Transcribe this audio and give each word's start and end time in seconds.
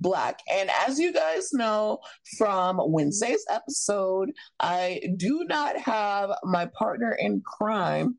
Black. 0.00 0.40
And 0.52 0.70
as 0.86 0.98
you 0.98 1.12
guys 1.12 1.52
know 1.52 1.98
from 2.38 2.80
Wednesday's 2.82 3.44
episode, 3.50 4.32
I 4.58 5.00
do 5.16 5.44
not 5.44 5.76
have 5.78 6.30
my 6.44 6.66
partner 6.66 7.12
in 7.12 7.42
crime, 7.44 8.16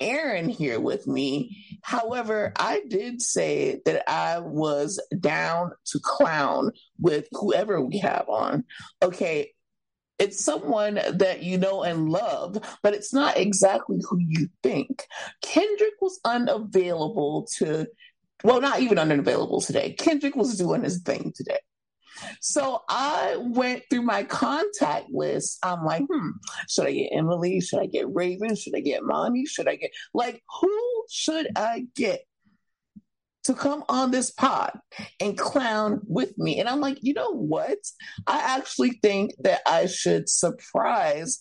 Aaron, 0.00 0.48
here 0.48 0.80
with 0.80 1.06
me. 1.06 1.78
However, 1.82 2.52
I 2.58 2.82
did 2.88 3.22
say 3.22 3.80
that 3.86 4.08
I 4.10 4.38
was 4.40 5.00
down 5.18 5.72
to 5.86 6.00
clown 6.02 6.72
with 7.00 7.26
whoever 7.32 7.80
we 7.80 7.98
have 7.98 8.28
on. 8.28 8.64
Okay, 9.02 9.52
it's 10.18 10.44
someone 10.44 11.00
that 11.14 11.42
you 11.42 11.58
know 11.58 11.84
and 11.84 12.08
love, 12.08 12.58
but 12.82 12.92
it's 12.92 13.14
not 13.14 13.36
exactly 13.36 14.00
who 14.08 14.18
you 14.18 14.48
think. 14.62 15.06
Kendrick 15.42 15.94
was 16.00 16.18
unavailable 16.24 17.46
to, 17.58 17.86
well, 18.44 18.60
not 18.60 18.80
even 18.80 18.98
unavailable 18.98 19.60
today. 19.60 19.92
Kendrick 19.92 20.36
was 20.36 20.56
doing 20.56 20.84
his 20.84 21.02
thing 21.02 21.32
today. 21.34 21.58
So 22.40 22.82
I 22.88 23.36
went 23.38 23.84
through 23.90 24.02
my 24.02 24.24
contact 24.24 25.06
list. 25.10 25.58
I'm 25.62 25.84
like, 25.84 26.02
hmm, 26.10 26.30
should 26.68 26.86
I 26.86 26.92
get 26.92 27.10
Emily? 27.12 27.60
Should 27.60 27.80
I 27.80 27.86
get 27.86 28.12
Raven? 28.12 28.56
Should 28.56 28.74
I 28.76 28.80
get 28.80 29.04
Mommy? 29.04 29.46
Should 29.46 29.68
I 29.68 29.76
get, 29.76 29.90
like, 30.14 30.42
who 30.60 31.04
should 31.10 31.48
I 31.56 31.86
get? 31.94 32.22
to 33.44 33.54
come 33.54 33.82
on 33.88 34.10
this 34.10 34.30
pod 34.30 34.78
and 35.20 35.38
clown 35.38 36.02
with 36.06 36.36
me. 36.36 36.60
And 36.60 36.68
I'm 36.68 36.80
like, 36.80 36.98
you 37.00 37.14
know 37.14 37.30
what? 37.30 37.78
I 38.26 38.40
actually 38.40 38.98
think 39.02 39.32
that 39.38 39.62
I 39.66 39.86
should 39.86 40.28
surprise 40.28 41.38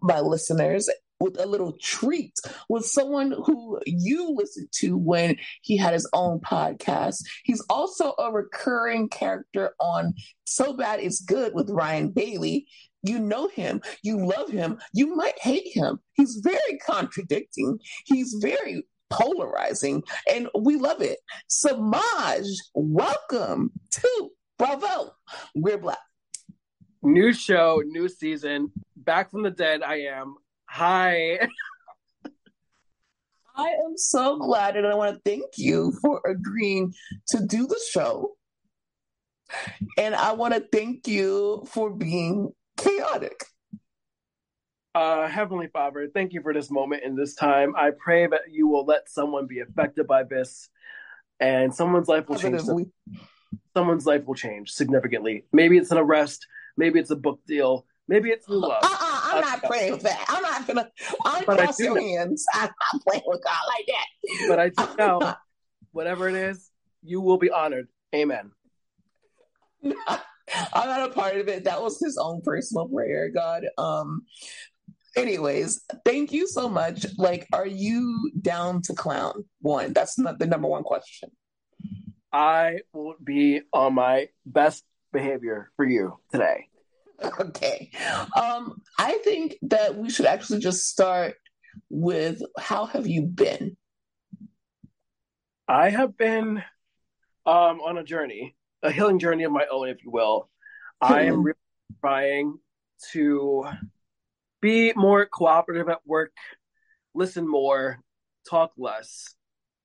my 0.00 0.20
listeners 0.20 0.88
with 1.20 1.38
a 1.40 1.46
little 1.46 1.76
treat 1.80 2.34
with 2.68 2.84
someone 2.84 3.32
who 3.32 3.80
you 3.86 4.34
listened 4.34 4.68
to 4.72 4.96
when 4.96 5.36
he 5.62 5.76
had 5.76 5.92
his 5.92 6.08
own 6.12 6.40
podcast. 6.40 7.22
He's 7.44 7.64
also 7.68 8.14
a 8.18 8.30
recurring 8.32 9.08
character 9.08 9.74
on 9.80 10.14
So 10.44 10.72
Bad 10.74 11.00
It's 11.00 11.20
Good 11.20 11.54
with 11.54 11.70
Ryan 11.70 12.10
Bailey. 12.10 12.66
You 13.02 13.18
know 13.20 13.48
him, 13.48 13.80
you 14.02 14.26
love 14.26 14.50
him, 14.50 14.78
you 14.92 15.14
might 15.14 15.38
hate 15.40 15.68
him. 15.72 16.00
He's 16.14 16.40
very 16.42 16.78
contradicting. 16.84 17.78
He's 18.04 18.36
very 18.40 18.84
polarizing, 19.10 20.02
and 20.30 20.48
we 20.58 20.76
love 20.76 21.00
it. 21.00 21.18
Semajh, 21.48 22.48
welcome 22.74 23.70
to 23.92 24.30
Bravo. 24.58 25.12
We're 25.54 25.78
Black. 25.78 25.98
New 27.02 27.32
show, 27.32 27.82
new 27.86 28.08
season. 28.08 28.72
Back 28.96 29.30
from 29.30 29.42
the 29.42 29.50
dead, 29.50 29.82
I 29.82 30.00
am. 30.02 30.34
Hi. 30.68 31.38
I 33.56 33.68
am 33.84 33.96
so 33.96 34.36
glad, 34.38 34.76
and 34.76 34.86
I 34.86 34.94
want 34.94 35.16
to 35.16 35.20
thank 35.28 35.56
you 35.56 35.92
for 36.00 36.20
agreeing 36.24 36.94
to 37.28 37.44
do 37.44 37.66
the 37.66 37.80
show. 37.90 38.36
And 39.96 40.14
I 40.14 40.32
want 40.32 40.54
to 40.54 40.60
thank 40.60 41.08
you 41.08 41.64
for 41.68 41.90
being 41.90 42.52
chaotic. 42.76 43.44
Uh, 44.94 45.26
Heavenly 45.26 45.68
Father, 45.72 46.08
thank 46.12 46.32
you 46.32 46.42
for 46.42 46.52
this 46.52 46.70
moment 46.70 47.02
and 47.04 47.16
this 47.16 47.34
time. 47.34 47.74
I 47.74 47.90
pray 47.98 48.26
that 48.26 48.42
you 48.50 48.68
will 48.68 48.84
let 48.84 49.08
someone 49.08 49.46
be 49.46 49.60
affected 49.60 50.06
by 50.06 50.24
this, 50.24 50.68
and 51.40 51.74
someone's 51.74 52.08
life 52.08 52.28
will 52.28 52.36
change. 52.36 52.62
Someone's 53.74 54.06
life 54.06 54.26
will 54.26 54.34
change 54.34 54.70
significantly. 54.70 55.46
Maybe 55.52 55.78
it's 55.78 55.90
an 55.90 55.98
arrest. 55.98 56.46
Maybe 56.76 57.00
it's 57.00 57.10
a 57.10 57.16
book 57.16 57.40
deal. 57.46 57.86
Maybe 58.06 58.30
it's 58.30 58.48
new 58.48 58.56
love. 58.56 58.82
Uh-uh, 58.82 59.07
I'm 59.44 59.60
not 59.60 59.62
praying 59.64 59.96
for 59.96 60.02
that. 60.04 60.24
I'm 60.28 60.42
not 60.42 60.66
gonna. 60.66 60.90
I'm 61.24 61.44
cross 61.44 61.78
your 61.78 61.98
hands. 61.98 62.44
I'm 62.54 62.70
not 62.92 63.02
playing 63.06 63.24
with 63.26 63.42
God 63.44 63.60
like 63.68 63.86
that. 63.86 64.48
But 64.48 64.58
I 64.58 64.68
do 64.70 64.96
know, 64.96 65.34
whatever 65.92 66.28
it 66.28 66.34
is, 66.34 66.70
you 67.02 67.20
will 67.20 67.38
be 67.38 67.50
honored. 67.50 67.88
Amen. 68.14 68.50
I'm 69.84 70.88
not 70.88 71.10
a 71.10 71.12
part 71.12 71.36
of 71.36 71.48
it. 71.48 71.64
That 71.64 71.82
was 71.82 72.00
his 72.00 72.16
own 72.16 72.40
personal 72.42 72.88
prayer, 72.88 73.28
God. 73.28 73.64
Um, 73.76 74.22
anyways, 75.16 75.82
thank 76.04 76.32
you 76.32 76.46
so 76.46 76.68
much. 76.68 77.06
Like, 77.18 77.46
are 77.52 77.66
you 77.66 78.30
down 78.40 78.82
to 78.82 78.94
clown? 78.94 79.44
One, 79.60 79.92
that's 79.92 80.18
not 80.18 80.38
the 80.38 80.46
number 80.46 80.68
one 80.68 80.84
question. 80.84 81.30
I 82.32 82.80
will 82.92 83.14
be 83.22 83.62
on 83.72 83.94
my 83.94 84.28
best 84.44 84.84
behavior 85.12 85.70
for 85.76 85.86
you 85.86 86.18
today. 86.30 86.68
Okay. 87.40 87.90
Um, 88.40 88.80
I 88.98 89.18
think 89.24 89.56
that 89.62 89.96
we 89.96 90.10
should 90.10 90.26
actually 90.26 90.60
just 90.60 90.88
start 90.88 91.34
with 91.90 92.42
how 92.58 92.86
have 92.86 93.06
you 93.06 93.22
been? 93.22 93.76
I 95.66 95.90
have 95.90 96.16
been 96.16 96.62
um, 97.44 97.80
on 97.80 97.98
a 97.98 98.04
journey, 98.04 98.56
a 98.82 98.90
healing 98.90 99.18
journey 99.18 99.44
of 99.44 99.52
my 99.52 99.66
own, 99.70 99.88
if 99.88 100.04
you 100.04 100.10
will. 100.10 100.48
I 101.00 101.22
am 101.22 101.42
really 101.42 101.56
trying 102.00 102.58
to 103.12 103.66
be 104.60 104.92
more 104.96 105.26
cooperative 105.26 105.88
at 105.88 106.06
work, 106.06 106.32
listen 107.14 107.48
more, 107.48 107.98
talk 108.48 108.72
less, 108.76 109.34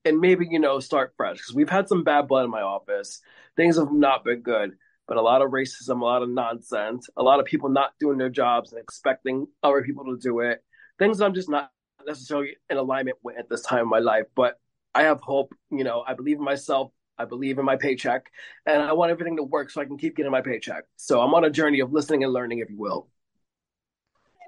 and 0.06 0.20
maybe, 0.20 0.48
you 0.50 0.60
know, 0.60 0.80
start 0.80 1.14
fresh. 1.18 1.38
Because 1.38 1.54
we've 1.54 1.70
had 1.70 1.88
some 1.88 2.04
bad 2.04 2.28
blood 2.28 2.46
in 2.46 2.52
my 2.52 2.62
office. 2.62 3.22
Things 3.56 3.78
have 3.78 3.92
not 3.92 4.24
been 4.24 4.42
good, 4.42 4.74
but 5.08 5.18
a 5.18 5.22
lot 5.22 5.42
of 5.42 5.52
racism, 5.52 6.02
a 6.02 6.06
lot 6.06 6.24
of 6.24 6.30
nonsense, 6.30 7.10
a 7.18 7.24
lot 7.24 7.40
of 7.40 7.46
people 7.46 7.70
not 7.70 7.92
doing 8.00 8.18
their 8.18 8.30
jobs 8.30 8.72
and 8.72 8.82
expecting 8.82 9.48
other 9.62 9.82
people 9.82 10.06
to 10.06 10.18
do 10.18 10.40
it. 10.40 10.64
Things 11.00 11.22
I'm 11.22 11.34
just 11.34 11.50
not 11.50 11.72
necessarily 12.06 12.58
in 12.70 12.78
alignment 12.78 13.18
with 13.24 13.38
at 13.38 13.50
this 13.50 13.62
time 13.62 13.82
in 13.82 13.90
my 13.90 14.00
life. 14.00 14.26
But 14.36 14.60
I 14.94 15.04
have 15.04 15.22
hope, 15.22 15.54
you 15.72 15.84
know, 15.84 16.04
I 16.06 16.14
believe 16.14 16.38
in 16.38 16.44
myself. 16.44 16.92
I 17.18 17.26
believe 17.26 17.60
in 17.60 17.66
my 17.66 17.76
paycheck 17.76 18.32
and 18.66 18.82
I 18.82 18.94
want 18.94 19.12
everything 19.12 19.38
to 19.38 19.44
work 19.44 19.70
so 19.70 19.82
I 19.82 19.86
can 19.86 19.98
keep 19.98 20.16
getting 20.16 20.32
my 20.32 20.42
paycheck. 20.42 20.86
So 20.96 21.22
I'm 21.22 21.34
on 21.36 21.46
a 21.46 21.50
journey 21.50 21.80
of 21.80 21.94
listening 21.94 22.24
and 22.24 22.34
learning, 22.34 22.60
if 22.60 22.72
you 22.72 22.78
will. 22.78 23.08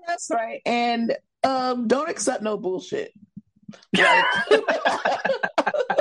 That's 0.07 0.29
right. 0.31 0.61
And 0.65 1.15
um, 1.43 1.87
don't 1.87 2.09
accept 2.09 2.41
no 2.41 2.57
bullshit. 2.57 3.13
Like, 3.95 4.25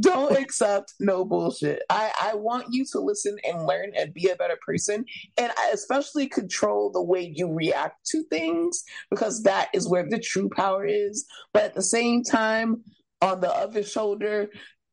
don't 0.00 0.36
accept 0.36 0.94
no 1.00 1.24
bullshit. 1.24 1.82
I, 1.90 2.12
I 2.20 2.34
want 2.34 2.66
you 2.70 2.84
to 2.92 3.00
listen 3.00 3.36
and 3.44 3.66
learn 3.66 3.92
and 3.96 4.14
be 4.14 4.28
a 4.28 4.36
better 4.36 4.58
person. 4.66 5.04
And 5.36 5.52
I 5.56 5.70
especially 5.72 6.26
control 6.26 6.90
the 6.90 7.02
way 7.02 7.32
you 7.34 7.52
react 7.52 8.06
to 8.08 8.24
things 8.24 8.82
because 9.10 9.42
that 9.42 9.68
is 9.72 9.88
where 9.88 10.08
the 10.08 10.18
true 10.18 10.50
power 10.54 10.84
is. 10.84 11.26
But 11.52 11.64
at 11.64 11.74
the 11.74 11.82
same 11.82 12.22
time, 12.22 12.82
on 13.20 13.40
the 13.40 13.52
other 13.52 13.82
shoulder, 13.82 14.48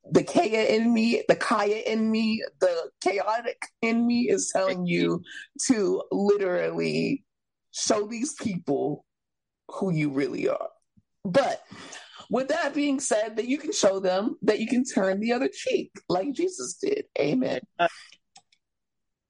the 0.10 0.24
Kaya 0.24 0.64
in 0.66 0.94
me, 0.94 1.24
the 1.28 1.36
Kaya 1.36 1.82
in 1.86 2.10
me, 2.10 2.44
the 2.60 2.90
chaotic 3.02 3.62
in 3.82 4.06
me 4.08 4.30
is 4.30 4.52
telling 4.54 4.86
you 4.86 5.22
to 5.68 6.04
literally 6.12 7.24
show 7.72 8.08
these 8.08 8.34
people 8.34 9.06
who 9.70 9.92
you 9.92 10.10
really 10.10 10.50
are. 10.50 10.70
But 11.24 11.64
with 12.30 12.50
that 12.50 12.74
being 12.74 13.00
said, 13.00 13.38
that 13.38 13.48
you 13.48 13.58
can 13.58 13.72
show 13.72 14.00
them 14.00 14.38
that 14.44 14.60
you 14.60 14.68
can 14.68 14.84
turn 14.84 15.20
the 15.20 15.34
other 15.34 15.50
cheek 15.52 15.92
like 16.10 16.32
Jesus 16.34 16.76
did. 16.76 17.06
Amen. 17.20 17.62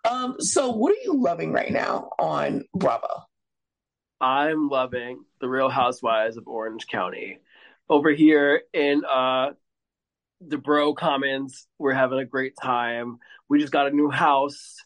Um, 0.03 0.35
so 0.40 0.72
what 0.72 0.91
are 0.94 1.01
you 1.03 1.22
loving 1.22 1.51
right 1.51 1.72
now 1.72 2.09
on 2.19 2.63
Bravo? 2.74 3.24
I'm 4.19 4.69
loving 4.69 5.24
the 5.39 5.50
Real 5.50 5.69
Housewives 5.69 6.38
of 6.38 6.48
Orange 6.48 6.88
County. 6.88 7.39
Over 7.89 8.12
here 8.12 8.62
in 8.74 9.04
uh 9.06 9.51
the 10.39 10.57
Bro 10.57 10.95
Commons, 10.95 11.68
we're 11.77 11.94
having 11.94 12.18
a 12.18 12.25
great 12.25 12.54
time. 12.62 13.19
We 13.48 13.60
just 13.60 13.74
got 13.74 13.88
a 13.88 13.95
new 13.95 14.10
house. 14.10 14.77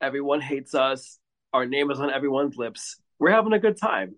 Everyone 0.00 0.40
hates 0.40 0.74
us. 0.74 1.18
Our 1.52 1.66
name 1.66 1.90
is 1.90 2.00
on 2.00 2.10
everyone's 2.10 2.56
lips 2.56 2.96
we're 3.22 3.30
having 3.30 3.52
a 3.52 3.58
good 3.60 3.76
time. 3.76 4.16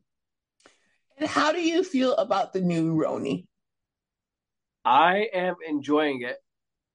And 1.17 1.29
how 1.29 1.53
do 1.53 1.61
you 1.61 1.85
feel 1.85 2.15
about 2.17 2.53
the 2.53 2.61
new 2.61 2.95
RHONY? 2.95 3.47
I 4.85 5.29
am 5.33 5.57
enjoying 5.67 6.23
it 6.23 6.37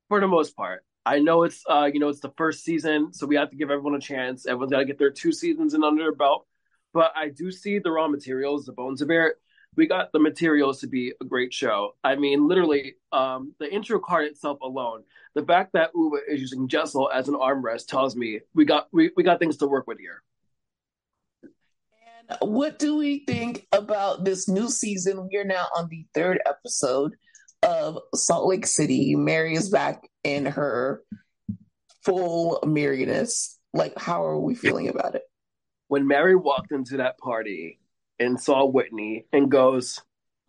for 0.10 0.19
the 0.19 0.27
most 0.27 0.56
part. 0.56 0.83
I 1.06 1.19
know 1.19 1.44
it's 1.44 1.63
uh, 1.68 1.89
you 1.92 2.00
know, 2.00 2.10
it's 2.10 2.19
the 2.19 2.33
first 2.38 2.63
season, 2.63 3.13
so 3.13 3.25
we 3.25 3.36
have 3.38 3.50
to 3.50 3.56
give 3.56 3.71
everyone 3.71 3.95
a 3.95 4.00
chance. 4.00 4.45
Everyone's 4.45 4.71
gotta 4.71 4.86
get 4.86 5.00
their 5.00 5.10
two 5.10 5.31
seasons 5.31 5.74
in 5.74 5.83
under 5.83 6.04
their 6.04 6.13
belt. 6.13 6.45
But 6.94 7.13
I 7.16 7.30
do 7.30 7.51
see 7.51 7.80
the 7.80 7.92
raw 7.92 8.07
materials, 8.07 8.66
the 8.66 8.74
bones 8.74 9.01
of 9.01 9.10
it. 9.10 9.33
We 9.75 9.88
got 9.88 10.12
the 10.12 10.19
materials 10.19 10.81
to 10.81 10.88
be 10.88 11.13
a 11.22 11.25
great 11.25 11.54
show. 11.54 11.95
I 12.04 12.15
mean, 12.15 12.48
literally, 12.48 12.95
um, 13.12 13.54
the 13.60 13.72
intro 13.72 14.00
card 14.00 14.25
itself 14.25 14.60
alone, 14.62 15.04
the 15.36 15.45
fact 15.45 15.74
that 15.74 15.94
Ubah 15.94 16.19
is 16.27 16.42
using 16.42 16.68
Jessel 16.68 17.10
as 17.12 17.30
an 17.30 17.36
armrest 17.36 17.88
tells 17.88 18.15
me 18.15 18.42
we 18.54 18.65
got 18.65 18.88
we, 18.92 19.12
we 19.15 19.24
got 19.24 19.39
things 19.39 19.57
to 19.57 19.68
work 19.68 19.88
with 19.88 20.00
here 20.00 20.24
what 22.41 22.79
do 22.79 22.97
we 22.97 23.23
think 23.25 23.67
about 23.71 24.23
this 24.23 24.47
new 24.47 24.69
season? 24.69 25.27
We 25.29 25.37
are 25.37 25.43
now 25.45 25.67
on 25.75 25.87
the 25.89 26.05
third 26.13 26.39
episode 26.45 27.15
of 27.63 27.99
Salt 28.13 28.47
Lake 28.47 28.65
City. 28.65 29.15
Mary 29.15 29.55
is 29.55 29.69
back 29.69 30.09
in 30.23 30.45
her 30.45 31.03
full 32.03 32.59
Maryness. 32.63 33.55
Like, 33.73 33.97
how 33.97 34.23
are 34.23 34.39
we 34.39 34.55
feeling 34.55 34.87
about 34.87 35.15
it? 35.15 35.23
When 35.87 36.07
Mary 36.07 36.35
walked 36.35 36.71
into 36.71 36.97
that 36.97 37.17
party 37.17 37.79
and 38.19 38.39
saw 38.39 38.65
Whitney 38.65 39.25
and 39.33 39.49
goes, 39.49 39.99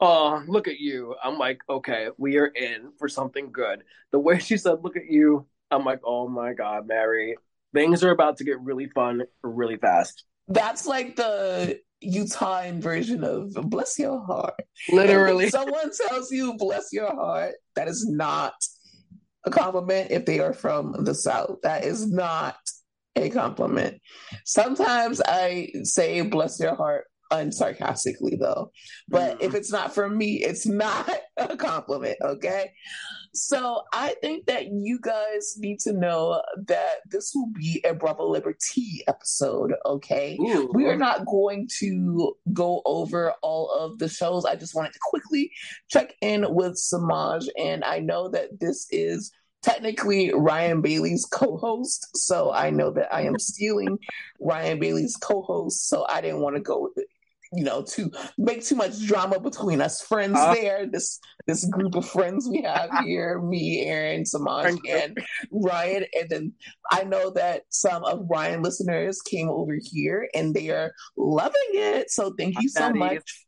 oh, 0.01 0.43
look 0.47 0.69
at 0.69 0.79
you. 0.79 1.15
I'm 1.23 1.39
like, 1.39 1.61
okay, 1.69 2.09
we 2.19 2.37
are 2.39 2.47
in 2.47 2.93
for 2.99 3.09
something 3.09 3.53
good. 3.53 3.83
The 4.13 4.19
way 4.19 4.39
she 4.39 4.57
said, 4.57 4.79
look 4.83 4.97
at 4.97 5.07
you, 5.07 5.47
I'm 5.71 5.85
like, 5.85 6.01
oh 6.05 6.29
my 6.29 6.53
God, 6.53 6.87
Mary, 6.87 7.37
things 7.73 8.03
are 8.03 8.11
about 8.11 8.39
to 8.39 8.45
get 8.45 8.61
really 8.61 8.89
fun 8.89 9.23
really 9.43 9.77
fast. 9.77 10.25
That's 10.51 10.87
like 10.87 11.17
the 11.17 11.81
Utah 12.01 12.71
version 12.75 13.25
of 13.25 13.55
bless 13.55 13.99
your 13.99 14.25
heart. 14.25 14.61
Literally. 14.91 15.49
someone 15.49 15.91
tells 16.09 16.31
you 16.31 16.55
bless 16.59 16.93
your 16.93 17.15
heart, 17.15 17.55
that 17.77 17.89
is 17.89 18.07
not 18.09 18.55
a 19.45 19.51
compliment 19.51 20.11
if 20.11 20.27
they 20.27 20.41
are 20.41 20.53
from 20.53 21.05
the 21.05 21.15
South. 21.15 21.59
That 21.63 21.85
is 21.85 22.11
not 22.11 22.57
a 23.17 23.31
compliment. 23.31 24.01
Sometimes 24.45 25.21
I 25.25 25.71
say 25.85 26.23
bless 26.23 26.61
your 26.61 26.75
heart 26.75 27.07
unsarcastically 27.31 28.39
though. 28.39 28.73
But 29.09 29.39
mm. 29.39 29.43
if 29.43 29.55
it's 29.55 29.73
not 29.73 29.95
for 29.95 30.09
me, 30.09 30.45
it's 30.45 30.67
not 30.67 31.11
a 31.37 31.57
compliment, 31.57 32.17
okay? 32.23 32.73
So 33.33 33.83
I 33.93 34.17
think 34.21 34.47
that 34.47 34.73
you 34.73 34.99
guys 35.01 35.55
need 35.59 35.79
to 35.81 35.93
know 35.93 36.43
that 36.67 36.97
this 37.11 37.33
will 37.35 37.51
be 37.53 37.81
a 37.89 37.95
Bravo 37.95 38.29
Liberty 38.29 39.03
episode, 39.07 39.73
okay? 39.87 40.37
Ooh. 40.41 40.71
We 40.75 40.87
are 40.87 40.97
not 40.97 41.27
going 41.27 41.69
to 41.79 42.35
go 42.53 42.83
over 42.85 43.33
all 43.43 43.71
of 43.71 43.99
the 43.99 44.09
shows. 44.09 44.45
I 44.45 44.57
just 44.57 44.75
wanted 44.75 44.95
to 44.95 44.99
quickly 45.03 45.53
check 45.89 46.15
in 46.21 46.45
with 46.55 46.73
Semajh, 46.73 47.47
and 47.57 47.85
I 47.85 48.01
know 48.01 48.29
that 48.31 48.59
this 48.59 48.89
is 48.91 49.33
technically 49.63 50.33
Ryan 50.35 50.81
Bailey's 50.81 51.25
co-host, 51.25 52.09
so 52.17 52.53
I 52.53 52.71
know 52.71 52.91
that 52.91 53.15
I 53.15 53.23
am 53.23 53.39
stealing 53.39 53.99
Ryan 54.41 54.81
Bailey's 54.81 55.17
co-host, 55.17 55.89
so 55.89 56.05
I 56.09 56.21
didn't 56.21 56.41
want 56.41 56.57
to 56.57 56.63
go 56.63 56.81
with 56.81 56.97
it 56.97 57.07
you 57.53 57.65
know, 57.65 57.83
to 57.83 58.11
make 58.39 58.65
too 58.65 58.77
much 58.77 59.05
drama 59.07 59.41
between 59.41 59.81
us 59.81 60.01
friends 60.01 60.39
uh, 60.39 60.55
there. 60.55 60.87
This 60.87 61.19
this 61.47 61.65
group 61.65 61.97
of 61.97 62.09
friends 62.09 62.49
we 62.49 62.63
have 62.63 62.91
here, 63.05 63.41
me, 63.41 63.85
Aaron, 63.87 64.23
Semajh, 64.23 64.79
and 64.89 65.19
Ryan. 65.51 66.05
And 66.19 66.29
then 66.29 66.53
I 66.91 67.03
know 67.05 67.31
that 67.31 67.63
some 67.69 68.05
of 68.05 68.27
Ryan 68.31 68.63
listeners 68.63 69.21
came 69.23 69.49
over 69.49 69.77
here 69.83 70.29
and 70.35 70.55
they 70.55 70.71
are 70.71 70.93
loving 71.17 71.55
it. 71.73 72.11
So 72.11 72.33
thank 72.39 72.61
you 72.61 72.69
so 72.69 72.91
much. 72.91 73.47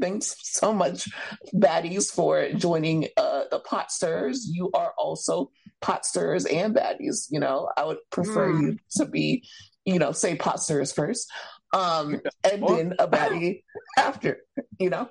Thanks 0.00 0.36
so 0.40 0.72
much, 0.72 1.06
baddies, 1.54 2.10
for 2.10 2.50
joining 2.52 3.08
uh, 3.18 3.42
the 3.50 3.60
Potsters. 3.60 4.38
You 4.50 4.70
are 4.72 4.94
also 4.96 5.50
Potsters 5.82 6.50
and 6.50 6.74
baddies. 6.74 7.26
You 7.28 7.40
know, 7.40 7.68
I 7.76 7.84
would 7.84 7.98
prefer 8.10 8.48
mm. 8.48 8.62
you 8.62 8.78
to 8.92 9.04
be, 9.04 9.44
you 9.84 9.98
know, 9.98 10.12
say 10.12 10.34
Potsters 10.36 10.94
first 10.94 11.30
um, 11.72 12.20
and 12.44 12.66
then 12.66 12.94
a 12.98 13.08
baddie 13.08 13.62
after, 13.98 14.38
you 14.78 14.90
know. 14.90 15.08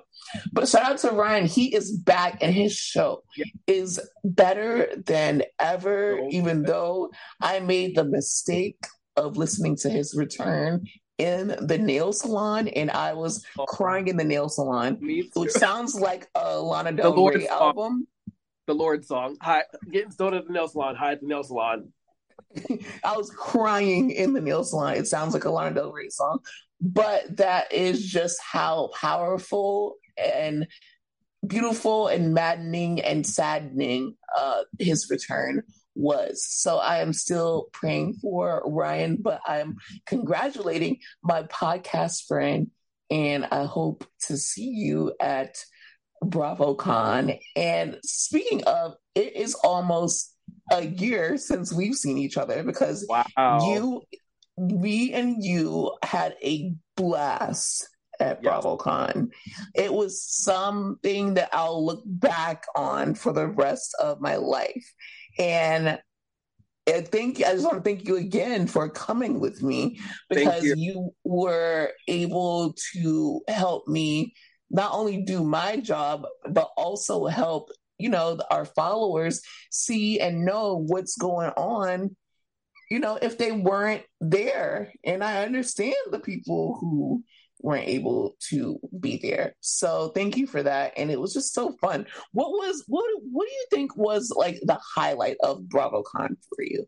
But 0.52 0.68
shout 0.68 0.84
out 0.84 0.98
to 0.98 1.10
Ryan. 1.10 1.46
He 1.46 1.74
is 1.74 1.92
back 1.92 2.38
and 2.40 2.54
his 2.54 2.74
show 2.74 3.22
yeah. 3.36 3.44
is 3.66 4.00
better 4.24 4.88
than 5.06 5.42
ever, 5.58 6.18
even 6.30 6.62
though 6.62 7.10
I 7.40 7.60
made 7.60 7.96
the 7.96 8.04
mistake 8.04 8.84
of 9.16 9.36
listening 9.36 9.76
to 9.76 9.90
his 9.90 10.14
return 10.16 10.84
in 11.18 11.54
the 11.60 11.78
nail 11.78 12.12
salon 12.12 12.68
and 12.68 12.90
I 12.90 13.12
was 13.12 13.44
oh. 13.58 13.66
crying 13.66 14.08
in 14.08 14.16
the 14.16 14.24
nail 14.24 14.48
salon, 14.48 14.98
which 15.34 15.50
sounds 15.50 15.94
like 15.94 16.28
a 16.34 16.58
Lana 16.58 16.92
Del 16.92 17.26
Rey 17.26 17.46
album. 17.48 18.06
The 18.66 18.74
Lorde 18.74 19.04
song. 19.04 19.36
Hi, 19.42 19.64
getting 19.90 20.12
stoned 20.12 20.36
at 20.36 20.46
the 20.46 20.52
nail 20.52 20.68
salon. 20.68 20.94
Hi 20.94 21.12
at 21.12 21.20
the 21.20 21.26
nail 21.26 21.42
salon. 21.42 21.92
I 23.04 23.16
was 23.16 23.30
crying 23.30 24.10
in 24.10 24.32
the 24.32 24.40
nail 24.40 24.64
salon. 24.64 24.96
It 24.96 25.06
sounds 25.06 25.34
like 25.34 25.44
a 25.44 25.50
Lana 25.50 25.74
Del 25.74 25.92
Rey 25.92 26.08
song, 26.08 26.40
but 26.80 27.36
that 27.36 27.72
is 27.72 28.04
just 28.04 28.38
how 28.42 28.90
powerful 28.98 29.96
and 30.16 30.66
beautiful 31.46 32.08
and 32.08 32.34
maddening 32.34 33.00
and 33.00 33.26
saddening 33.26 34.16
uh, 34.36 34.62
his 34.78 35.08
return 35.10 35.62
was. 35.94 36.46
So 36.48 36.78
I 36.78 36.98
am 36.98 37.12
still 37.12 37.68
praying 37.72 38.14
for 38.14 38.62
Ryan, 38.66 39.18
but 39.20 39.40
I'm 39.46 39.76
congratulating 40.06 40.98
my 41.22 41.42
podcast 41.44 42.26
friend, 42.26 42.70
and 43.10 43.44
I 43.46 43.64
hope 43.64 44.06
to 44.26 44.36
see 44.36 44.68
you 44.68 45.12
at 45.20 45.56
BravoCon. 46.24 47.38
And 47.56 47.98
speaking 48.04 48.64
of, 48.64 48.94
it 49.14 49.36
is 49.36 49.54
almost 49.54 50.31
a 50.72 50.86
year 50.86 51.36
since 51.36 51.72
we've 51.72 51.94
seen 51.94 52.18
each 52.18 52.36
other 52.36 52.62
because 52.62 53.06
wow. 53.08 53.24
you, 53.36 54.02
me, 54.56 55.12
and 55.12 55.42
you 55.44 55.92
had 56.02 56.34
a 56.42 56.74
blast 56.96 57.88
at 58.20 58.40
yes. 58.42 58.64
BravoCon. 58.64 59.30
It 59.74 59.92
was 59.92 60.22
something 60.22 61.34
that 61.34 61.50
I'll 61.52 61.84
look 61.84 62.02
back 62.06 62.64
on 62.74 63.14
for 63.14 63.32
the 63.32 63.48
rest 63.48 63.94
of 64.00 64.20
my 64.20 64.36
life. 64.36 64.92
And 65.38 65.98
I 66.88 67.00
think 67.00 67.38
I 67.38 67.52
just 67.52 67.64
want 67.64 67.76
to 67.76 67.82
thank 67.82 68.08
you 68.08 68.16
again 68.16 68.66
for 68.66 68.88
coming 68.88 69.40
with 69.40 69.62
me 69.62 70.00
because 70.28 70.64
you. 70.64 70.74
you 70.76 71.14
were 71.24 71.92
able 72.08 72.74
to 72.92 73.40
help 73.48 73.86
me 73.86 74.34
not 74.70 74.92
only 74.92 75.22
do 75.22 75.44
my 75.44 75.76
job, 75.76 76.24
but 76.48 76.70
also 76.76 77.26
help 77.26 77.70
you 78.02 78.08
know 78.08 78.38
our 78.50 78.64
followers 78.64 79.42
see 79.70 80.20
and 80.20 80.44
know 80.44 80.76
what's 80.76 81.16
going 81.16 81.50
on 81.50 82.14
you 82.90 82.98
know 82.98 83.18
if 83.22 83.38
they 83.38 83.52
weren't 83.52 84.02
there 84.20 84.92
and 85.04 85.22
i 85.22 85.44
understand 85.44 85.94
the 86.10 86.18
people 86.18 86.76
who 86.80 87.22
weren't 87.60 87.88
able 87.88 88.36
to 88.40 88.80
be 88.98 89.18
there 89.18 89.54
so 89.60 90.08
thank 90.08 90.36
you 90.36 90.46
for 90.46 90.62
that 90.62 90.92
and 90.96 91.10
it 91.10 91.20
was 91.20 91.32
just 91.32 91.54
so 91.54 91.76
fun 91.80 92.04
what 92.32 92.50
was 92.50 92.84
what 92.88 93.04
what 93.30 93.46
do 93.46 93.54
you 93.54 93.66
think 93.70 93.96
was 93.96 94.32
like 94.36 94.58
the 94.64 94.78
highlight 94.94 95.36
of 95.42 95.62
bravocon 95.62 96.36
for 96.48 96.62
you 96.62 96.86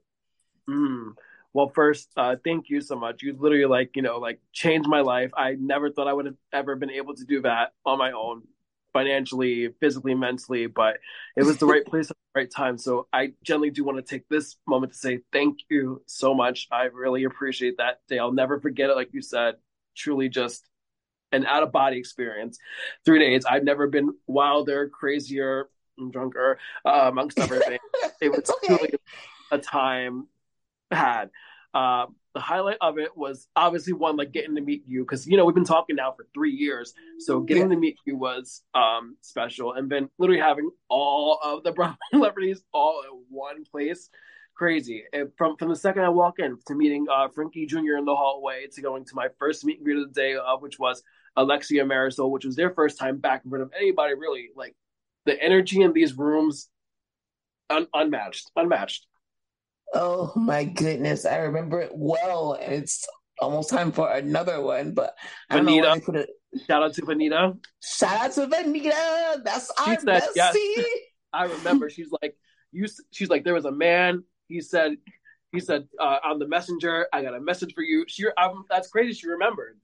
mm. 0.69 1.13
Well, 1.55 1.71
first, 1.73 2.11
uh, 2.17 2.35
thank 2.45 2.69
you 2.69 2.81
so 2.81 2.97
much. 2.97 3.23
You 3.23 3.37
literally 3.39 3.65
like, 3.67 3.95
you 3.95 4.03
know, 4.03 4.19
like 4.19 4.41
changed 4.53 4.89
my 4.89 5.03
life. 5.03 5.31
I 5.37 5.53
never 5.53 5.89
thought 5.89 6.09
I 6.09 6.13
would 6.13 6.27
have 6.27 6.35
ever 6.53 6.75
been 6.75 6.91
able 6.91 7.15
to 7.15 7.25
do 7.25 7.43
that 7.43 7.71
on 7.87 7.97
my 7.97 8.11
own 8.11 8.43
financially, 8.95 9.69
physically, 9.81 10.15
mentally, 10.15 10.67
but 10.67 10.99
it 11.37 11.43
was 11.43 11.59
the 11.59 11.67
right 11.67 11.85
place 11.85 12.11
at 12.11 12.17
the 12.17 12.41
right 12.41 12.51
time. 12.51 12.79
So 12.79 13.09
I 13.13 13.33
generally 13.43 13.71
do 13.71 13.85
want 13.85 13.99
to 13.99 14.03
take 14.03 14.27
this 14.31 14.57
moment 14.67 14.93
to 14.93 14.99
say 14.99 15.21
thank 15.33 15.59
you 15.69 16.03
so 16.07 16.33
much. 16.33 16.69
I 16.73 16.85
really 16.85 17.25
appreciate 17.25 17.77
that 17.79 17.99
day. 18.09 18.19
I'll 18.19 18.33
never 18.33 18.59
forget 18.61 18.89
it. 18.89 18.95
Like 18.95 19.13
you 19.13 19.21
said, 19.21 19.57
truly 19.95 20.31
just 20.31 20.67
an 21.33 21.45
out 21.45 21.65
of 21.65 21.73
body 21.73 21.99
experience. 21.99 22.59
Three 23.05 23.19
days. 23.19 23.45
I've 23.45 23.65
never 23.65 23.89
been 23.89 24.15
wilder, 24.27 24.89
crazier, 24.89 25.69
drunker, 26.11 26.59
uh, 26.87 27.09
amongst 27.09 27.39
everything. 27.39 27.79
it 28.23 28.31
was 28.31 28.49
okay. 28.65 28.67
truly 28.69 28.95
a 29.51 29.59
time 29.59 30.29
had. 30.91 31.31
Uh, 31.75 32.07
the 32.35 32.41
highlight 32.41 32.79
of 32.81 32.99
it 32.99 33.17
was 33.17 33.47
obviously 33.55 33.93
one 33.93 34.17
like 34.17 34.33
getting 34.33 34.57
to 34.57 34.61
meet 34.61 34.83
you 34.87 35.03
because 35.03 35.27
you 35.27 35.37
know 35.37 35.45
we've 35.45 35.55
been 35.55 35.65
talking 35.65 35.97
now 35.97 36.13
for 36.13 36.27
three 36.35 36.51
years. 36.51 36.93
So 37.21 37.41
getting 37.41 37.65
yeah. 37.65 37.75
to 37.75 37.81
meet 37.81 37.97
you 38.05 38.17
was 38.17 38.63
um 38.75 39.17
special. 39.21 39.75
And 39.75 39.89
then 39.89 40.11
literally 40.19 40.41
having 40.41 40.71
all 40.89 41.39
of 41.43 41.63
the 41.63 41.73
brown 41.79 41.97
celebrities 42.13 42.63
all 42.73 43.03
in 43.03 43.25
one 43.29 43.65
place. 43.65 44.11
Crazy. 44.57 45.05
And 45.13 45.31
from 45.39 45.57
from 45.57 45.69
the 45.69 45.77
second 45.77 46.03
i 46.03 46.09
walk 46.09 46.39
in 46.41 46.59
to 46.67 46.75
meeting 46.75 47.07
uh 47.13 47.29
frankie 47.29 47.67
jr 47.67 47.97
in 47.99 48.05
the 48.05 48.15
hallway 48.15 48.67
to 48.73 48.83
going 48.83 49.05
to 49.05 49.15
my 49.15 49.29
first 49.39 49.65
meet 49.65 49.79
and 49.79 49.85
greet 49.85 49.99
of 49.99 50.13
the 50.13 50.21
day 50.21 50.35
of 50.35 50.61
which 50.61 50.79
was 50.79 51.03
alexia 51.37 51.85
marisol 51.85 52.31
which 52.31 52.45
was 52.45 52.57
their 52.57 52.71
first 52.71 52.99
time 52.99 53.19
back 53.19 53.43
in 53.45 53.51
front 53.51 53.63
of 53.63 53.73
anybody 53.77 54.15
really. 54.15 54.49
Like 54.57 54.75
the 55.25 55.41
energy 55.41 55.83
in 55.83 55.93
these 55.93 56.17
rooms 56.19 56.69
un- 57.71 57.89
unmatched 57.95 58.51
unmatched 58.57 59.07
Oh 59.93 60.33
my 60.37 60.65
goodness, 60.65 61.25
I 61.25 61.37
remember 61.39 61.81
it 61.81 61.93
well. 61.95 62.59
It's 62.61 63.07
almost 63.41 63.71
time 63.71 63.93
for 63.93 64.11
another 64.11 64.61
one, 64.63 64.93
but 64.93 65.15
I 65.51 65.57
don't 65.57 65.67
know 65.67 66.01
put 66.01 66.17
it. 66.17 66.31
Shout 66.67 66.83
out 66.83 66.95
to 66.95 67.03
Vanita. 67.03 67.59
Shout 67.83 68.21
out 68.21 68.33
to 68.33 68.47
Vanita. 68.47 69.43
That's 69.45 69.73
she 69.85 69.91
our 69.91 70.01
said, 70.01 70.07
bestie. 70.07 70.37
Yes. 70.37 70.57
I 71.33 71.45
remember. 71.45 71.91
She's 71.91 72.11
like, 72.23 72.37
you. 72.73 72.87
She's 73.11 73.29
like, 73.29 73.45
there 73.45 73.55
was 73.55 73.65
a 73.65 73.73
man. 73.73 74.25
He 74.49 74.61
said, 74.61 74.97
he 75.53 75.61
said 75.61 75.89
uh, 76.01 76.19
on 76.25 76.39
the 76.39 76.47
messenger, 76.47 77.09
I 77.13 77.23
got 77.23 77.35
a 77.35 77.41
message 77.41 77.75
for 77.75 77.83
you. 77.83 78.05
She, 78.07 78.25
I'm, 78.39 78.65
that's 78.71 78.89
crazy. 78.89 79.15
She 79.15 79.29
remembered. 79.29 79.79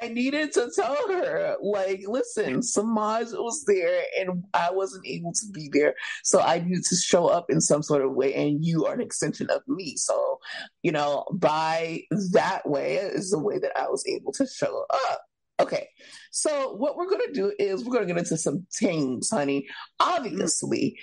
I 0.00 0.08
needed 0.08 0.52
to 0.52 0.70
tell 0.74 0.96
her, 1.08 1.56
like, 1.62 2.02
listen, 2.06 2.60
Semajh 2.60 3.32
was 3.32 3.64
there 3.66 4.02
and 4.18 4.44
I 4.54 4.70
wasn't 4.70 5.06
able 5.06 5.32
to 5.32 5.46
be 5.52 5.68
there. 5.72 5.94
So 6.24 6.40
I 6.40 6.60
needed 6.60 6.84
to 6.84 6.96
show 6.96 7.26
up 7.26 7.46
in 7.50 7.60
some 7.60 7.82
sort 7.82 8.02
of 8.02 8.12
way, 8.12 8.34
and 8.34 8.64
you 8.64 8.86
are 8.86 8.94
an 8.94 9.00
extension 9.00 9.48
of 9.50 9.62
me. 9.66 9.96
So, 9.96 10.38
you 10.82 10.92
know, 10.92 11.24
by 11.32 12.02
that 12.32 12.68
way 12.68 12.96
is 12.96 13.30
the 13.30 13.38
way 13.38 13.58
that 13.58 13.72
I 13.76 13.88
was 13.88 14.04
able 14.06 14.32
to 14.32 14.46
show 14.46 14.84
up. 14.90 15.22
Okay, 15.60 15.88
so 16.30 16.76
what 16.76 16.96
we're 16.96 17.10
gonna 17.10 17.32
do 17.32 17.52
is 17.58 17.84
we're 17.84 17.94
gonna 17.94 18.06
get 18.06 18.18
into 18.18 18.36
some 18.36 18.66
things, 18.72 19.30
honey. 19.30 19.66
Obviously, 19.98 20.96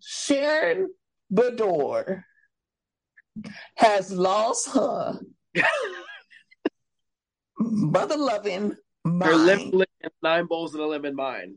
Shannon 0.00 0.88
Beador 1.32 2.24
has 3.76 4.10
lost 4.10 4.70
her 4.70 5.20
mother 7.60 8.16
loving 8.16 8.74
mind. 9.04 9.22
Her 9.22 9.36
lemon 9.36 9.84
nine 10.22 10.46
bowls 10.46 10.74
of 10.74 10.80
a 10.80 10.86
lemon 10.86 11.14
mind. 11.14 11.56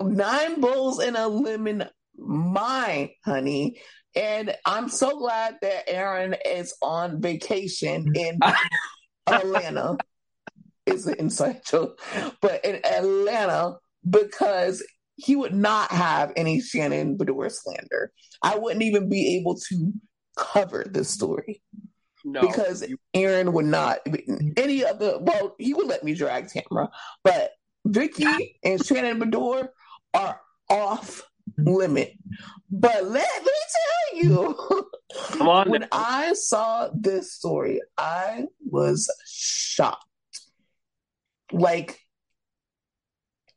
nine 0.00 0.60
bowls 0.60 1.02
in 1.02 1.16
a 1.16 1.28
lemon 1.28 1.84
mine, 2.16 3.10
honey. 3.24 3.80
And 4.16 4.54
I'm 4.64 4.88
so 4.88 5.18
glad 5.18 5.56
that 5.62 5.88
Aaron 5.88 6.34
is 6.44 6.74
on 6.82 7.20
vacation 7.20 8.06
in 8.14 8.38
Atlanta. 9.26 9.96
It's 10.86 11.06
an 11.06 11.14
inside 11.18 11.60
joke, 11.64 12.00
but 12.40 12.64
in 12.64 12.80
Atlanta 12.84 13.76
because 14.08 14.82
he 15.16 15.36
would 15.36 15.54
not 15.54 15.90
have 15.90 16.32
any 16.36 16.60
Shannon 16.60 17.16
Beador 17.18 17.52
slander. 17.52 18.10
I 18.42 18.56
wouldn't 18.56 18.82
even 18.82 19.08
be 19.08 19.36
able 19.38 19.56
to 19.68 19.92
cover 20.36 20.86
this 20.88 21.10
story. 21.10 21.62
No, 22.24 22.40
because 22.40 22.86
you... 22.86 22.98
Aaron 23.14 23.52
would 23.52 23.66
not 23.66 23.98
any 24.56 24.84
of 24.84 24.98
the 24.98 25.18
well, 25.20 25.54
he 25.58 25.74
would 25.74 25.86
let 25.86 26.04
me 26.04 26.14
drag 26.14 26.46
Tamra, 26.46 26.88
but 27.24 27.52
Vicky 27.84 28.58
and 28.62 28.84
Shannon 28.84 29.20
Beador 29.20 29.68
are 30.14 30.40
off 30.68 31.22
limit. 31.58 32.16
But 32.70 33.04
let, 33.04 33.44
me 33.44 33.52
tell 33.72 34.22
you, 34.22 35.66
when. 35.66 35.88
I 35.90 36.32
saw 36.34 36.88
this 36.94 37.32
story, 37.32 37.80
I 37.98 38.46
was 38.64 39.10
shocked. 39.26 40.04
Like, 41.52 41.98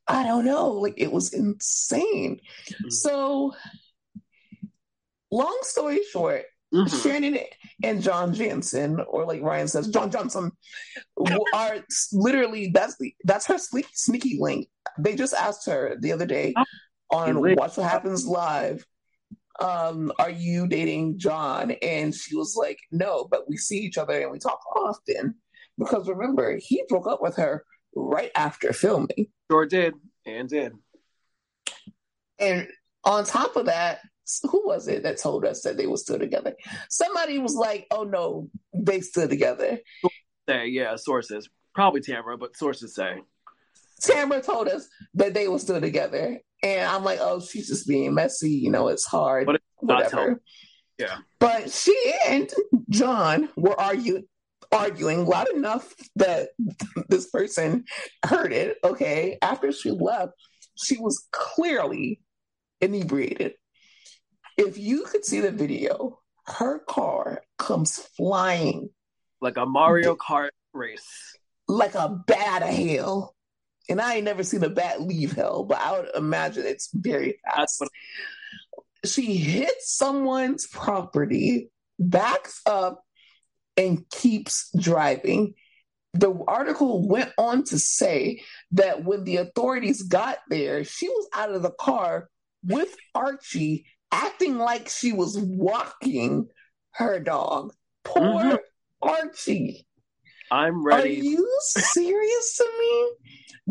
I 0.08 0.24
don't 0.24 0.46
know, 0.46 0.72
like 0.72 0.96
it 0.98 1.12
was 1.12 1.34
insane. 1.34 2.40
Mm-hmm. 2.68 2.90
So, 2.90 3.54
long 5.32 5.60
story 5.62 6.00
short, 6.12 6.46
mm-hmm. 6.74 6.98
Shannon 6.98 7.40
and 7.84 8.02
John 8.02 8.34
Janssen, 8.34 9.00
or 9.08 9.26
like 9.26 9.42
Ryan 9.42 9.68
says, 9.68 9.88
John 9.90 10.12
Johnson, 10.12 10.52
are 11.54 11.78
literally 12.12 12.72
that's 12.74 12.98
the 12.98 13.14
that's 13.24 13.46
her 13.48 13.58
sneaky, 13.58 13.90
sneaky 13.94 14.38
link. 14.40 14.68
They 14.98 15.16
just 15.16 15.34
asked 15.34 15.68
her 15.68 15.96
the 16.00 16.12
other 16.12 16.26
day 16.26 16.54
oh, 16.58 16.64
on 17.12 17.40
Watch 17.42 17.78
What 17.78 17.90
Happens 17.90 18.26
Live. 18.26 18.86
Um, 19.60 20.12
are 20.18 20.32
you 20.32 20.68
dating 20.68 21.20
John? 21.20 21.72
And 21.82 22.14
she 22.14 22.36
was 22.36 22.56
like, 22.58 22.80
No, 22.92 23.28
but 23.30 23.48
we 23.48 23.58
see 23.58 23.78
each 23.78 23.98
other 23.98 24.20
and 24.20 24.32
we 24.32 24.40
talk 24.40 24.60
often. 24.76 25.36
Because 25.78 26.08
remember, 26.08 26.58
he 26.60 26.84
broke 26.88 27.08
up 27.08 27.22
with 27.22 27.36
her 27.38 27.64
right 27.96 28.32
after 28.36 28.74
filming. 28.74 29.28
Sure 29.50 29.66
did, 29.66 29.94
and 30.26 30.50
did. 30.50 30.74
And 32.40 32.68
on 33.04 33.26
top 33.26 33.56
of 33.56 33.66
that, 33.66 34.00
who 34.44 34.68
was 34.68 34.88
it 34.88 35.04
that 35.04 35.18
told 35.18 35.46
us 35.46 35.62
that 35.62 35.78
they 35.78 35.88
were 35.88 35.98
still 35.98 36.20
together? 36.20 36.54
Somebody 36.90 37.40
was 37.40 37.56
like, 37.56 37.88
"Oh 37.92 38.04
no, 38.04 38.50
they 38.74 39.02
still 39.02 39.28
together." 39.28 39.80
Say 40.48 40.68
yeah, 40.68 40.96
sources 40.96 41.50
probably 41.74 42.02
Tamra, 42.02 42.40
but 42.40 42.56
sources 42.56 42.96
say 42.96 43.22
Tamra 44.02 44.46
told 44.46 44.68
us 44.68 44.88
that 45.16 45.34
they 45.34 45.48
were 45.48 45.60
still 45.60 45.82
together, 45.82 46.40
and 46.62 46.90
I'm 46.90 47.04
like, 47.04 47.20
"Oh, 47.22 47.40
she's 47.40 47.68
just 47.68 47.88
being 47.88 48.14
messy. 48.14 48.52
You 48.52 48.72
know, 48.72 48.88
it's 48.88 49.06
hard, 49.06 49.46
but 49.46 49.56
it's 49.56 49.66
whatever." 49.78 50.42
Yeah, 50.98 51.18
but 51.40 51.72
she 51.72 52.14
and 52.28 52.50
John 52.90 53.50
were 53.56 53.80
arguing 53.80 54.24
arguing 54.72 55.26
loud 55.26 55.50
enough 55.50 55.94
that 56.16 56.50
this 57.10 57.30
person 57.30 57.86
heard 58.26 58.52
it. 58.54 58.78
Okay, 58.84 59.38
after 59.42 59.72
she 59.72 59.92
left, 59.92 60.34
she 60.76 60.98
was 60.98 61.28
clearly 61.32 62.20
inebriated 62.82 63.54
if 64.58 64.78
you 64.78 65.04
could 65.04 65.26
see 65.26 65.40
the 65.40 65.52
video, 65.52 66.20
her 66.46 66.80
car 66.80 67.44
comes 67.58 67.98
flying 67.98 68.90
like 69.42 69.58
a 69.58 69.66
Mario 69.66 70.16
Kart 70.16 70.50
race, 70.74 71.38
like 71.68 71.96
a 71.96 72.10
bat 72.28 72.64
of 72.64 72.70
hell. 72.70 73.36
And 73.90 74.00
I 74.00 74.16
ain't 74.16 74.26
never 74.26 74.44
seen 74.44 74.64
a 74.64 74.70
bat 74.70 75.02
leave 75.02 75.34
hell, 75.34 75.66
but 75.66 75.78
I 75.78 76.00
would 76.00 76.10
imagine 76.16 76.66
it's 76.66 76.90
very 76.94 77.40
fast. 77.44 77.82
What... 77.82 77.90
She 79.06 79.36
hits 79.36 79.94
someone's 79.94 80.68
property, 80.68 81.70
backs 82.00 82.62
up, 82.66 83.04
and 83.76 84.10
keeps 84.10 84.70
driving. 84.80 85.56
The 86.14 86.34
article 86.48 87.08
went 87.08 87.34
on 87.38 87.64
to 87.66 87.80
say 87.80 88.44
that 88.72 89.04
when 89.04 89.24
the 89.24 89.38
authorities 89.38 90.04
got 90.04 90.38
there, 90.48 90.84
she 90.84 91.10
was 91.10 91.28
out 91.34 91.52
of 91.52 91.64
the 91.64 91.72
car 91.72 92.30
with 92.64 92.96
Archie 93.14 93.86
acting 94.14 94.58
like 94.58 94.88
she 94.88 95.12
was 95.12 95.38
walking 95.38 96.48
her 96.92 97.20
dog. 97.20 97.74
Poor 98.06 98.22
mm-hmm. 98.22 98.56
Archie. 99.02 99.88
I'm 100.52 100.86
ready. 100.86 101.20
Are 101.20 101.24
you 101.24 101.50
serious 101.62 102.58
to 102.58 102.70
me? 102.80 103.12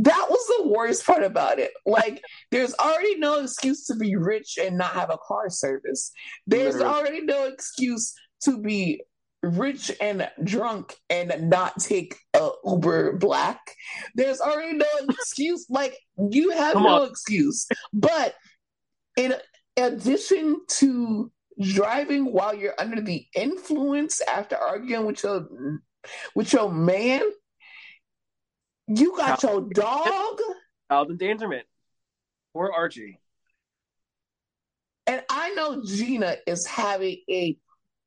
That 0.04 0.26
was 0.28 0.46
the 0.48 0.68
worst 0.68 1.06
part 1.06 1.22
about 1.22 1.58
it. 1.58 1.70
Like, 1.86 2.20
there's 2.50 2.74
already 2.74 3.18
no 3.18 3.40
excuse 3.40 3.86
to 3.86 3.94
be 3.94 4.16
rich 4.16 4.58
and 4.60 4.76
not 4.76 4.92
have 4.94 5.10
a 5.10 5.18
car 5.18 5.48
service. 5.48 6.10
There's 6.46 6.74
Literally. 6.74 6.94
already 6.94 7.20
no 7.20 7.44
excuse 7.46 8.14
to 8.44 8.60
be 8.60 9.02
rich 9.42 9.92
and 10.00 10.28
drunk 10.42 10.96
and 11.10 11.50
not 11.50 11.78
take 11.78 12.16
a 12.34 12.48
Uber 12.64 13.18
Black. 13.18 13.60
There's 14.14 14.40
already 14.40 14.78
no 14.78 14.86
excuse. 15.08 15.66
Like, 15.68 15.96
you 16.30 16.50
have 16.50 16.72
Come 16.72 16.84
no 16.84 17.02
on. 17.02 17.08
excuse. 17.08 17.66
But 17.92 18.34
in 19.16 19.34
addition 19.76 20.60
to 20.68 21.30
driving 21.60 22.32
while 22.32 22.54
you're 22.54 22.74
under 22.78 23.00
the 23.00 23.26
influence 23.34 24.20
after 24.22 24.56
arguing 24.56 25.06
with 25.06 25.22
your 25.22 25.48
with 26.34 26.52
your 26.52 26.70
man, 26.70 27.22
you 28.88 29.16
got 29.16 29.40
child, 29.40 29.72
your 29.76 29.84
dog. 29.84 30.40
Child 30.90 31.10
endangerment. 31.10 31.66
Poor 32.52 32.70
Archie. 32.74 33.18
And 35.06 35.22
I 35.28 35.50
know 35.50 35.82
Gina 35.84 36.36
is 36.46 36.66
having 36.66 37.18
a 37.28 37.56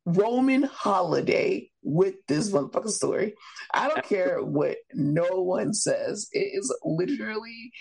Roman 0.05 0.63
holiday 0.63 1.69
with 1.83 2.15
this 2.27 2.51
motherfucking 2.51 2.89
story. 2.89 3.33
I 3.73 3.87
don't 3.87 4.05
care 4.05 4.41
what 4.43 4.77
no 4.93 5.41
one 5.41 5.73
says. 5.73 6.27
It 6.31 6.51
is 6.53 6.73
literally 6.83 7.71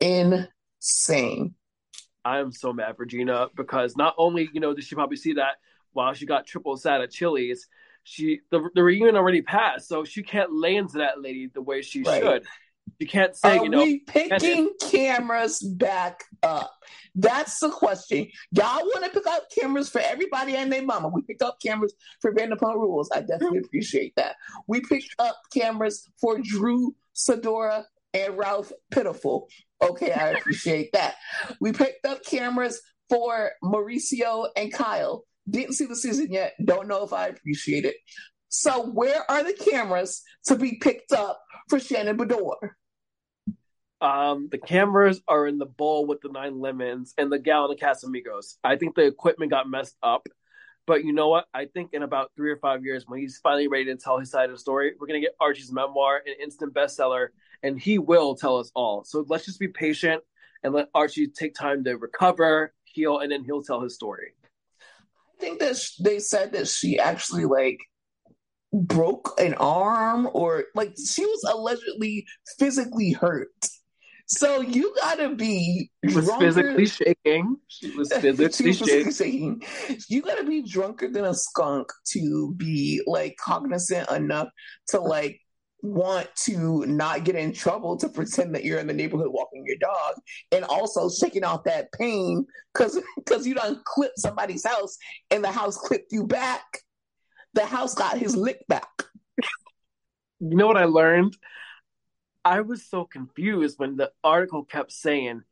insane. 0.00 1.54
I 2.24 2.38
am 2.38 2.52
so 2.52 2.72
mad 2.72 2.96
for 2.96 3.04
Gina 3.04 3.48
because 3.54 3.96
not 3.96 4.14
only 4.18 4.48
you 4.52 4.60
know 4.60 4.74
did 4.74 4.84
she 4.84 4.94
probably 4.94 5.16
see 5.16 5.34
that 5.34 5.56
while 5.92 6.12
she 6.12 6.26
got 6.26 6.46
triple 6.46 6.76
sad 6.76 7.00
at 7.00 7.10
Chili's, 7.10 7.68
she 8.02 8.40
the, 8.50 8.68
the 8.74 8.82
reunion 8.82 9.16
already 9.16 9.42
passed, 9.42 9.88
so 9.88 10.04
she 10.04 10.22
can't 10.22 10.52
lay 10.52 10.76
into 10.76 10.98
that 10.98 11.20
lady 11.20 11.48
the 11.52 11.62
way 11.62 11.82
she 11.82 12.02
right. 12.02 12.22
should. 12.22 12.44
You 12.98 13.06
can't 13.06 13.34
say, 13.34 13.58
Are 13.58 13.64
you 13.64 13.70
know, 13.70 13.82
we 13.82 14.00
picking 14.00 14.70
cameras 14.80 15.60
back 15.60 16.24
up? 16.42 16.72
That's 17.14 17.58
the 17.58 17.70
question. 17.70 18.28
Y'all 18.52 18.84
want 18.84 19.04
to 19.04 19.10
pick 19.10 19.26
up 19.26 19.44
cameras 19.50 19.88
for 19.88 20.00
everybody 20.00 20.54
and 20.56 20.70
their 20.72 20.82
mama. 20.82 21.08
We 21.08 21.22
picked 21.22 21.42
up 21.42 21.60
cameras 21.60 21.94
for 22.20 22.32
Vanderpump 22.32 22.74
Rules. 22.74 23.10
I 23.12 23.20
definitely 23.20 23.58
appreciate 23.64 24.14
that. 24.16 24.36
We 24.66 24.80
picked 24.80 25.14
up 25.18 25.36
cameras 25.52 26.08
for 26.20 26.38
Drew, 26.38 26.94
Sidora, 27.14 27.84
and 28.12 28.36
Ralph 28.36 28.72
Pitiful. 28.90 29.48
Okay, 29.84 30.12
I 30.12 30.30
appreciate 30.30 30.92
that. 30.92 31.16
We 31.60 31.72
picked 31.72 32.06
up 32.06 32.24
cameras 32.24 32.80
for 33.08 33.52
Mauricio 33.62 34.48
and 34.56 34.72
Kyle. 34.72 35.24
Didn't 35.48 35.74
see 35.74 35.84
the 35.84 35.96
season 35.96 36.32
yet. 36.32 36.54
Don't 36.64 36.88
know 36.88 37.04
if 37.04 37.12
I 37.12 37.28
appreciate 37.28 37.84
it. 37.84 37.96
So, 38.48 38.86
where 38.86 39.30
are 39.30 39.42
the 39.42 39.52
cameras 39.52 40.22
to 40.46 40.56
be 40.56 40.78
picked 40.80 41.12
up 41.12 41.40
for 41.68 41.78
Shannon 41.78 42.16
Beador? 42.16 42.70
Um, 44.00 44.48
the 44.50 44.58
cameras 44.58 45.20
are 45.28 45.46
in 45.46 45.58
the 45.58 45.66
bowl 45.66 46.06
with 46.06 46.20
the 46.20 46.28
nine 46.30 46.60
lemons 46.60 47.14
and 47.18 47.30
the 47.32 47.38
gal 47.38 47.70
in 47.70 47.76
the 47.76 47.84
Casamigos. 47.84 48.56
I 48.62 48.76
think 48.76 48.94
the 48.94 49.06
equipment 49.06 49.50
got 49.50 49.68
messed 49.68 49.96
up. 50.02 50.26
But 50.86 51.04
you 51.04 51.12
know 51.12 51.28
what? 51.28 51.46
I 51.54 51.64
think 51.66 51.90
in 51.94 52.02
about 52.02 52.30
three 52.36 52.50
or 52.50 52.58
five 52.58 52.84
years, 52.84 53.04
when 53.06 53.20
he's 53.20 53.38
finally 53.42 53.68
ready 53.68 53.86
to 53.86 53.96
tell 53.96 54.18
his 54.18 54.30
side 54.30 54.50
of 54.50 54.56
the 54.56 54.58
story, 54.58 54.92
we're 54.98 55.06
gonna 55.06 55.20
get 55.20 55.34
Archie's 55.40 55.72
memoir, 55.72 56.20
an 56.26 56.34
instant 56.42 56.74
bestseller, 56.74 57.28
and 57.64 57.80
he 57.80 57.98
will 57.98 58.36
tell 58.36 58.58
us 58.58 58.70
all. 58.76 59.02
So 59.04 59.24
let's 59.28 59.46
just 59.46 59.58
be 59.58 59.68
patient 59.68 60.22
and 60.62 60.74
let 60.74 60.90
Archie 60.94 61.28
take 61.28 61.54
time 61.54 61.82
to 61.84 61.94
recover, 61.94 62.74
heal, 62.84 63.18
and 63.18 63.32
then 63.32 63.42
he'll 63.42 63.62
tell 63.62 63.80
his 63.80 63.94
story. 63.94 64.32
I 65.36 65.40
think 65.40 65.58
that 65.60 65.82
they 65.98 66.18
said 66.20 66.52
that 66.52 66.68
she 66.68 66.98
actually 66.98 67.46
like 67.46 67.80
broke 68.72 69.34
an 69.40 69.54
arm 69.54 70.28
or 70.32 70.64
like 70.74 70.94
she 70.96 71.24
was 71.24 71.42
allegedly 71.50 72.26
physically 72.58 73.12
hurt. 73.12 73.48
So 74.26 74.60
you 74.60 74.94
gotta 75.00 75.34
be 75.34 75.90
she 76.08 76.14
was 76.14 76.26
drunker. 76.26 76.46
physically 76.46 76.86
shaking. 76.86 77.56
She 77.68 77.90
was 77.90 78.12
physically, 78.12 78.72
she 78.72 78.80
was 78.80 78.90
shaking. 78.90 79.12
shaking. 79.12 79.62
You 80.08 80.22
gotta 80.22 80.44
be 80.44 80.62
drunker 80.62 81.08
than 81.08 81.24
a 81.24 81.34
skunk 81.34 81.88
to 82.12 82.54
be 82.56 83.02
like 83.06 83.36
cognizant 83.38 84.10
enough 84.10 84.48
to 84.88 85.00
like 85.00 85.40
want 85.84 86.28
to 86.34 86.84
not 86.86 87.24
get 87.24 87.36
in 87.36 87.52
trouble 87.52 87.96
to 87.96 88.08
pretend 88.08 88.54
that 88.54 88.64
you're 88.64 88.78
in 88.78 88.86
the 88.86 88.92
neighborhood 88.92 89.28
walking 89.30 89.64
your 89.66 89.76
dog 89.76 90.14
and 90.50 90.64
also 90.64 91.10
shaking 91.10 91.44
off 91.44 91.62
that 91.64 91.92
pain 91.92 92.44
because 92.72 92.98
because 93.16 93.46
you 93.46 93.54
done 93.54 93.80
clipped 93.84 94.18
somebody's 94.18 94.64
house 94.64 94.96
and 95.30 95.44
the 95.44 95.50
house 95.50 95.76
clipped 95.76 96.10
you 96.10 96.26
back 96.26 96.62
the 97.52 97.64
house 97.66 97.94
got 97.94 98.16
his 98.16 98.34
lick 98.34 98.66
back 98.66 98.88
you 100.40 100.56
know 100.56 100.66
what 100.66 100.78
i 100.78 100.84
learned 100.84 101.36
i 102.44 102.60
was 102.62 102.88
so 102.88 103.04
confused 103.04 103.78
when 103.78 103.96
the 103.96 104.10
article 104.24 104.64
kept 104.64 104.90
saying 104.90 105.42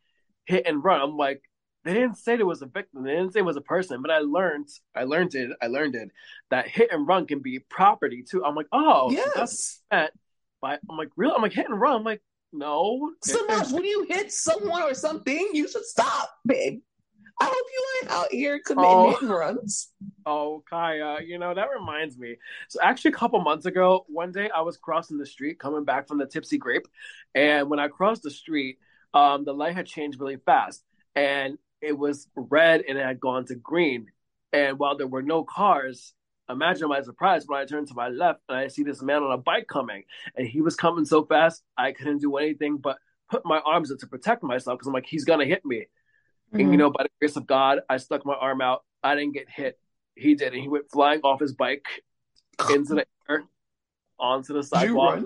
hit 0.47 0.67
and 0.67 0.83
run. 0.83 1.01
I'm 1.01 1.17
like, 1.17 1.43
they 1.85 1.95
didn't 1.95 2.17
say 2.17 2.35
it 2.35 2.47
was 2.47 2.63
a 2.63 2.67
victim. 2.67 3.03
They 3.03 3.13
didn't 3.13 3.33
say 3.33 3.41
it 3.41 3.45
was 3.45 3.57
a 3.57 3.63
person, 3.63 4.03
but 4.03 4.11
I 4.11 4.19
learned, 4.19 4.69
I 4.95 5.05
learned 5.05 5.35
it, 5.35 5.51
I 5.61 5.67
learned 5.67 5.97
it 5.97 6.11
that 6.51 6.69
hit 6.69 6.93
and 6.93 7.07
run 7.07 7.27
can 7.27 7.41
be 7.41 7.59
property 7.59 8.23
too. 8.23 8.45
I'm 8.45 8.55
like, 8.55 8.69
oh, 8.73 9.11
yes. 9.11 9.25
So 9.25 9.31
that's 9.35 9.83
that. 9.91 10.13
But 10.63 10.81
I'm 10.89 10.97
like, 10.97 11.11
really? 11.17 11.35
I'm 11.35 11.43
like, 11.43 11.53
hit 11.53 11.69
and 11.69 11.79
run. 11.79 11.97
I'm 11.97 12.05
like, 12.05 12.23
no. 12.53 13.13
Sometimes 13.23 13.73
when 13.73 13.85
you 13.85 14.07
hit 14.09 14.33
someone 14.33 14.83
or 14.83 14.95
something, 14.95 15.51
you 15.53 15.69
should 15.69 15.85
stop, 15.85 16.31
babe. 16.47 16.81
I 17.41 17.47
hope 17.47 17.55
you 17.55 17.87
ain't 18.03 18.13
out 18.13 18.31
here 18.31 18.61
committing 18.65 18.91
oh, 18.91 19.11
hit 19.11 19.23
and 19.23 19.31
runs. 19.31 19.91
Oh, 20.25 20.63
Kaya, 20.69 21.19
you 21.27 21.39
know, 21.39 21.53
that 21.55 21.69
reminds 21.77 22.17
me. 22.17 22.37
So, 22.69 22.79
actually, 22.81 23.11
a 23.11 23.15
couple 23.15 23.41
months 23.41 23.67
ago, 23.67 24.05
one 24.09 24.31
day 24.31 24.49
I 24.55 24.61
was 24.61 24.77
crossing 24.77 25.19
the 25.19 25.27
street 25.27 25.59
coming 25.59 25.85
back 25.85 26.07
from 26.07 26.19
the 26.19 26.27
Tipsy 26.27 26.59
Grape. 26.59 26.87
And 27.35 27.69
when 27.69 27.81
I 27.81 27.89
crossed 27.89 28.23
the 28.23 28.31
street, 28.31 28.79
um, 29.13 29.45
the 29.45 29.55
light 29.55 29.75
had 29.75 29.87
changed 29.87 30.21
really 30.21 30.37
fast. 30.37 30.85
And 31.17 31.59
it 31.81 31.99
was 31.99 32.29
red 32.37 32.83
and 32.87 32.97
it 32.97 33.05
had 33.05 33.19
gone 33.19 33.47
to 33.47 33.57
green. 33.57 34.07
And 34.53 34.79
while 34.79 34.97
there 34.97 35.07
were 35.07 35.23
no 35.23 35.43
cars, 35.43 36.15
imagine 36.49 36.89
my 36.89 37.03
surprise 37.03 37.45
when 37.47 37.61
I 37.61 37.65
turned 37.65 37.89
to 37.89 37.95
my 37.95 38.09
left 38.09 38.41
and 38.49 38.59
I 38.59 38.69
see 38.69 38.83
this 38.83 39.03
man 39.03 39.23
on 39.23 39.33
a 39.33 39.39
bike 39.39 39.67
coming. 39.69 40.05
And 40.37 40.47
he 40.47 40.61
was 40.61 40.77
coming 40.77 41.05
so 41.05 41.25
fast, 41.25 41.63
I 41.77 41.93
couldn't 41.93 42.19
do 42.19 42.37
anything 42.37 42.79
but 42.79 42.99
put 43.31 43.45
my 43.45 43.61
arms 43.61 43.91
up 43.91 43.99
to 43.99 44.07
protect 44.07 44.43
myself 44.43 44.79
because 44.79 44.89
I'm 44.89 44.95
like, 44.95 45.07
he's 45.07 45.25
going 45.25 45.41
to 45.41 45.47
hit 45.47 45.65
me. 45.65 45.87
Mm-hmm. 46.53 46.61
And, 46.61 46.71
you 46.73 46.77
know, 46.77 46.91
by 46.91 47.05
the 47.05 47.09
grace 47.21 47.37
of 47.37 47.47
God, 47.47 47.81
I 47.89 47.97
stuck 47.97 48.27
my 48.27 48.35
arm 48.35 48.61
out. 48.61 48.85
I 49.03 49.15
didn't 49.15 49.35
get 49.35 49.49
hit. 49.49 49.79
He 50.15 50.35
did. 50.35 50.53
And 50.53 50.63
he 50.63 50.69
went 50.69 50.91
flying 50.93 51.21
off 51.21 51.41
his 51.41 51.55
bike 51.55 51.87
into 52.71 52.95
the 52.95 53.07
air 53.29 53.45
onto 54.19 54.53
the 54.53 54.63
sidewalk. 54.63 55.25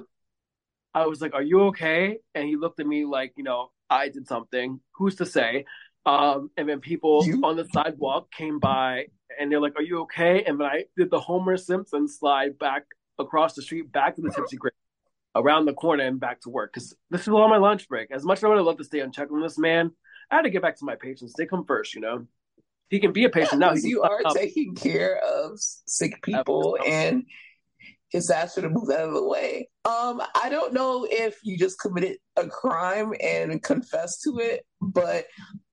I 0.94 1.06
was 1.06 1.20
like, 1.20 1.34
Are 1.34 1.42
you 1.42 1.62
okay? 1.64 2.18
And 2.34 2.48
he 2.48 2.56
looked 2.56 2.80
at 2.80 2.86
me 2.86 3.04
like, 3.04 3.32
you 3.36 3.44
know, 3.44 3.70
I 3.90 4.08
did 4.08 4.26
something. 4.26 4.80
Who's 4.94 5.16
to 5.16 5.26
say? 5.26 5.64
Um, 6.06 6.50
and 6.56 6.68
then 6.68 6.80
people 6.80 7.26
you? 7.26 7.40
on 7.42 7.56
the 7.56 7.66
sidewalk 7.74 8.30
came 8.30 8.60
by 8.60 9.06
and 9.38 9.50
they're 9.50 9.60
like, 9.60 9.74
Are 9.76 9.82
you 9.82 10.02
okay? 10.02 10.44
And 10.44 10.60
then 10.60 10.66
I 10.66 10.84
did 10.96 11.10
the 11.10 11.20
Homer 11.20 11.56
Simpson 11.56 12.08
slide 12.08 12.58
back 12.58 12.84
across 13.18 13.54
the 13.54 13.62
street, 13.62 13.90
back 13.92 14.16
to 14.16 14.22
the 14.22 14.30
Tipsy 14.30 14.56
Grape, 14.56 14.74
around 15.34 15.66
the 15.66 15.72
corner, 15.72 16.04
and 16.04 16.20
back 16.20 16.40
to 16.42 16.50
work. 16.50 16.72
Because 16.72 16.94
this 17.10 17.22
is 17.22 17.28
all 17.28 17.48
my 17.48 17.56
lunch 17.56 17.88
break. 17.88 18.10
As 18.10 18.24
much 18.24 18.38
as 18.38 18.44
I 18.44 18.48
would 18.48 18.56
have 18.58 18.66
loved 18.66 18.78
to 18.78 18.84
stay 18.84 19.00
and 19.00 19.12
check 19.12 19.30
on 19.32 19.42
this 19.42 19.58
man, 19.58 19.90
I 20.30 20.36
had 20.36 20.42
to 20.42 20.50
get 20.50 20.62
back 20.62 20.76
to 20.78 20.84
my 20.84 20.94
patients. 20.94 21.34
They 21.36 21.46
come 21.46 21.64
first, 21.64 21.94
you 21.94 22.00
know. 22.00 22.26
He 22.88 23.00
can 23.00 23.12
be 23.12 23.24
a 23.24 23.30
patient 23.30 23.60
yeah, 23.60 23.70
now. 23.70 23.74
You 23.74 24.02
are 24.02 24.20
up. 24.24 24.34
taking 24.34 24.74
care 24.76 25.18
of 25.18 25.58
sick 25.58 26.22
people, 26.22 26.78
and 26.86 27.24
his 28.10 28.30
ass 28.30 28.54
should 28.54 28.62
have 28.62 28.72
moved 28.72 28.92
out 28.92 29.08
of 29.08 29.14
the 29.14 29.26
way. 29.26 29.68
Um, 29.84 30.22
I 30.40 30.48
don't 30.50 30.72
know 30.72 31.06
if 31.10 31.36
you 31.42 31.58
just 31.58 31.80
committed 31.80 32.18
a 32.36 32.46
crime 32.46 33.12
and 33.20 33.60
confessed 33.60 34.22
to 34.22 34.38
it, 34.38 34.64
but 34.80 35.26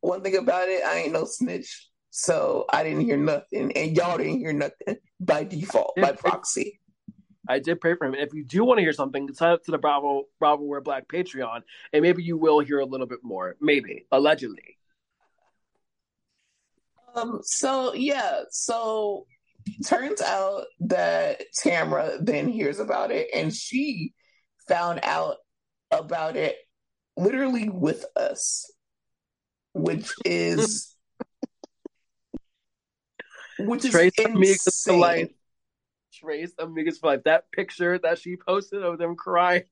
one 0.03 0.21
thing 0.21 0.35
about 0.35 0.67
it, 0.67 0.83
I 0.83 0.99
ain't 0.99 1.13
no 1.13 1.25
snitch. 1.25 1.89
So 2.09 2.65
I 2.71 2.83
didn't 2.83 3.01
hear 3.01 3.17
nothing, 3.17 3.71
and 3.75 3.95
y'all 3.95 4.17
didn't 4.17 4.37
hear 4.37 4.53
nothing 4.53 4.97
by 5.19 5.45
default, 5.45 5.95
by 5.95 6.11
proxy. 6.11 6.79
I 7.47 7.59
did 7.59 7.81
pray 7.81 7.95
for 7.95 8.05
him. 8.05 8.13
And 8.13 8.21
if 8.21 8.33
you 8.33 8.45
do 8.45 8.63
want 8.63 8.77
to 8.77 8.83
hear 8.83 8.93
something, 8.93 9.33
sign 9.33 9.53
up 9.53 9.63
to 9.63 9.71
the 9.71 9.77
Bravo 9.77 10.25
Bravo 10.39 10.63
We're 10.63 10.81
Black 10.81 11.07
Patreon, 11.07 11.61
and 11.91 12.01
maybe 12.01 12.21
you 12.21 12.37
will 12.37 12.59
hear 12.59 12.79
a 12.79 12.85
little 12.85 13.07
bit 13.07 13.19
more. 13.23 13.55
Maybe, 13.59 14.05
allegedly. 14.11 14.77
Um. 17.15 17.39
So 17.41 17.93
yeah. 17.93 18.41
So 18.51 19.25
turns 19.85 20.21
out 20.21 20.65
that 20.81 21.41
Tamra 21.63 22.17
then 22.23 22.47
hears 22.47 22.79
about 22.79 23.11
it, 23.11 23.29
and 23.33 23.53
she 23.53 24.13
found 24.67 24.99
out 25.01 25.37
about 25.91 26.35
it 26.35 26.57
literally 27.17 27.69
with 27.69 28.05
us, 28.15 28.71
which 29.73 30.11
is 30.25 30.95
which 33.59 33.85
is 33.85 33.91
Trace 33.91 34.13
insane. 34.17 35.29
Tres 36.13 36.53
Amigas 36.55 36.99
for 36.99 37.07
life. 37.07 37.23
That 37.25 37.51
picture 37.51 37.97
that 37.99 38.19
she 38.19 38.35
posted 38.37 38.83
of 38.83 38.97
them 38.97 39.15
crying, 39.15 39.63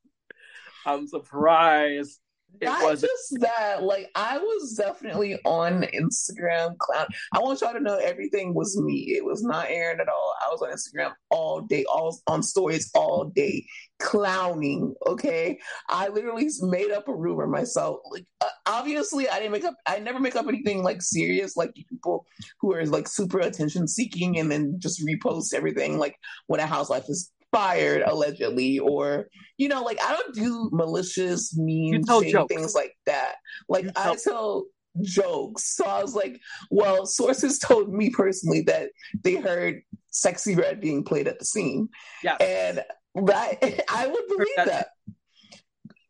I'm 0.85 1.07
surprised 1.07 2.19
it 2.59 2.65
Not 2.65 2.83
wasn't. 2.83 3.11
just 3.11 3.41
that, 3.41 3.83
like 3.83 4.09
I 4.15 4.37
was 4.37 4.75
definitely 4.75 5.39
on 5.45 5.83
Instagram 5.95 6.77
clown. 6.77 7.07
I 7.33 7.39
want 7.39 7.61
y'all 7.61 7.73
to 7.73 7.79
know 7.79 7.97
everything 7.97 8.53
was 8.53 8.77
me. 8.79 9.15
It 9.15 9.25
was 9.25 9.43
not 9.43 9.67
Aaron 9.69 9.99
at 9.99 10.09
all. 10.09 10.35
I 10.45 10.49
was 10.49 10.61
on 10.61 10.69
Instagram 10.69 11.13
all 11.29 11.61
day, 11.61 11.85
all 11.85 12.19
on 12.27 12.43
stories 12.43 12.91
all 12.93 13.25
day, 13.35 13.65
clowning. 13.99 14.93
Okay, 15.07 15.59
I 15.89 16.09
literally 16.09 16.49
made 16.61 16.91
up 16.91 17.07
a 17.07 17.15
rumor 17.15 17.47
myself. 17.47 17.99
Like 18.11 18.25
uh, 18.41 18.49
obviously, 18.67 19.29
I 19.29 19.37
didn't 19.39 19.53
make 19.53 19.65
up. 19.65 19.75
I 19.87 19.99
never 19.99 20.19
make 20.19 20.35
up 20.35 20.47
anything 20.47 20.83
like 20.83 21.01
serious, 21.01 21.55
like 21.55 21.73
people 21.73 22.25
who 22.59 22.73
are 22.73 22.85
like 22.85 23.07
super 23.07 23.39
attention 23.39 23.87
seeking 23.87 24.37
and 24.39 24.51
then 24.51 24.75
just 24.77 25.05
repost 25.05 25.53
everything. 25.53 25.97
Like 25.97 26.17
when 26.47 26.59
a 26.59 26.65
housewife 26.65 27.05
is 27.09 27.31
fired 27.51 28.01
allegedly 28.05 28.79
or 28.79 29.27
you 29.57 29.67
know 29.67 29.83
like 29.83 30.01
i 30.01 30.11
don't 30.13 30.33
do 30.33 30.69
malicious 30.71 31.57
mean 31.57 32.03
things 32.47 32.73
like 32.73 32.95
that. 33.05 33.35
Like 33.67 33.85
i 33.95 34.15
tell 34.15 34.65
jokes. 35.01 35.75
So 35.75 35.85
i 35.85 36.01
was 36.01 36.15
like 36.15 36.39
well 36.69 37.05
sources 37.05 37.59
told 37.59 37.93
me 37.93 38.09
personally 38.09 38.61
that 38.63 38.89
they 39.23 39.35
heard 39.35 39.81
Sexyy 40.11 40.57
Red 40.57 40.81
being 40.81 41.03
played 41.03 41.27
at 41.27 41.39
the 41.39 41.45
scene. 41.45 41.89
Yeah 42.23 42.37
and 42.39 42.83
that 43.27 43.83
i 43.89 44.07
would 44.07 44.27
believe 44.27 44.55
that 44.57 44.87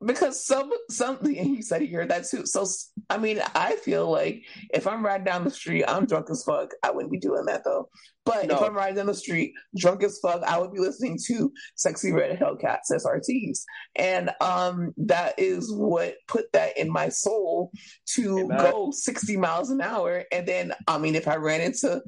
because 0.05 0.45
some 0.45 0.71
something 0.89 1.33
you 1.55 1.61
said 1.61 1.81
here 1.81 2.05
that 2.05 2.27
too. 2.27 2.45
So 2.45 2.65
I 3.09 3.17
mean, 3.17 3.41
I 3.55 3.75
feel 3.77 4.09
like 4.09 4.43
if 4.73 4.87
I'm 4.87 5.05
riding 5.05 5.25
down 5.25 5.43
the 5.43 5.51
street, 5.51 5.85
I'm 5.87 6.05
drunk 6.05 6.27
as 6.29 6.43
fuck. 6.43 6.71
I 6.83 6.91
wouldn't 6.91 7.11
be 7.11 7.19
doing 7.19 7.45
that 7.45 7.63
though. 7.63 7.89
But 8.25 8.47
no. 8.47 8.55
if 8.55 8.61
I'm 8.61 8.75
riding 8.75 8.95
down 8.95 9.07
the 9.07 9.13
street 9.15 9.53
drunk 9.75 10.03
as 10.03 10.19
fuck, 10.21 10.43
I 10.43 10.59
would 10.59 10.71
be 10.71 10.79
listening 10.79 11.17
to 11.27 11.51
Sexyy 11.77 12.13
Red 12.13 12.39
Hellcats 12.39 12.91
SRTs, 12.91 13.63
and 13.95 14.31
um, 14.41 14.93
that 14.97 15.39
is 15.39 15.71
what 15.71 16.15
put 16.27 16.51
that 16.53 16.77
in 16.77 16.91
my 16.91 17.09
soul 17.09 17.71
to 18.15 18.47
go 18.47 18.91
60 18.91 19.37
miles 19.37 19.71
an 19.71 19.81
hour. 19.81 20.23
And 20.31 20.47
then, 20.47 20.73
I 20.87 20.97
mean, 20.97 21.15
if 21.15 21.27
I 21.27 21.37
ran 21.37 21.61
into 21.61 22.01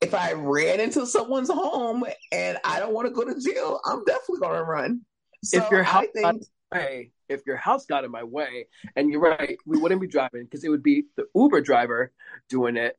if 0.00 0.14
I 0.14 0.32
ran 0.32 0.80
into 0.80 1.06
someone's 1.06 1.48
home 1.48 2.04
and 2.32 2.58
I 2.64 2.80
don't 2.80 2.92
want 2.92 3.06
to 3.06 3.14
go 3.14 3.24
to 3.24 3.38
jail, 3.40 3.80
I'm 3.84 4.04
definitely 4.04 4.40
going 4.40 4.56
to 4.56 4.64
run. 4.64 5.00
So 5.44 5.58
if 5.58 5.70
you're 5.70 5.84
I 5.84 6.06
think, 6.14 6.42
way, 6.72 7.12
if 7.32 7.42
your 7.46 7.56
house 7.56 7.86
got 7.86 8.04
in 8.04 8.10
my 8.10 8.22
way, 8.22 8.66
and 8.96 9.10
you're 9.10 9.20
right, 9.20 9.58
we 9.66 9.78
wouldn't 9.78 10.00
be 10.00 10.06
driving 10.06 10.44
because 10.44 10.64
it 10.64 10.68
would 10.68 10.82
be 10.82 11.04
the 11.16 11.26
Uber 11.34 11.60
driver 11.60 12.12
doing 12.48 12.76
it, 12.76 12.98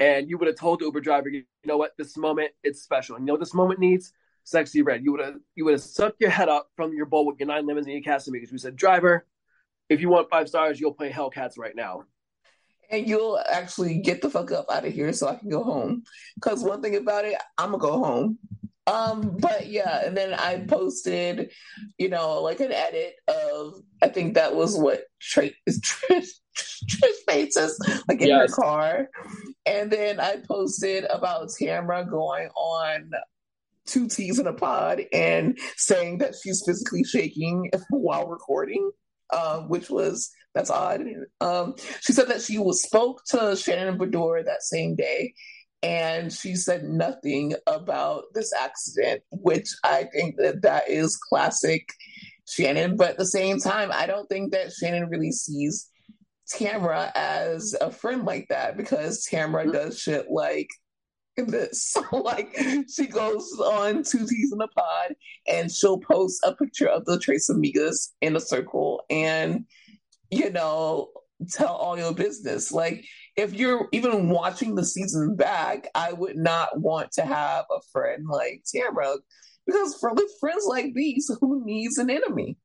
and 0.00 0.28
you 0.28 0.38
would 0.38 0.48
have 0.48 0.56
told 0.56 0.80
the 0.80 0.86
Uber 0.86 1.00
driver, 1.00 1.28
you 1.28 1.44
know 1.64 1.76
what, 1.76 1.92
this 1.96 2.16
moment 2.16 2.50
it's 2.62 2.82
special, 2.82 3.16
and 3.16 3.26
you 3.26 3.32
know 3.32 3.38
this 3.38 3.54
moment 3.54 3.80
needs 3.80 4.12
Sexyy 4.44 4.84
Red. 4.84 5.02
You 5.02 5.12
would 5.12 5.20
have 5.20 5.36
you 5.54 5.64
would 5.64 5.72
have 5.72 5.82
sucked 5.82 6.20
your 6.20 6.30
head 6.30 6.48
up 6.48 6.68
from 6.76 6.92
your 6.92 7.06
bowl 7.06 7.26
with 7.26 7.38
your 7.38 7.46
nine 7.46 7.66
lemons 7.66 7.86
and 7.86 7.94
your 7.94 8.02
Casamigos. 8.02 8.52
We 8.52 8.58
said, 8.58 8.76
driver, 8.76 9.26
if 9.88 10.00
you 10.00 10.08
want 10.08 10.30
five 10.30 10.48
stars, 10.48 10.80
you'll 10.80 10.94
play 10.94 11.10
Hellcats 11.10 11.58
right 11.58 11.74
now. 11.74 12.04
And 12.90 13.08
you'll 13.08 13.38
actually 13.50 13.98
get 14.00 14.20
the 14.20 14.28
fuck 14.28 14.52
up 14.52 14.66
out 14.70 14.84
of 14.84 14.92
here 14.92 15.12
so 15.12 15.28
I 15.28 15.36
can 15.36 15.48
go 15.48 15.64
home. 15.64 16.02
Because 16.34 16.62
one 16.62 16.82
thing 16.82 16.96
about 16.96 17.24
it, 17.24 17.36
I'm 17.56 17.70
gonna 17.70 17.78
go 17.78 17.98
home. 17.98 18.38
Um, 18.86 19.36
but 19.38 19.68
yeah, 19.68 20.04
and 20.04 20.16
then 20.16 20.34
I 20.34 20.58
posted, 20.58 21.50
you 21.98 22.10
know, 22.10 22.42
like 22.42 22.60
an 22.60 22.72
edit 22.72 23.14
of 23.28 23.80
I 24.02 24.08
think 24.08 24.34
that 24.34 24.54
was 24.54 24.76
what 24.76 25.04
Trish 25.22 25.54
Trish 25.68 26.28
Trish 26.56 27.24
faces 27.26 27.78
like 28.08 28.20
in 28.20 28.28
yes. 28.28 28.50
her 28.50 28.62
car. 28.62 29.08
And 29.64 29.90
then 29.90 30.20
I 30.20 30.36
posted 30.46 31.04
about 31.04 31.48
Tamra 31.48 32.08
going 32.08 32.48
on 32.48 33.10
two 33.86 34.08
T's 34.08 34.38
in 34.38 34.46
a 34.46 34.52
pod 34.52 35.02
and 35.12 35.58
saying 35.76 36.18
that 36.18 36.34
she's 36.42 36.62
physically 36.64 37.04
shaking 37.04 37.70
while 37.90 38.26
recording, 38.28 38.90
um, 39.32 39.68
which 39.70 39.88
was 39.88 40.30
that's 40.54 40.70
odd. 40.70 41.02
Um, 41.40 41.74
she 42.02 42.12
said 42.12 42.28
that 42.28 42.42
she 42.42 42.58
was 42.58 42.82
spoke 42.82 43.22
to 43.30 43.56
Shannon 43.56 43.98
Beador 43.98 44.44
that 44.44 44.62
same 44.62 44.94
day 44.94 45.32
and 45.84 46.32
she 46.32 46.56
said 46.56 46.82
nothing 46.84 47.54
about 47.66 48.24
this 48.32 48.54
accident, 48.54 49.22
which 49.30 49.68
I 49.84 50.04
think 50.04 50.36
that 50.38 50.62
that 50.62 50.88
is 50.88 51.16
classic 51.16 51.92
Shannon. 52.48 52.96
But 52.96 53.10
at 53.10 53.18
the 53.18 53.26
same 53.26 53.60
time, 53.60 53.90
I 53.92 54.06
don't 54.06 54.26
think 54.26 54.52
that 54.52 54.72
Shannon 54.72 55.10
really 55.10 55.30
sees 55.30 55.90
Tamra 56.50 57.12
as 57.14 57.76
a 57.78 57.90
friend 57.90 58.24
like 58.24 58.48
that 58.48 58.78
because 58.78 59.26
Tamra 59.30 59.64
mm-hmm. 59.64 59.72
does 59.72 60.00
shit 60.00 60.30
like 60.30 60.68
this. 61.36 61.96
Like, 62.12 62.56
she 62.88 63.06
goes 63.06 63.52
on 63.60 64.04
two 64.04 64.26
T's 64.26 64.52
in 64.52 64.60
a 64.62 64.68
pod 64.68 65.14
and 65.46 65.70
she'll 65.70 66.00
post 66.00 66.40
a 66.44 66.54
picture 66.54 66.88
of 66.88 67.04
the 67.04 67.18
Tres 67.18 67.50
Amigas 67.50 68.08
in 68.22 68.36
a 68.36 68.40
circle 68.40 69.02
and, 69.10 69.66
you 70.30 70.50
know, 70.50 71.10
tell 71.50 71.74
all 71.74 71.98
your 71.98 72.14
business. 72.14 72.72
Like, 72.72 73.04
if 73.36 73.52
you're 73.52 73.88
even 73.92 74.28
watching 74.28 74.74
the 74.74 74.84
season 74.84 75.36
back, 75.36 75.88
I 75.94 76.12
would 76.12 76.36
not 76.36 76.80
want 76.80 77.12
to 77.12 77.22
have 77.22 77.64
a 77.70 77.80
friend 77.92 78.26
like 78.28 78.64
Tamra 78.64 79.18
because 79.66 79.96
for 79.98 80.12
with 80.12 80.30
friends 80.40 80.64
like 80.66 80.92
these, 80.94 81.30
who 81.40 81.64
needs 81.64 81.98
an 81.98 82.10
enemy? 82.10 82.56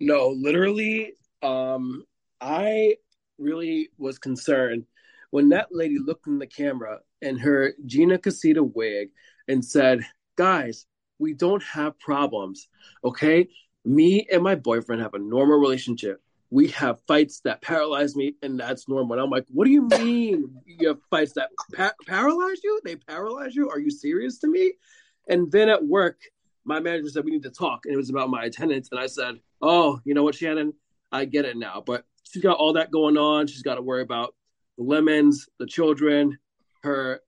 No, 0.00 0.28
literally, 0.30 1.12
um, 1.42 2.04
I 2.40 2.96
really 3.38 3.90
was 3.98 4.18
concerned 4.18 4.84
when 5.30 5.50
that 5.50 5.68
lady 5.70 5.98
looked 5.98 6.26
in 6.26 6.38
the 6.38 6.46
camera 6.46 6.98
and 7.22 7.40
her 7.40 7.74
Gina 7.86 8.18
Casita 8.18 8.62
wig 8.62 9.10
and 9.48 9.64
said, 9.64 10.04
"Guys, 10.36 10.86
we 11.18 11.32
don't 11.34 11.62
have 11.62 11.98
problems, 12.00 12.68
okay? 13.04 13.48
Me 13.84 14.26
and 14.32 14.42
my 14.42 14.54
boyfriend 14.56 15.02
have 15.02 15.14
a 15.14 15.18
normal 15.18 15.58
relationship. 15.58 16.21
We 16.52 16.68
have 16.68 17.00
fights 17.08 17.40
that 17.44 17.62
paralyze 17.62 18.14
me, 18.14 18.34
and 18.42 18.60
that's 18.60 18.88
normal." 18.88 19.14
And 19.14 19.22
I'm 19.22 19.30
like, 19.30 19.46
"What 19.48 19.64
do 19.64 19.70
you 19.70 19.88
mean 19.88 20.54
you 20.66 20.88
have 20.88 20.98
fights 21.10 21.32
that 21.32 21.50
pa- 21.74 21.94
paralyze 22.06 22.62
you? 22.62 22.80
They 22.84 22.96
paralyze 22.96 23.54
you? 23.56 23.70
Are 23.70 23.80
you 23.80 23.90
serious 23.90 24.38
to 24.40 24.48
me?" 24.48 24.74
And 25.28 25.50
then 25.50 25.68
at 25.68 25.84
work, 25.84 26.20
my 26.64 26.80
manager 26.80 27.08
said 27.08 27.24
we 27.24 27.30
need 27.30 27.42
to 27.44 27.50
talk, 27.50 27.86
and 27.86 27.94
it 27.94 27.96
was 27.96 28.10
about 28.10 28.30
my 28.30 28.44
attendance. 28.44 28.88
And 28.90 29.00
I 29.00 29.06
said, 29.06 29.40
"Oh, 29.60 30.00
you 30.04 30.14
know 30.14 30.22
what, 30.22 30.34
Shannon? 30.34 30.74
I 31.10 31.24
get 31.26 31.44
it 31.44 31.56
now. 31.56 31.82
But 31.84 32.04
she's 32.30 32.42
got 32.42 32.56
all 32.56 32.74
that 32.74 32.90
going 32.90 33.16
on. 33.16 33.46
She's 33.46 33.62
got 33.62 33.76
to 33.76 33.82
worry 33.82 34.02
about 34.02 34.34
the 34.76 34.84
lemons, 34.84 35.48
the 35.58 35.66
children, 35.66 36.38
her 36.82 37.20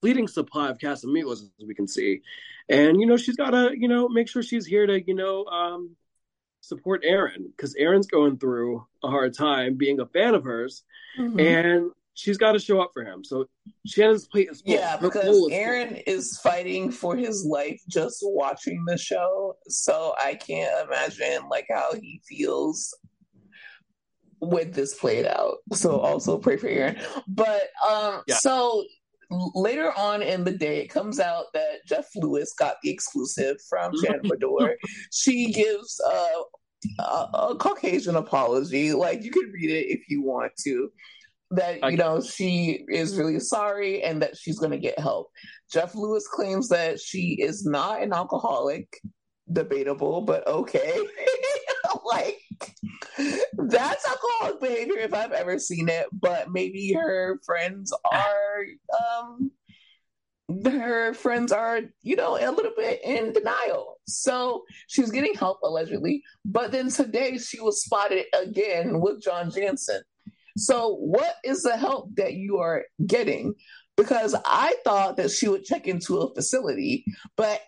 fleeting 0.00 0.28
supply 0.28 0.70
of 0.70 0.78
Casamigos, 0.78 1.42
as 1.42 1.66
we 1.66 1.74
can 1.74 1.86
see, 1.86 2.22
and 2.68 3.00
you 3.00 3.06
know 3.06 3.16
she's 3.16 3.36
got 3.36 3.50
to 3.50 3.70
you 3.76 3.88
know 3.88 4.08
make 4.08 4.28
sure 4.28 4.42
she's 4.42 4.66
here 4.66 4.86
to 4.86 5.00
you 5.06 5.14
know 5.14 5.44
um, 5.46 5.96
support 6.60 7.02
Aaron 7.04 7.52
because 7.56 7.74
Aaron's 7.76 8.06
going 8.06 8.38
through 8.38 8.86
a 9.02 9.08
hard 9.08 9.36
time 9.36 9.76
being 9.76 10.00
a 10.00 10.06
fan 10.06 10.34
of 10.34 10.44
hers, 10.44 10.84
mm-hmm. 11.18 11.40
and 11.40 11.90
she's 12.14 12.36
got 12.36 12.52
to 12.52 12.58
show 12.58 12.80
up 12.80 12.90
for 12.92 13.04
him. 13.04 13.24
So 13.24 13.46
Shannon's 13.86 14.26
plate 14.26 14.48
is 14.50 14.60
full. 14.60 14.74
Yeah, 14.74 14.96
because 14.96 15.36
is 15.36 15.48
Aaron 15.52 15.88
full. 15.90 16.02
is 16.06 16.38
fighting 16.42 16.90
for 16.90 17.16
his 17.16 17.44
life 17.44 17.80
just 17.88 18.18
watching 18.22 18.84
the 18.86 18.98
show. 18.98 19.56
So 19.68 20.14
I 20.18 20.34
can't 20.34 20.86
imagine 20.86 21.48
like 21.48 21.66
how 21.70 21.94
he 21.94 22.20
feels 22.28 22.94
with 24.40 24.74
this 24.74 24.94
played 24.94 25.26
out. 25.26 25.58
So 25.72 25.98
also 25.98 26.38
pray 26.38 26.56
for 26.56 26.68
Aaron. 26.68 26.96
But 27.26 27.68
um 27.88 28.22
yeah. 28.26 28.36
so 28.36 28.84
later 29.30 29.92
on 29.96 30.22
in 30.22 30.44
the 30.44 30.52
day, 30.52 30.80
it 30.80 30.88
comes 30.88 31.20
out 31.20 31.46
that 31.54 31.86
Jeff 31.86 32.06
Lewis 32.16 32.52
got 32.58 32.76
the 32.82 32.90
exclusive 32.90 33.56
from 33.68 33.92
Shannon 34.02 34.22
Beador. 34.22 34.74
she 35.12 35.52
gives 35.52 36.00
uh, 36.06 36.42
a, 36.98 37.02
a 37.02 37.56
Caucasian 37.58 38.16
apology. 38.16 38.92
Like 38.92 39.22
you 39.22 39.30
can 39.30 39.50
read 39.52 39.70
it 39.70 39.86
if 39.90 40.08
you 40.08 40.22
want 40.22 40.52
to 40.64 40.90
that 41.52 41.90
you 41.90 41.96
know 41.96 42.20
she 42.20 42.84
is 42.88 43.18
really 43.18 43.40
sorry 43.40 44.02
and 44.02 44.22
that 44.22 44.36
she's 44.36 44.58
going 44.58 44.70
to 44.70 44.78
get 44.78 44.98
help. 44.98 45.30
Jeff 45.72 45.94
Lewis 45.94 46.26
claims 46.28 46.68
that 46.68 47.00
she 47.00 47.36
is 47.40 47.64
not 47.64 48.02
an 48.02 48.12
alcoholic. 48.12 49.00
Debatable, 49.52 50.20
but 50.20 50.46
okay. 50.46 50.96
like 52.04 52.38
that's 53.56 54.08
alcoholic 54.08 54.60
behavior 54.60 54.98
if 54.98 55.14
I've 55.14 55.32
ever 55.32 55.58
seen 55.58 55.88
it. 55.88 56.06
But 56.12 56.50
maybe 56.50 56.92
her 56.92 57.38
friends 57.44 57.92
are 58.10 58.64
um 58.98 59.50
her 60.64 61.14
friends 61.14 61.52
are, 61.52 61.80
you 62.02 62.16
know, 62.16 62.36
a 62.36 62.50
little 62.50 62.72
bit 62.76 63.00
in 63.04 63.32
denial. 63.32 64.00
So 64.06 64.64
she's 64.88 65.10
getting 65.10 65.34
help 65.34 65.60
allegedly. 65.62 66.22
But 66.44 66.72
then 66.72 66.90
today 66.90 67.38
she 67.38 67.60
was 67.60 67.82
spotted 67.82 68.26
again 68.34 69.00
with 69.00 69.22
John 69.22 69.50
Janssen. 69.50 70.02
So, 70.56 70.96
what 70.96 71.36
is 71.44 71.62
the 71.62 71.76
help 71.76 72.14
that 72.16 72.34
you 72.34 72.58
are 72.58 72.84
getting? 73.06 73.54
Because 73.96 74.34
I 74.44 74.74
thought 74.84 75.16
that 75.16 75.30
she 75.30 75.48
would 75.48 75.64
check 75.64 75.86
into 75.86 76.18
a 76.18 76.34
facility, 76.34 77.04
but 77.36 77.60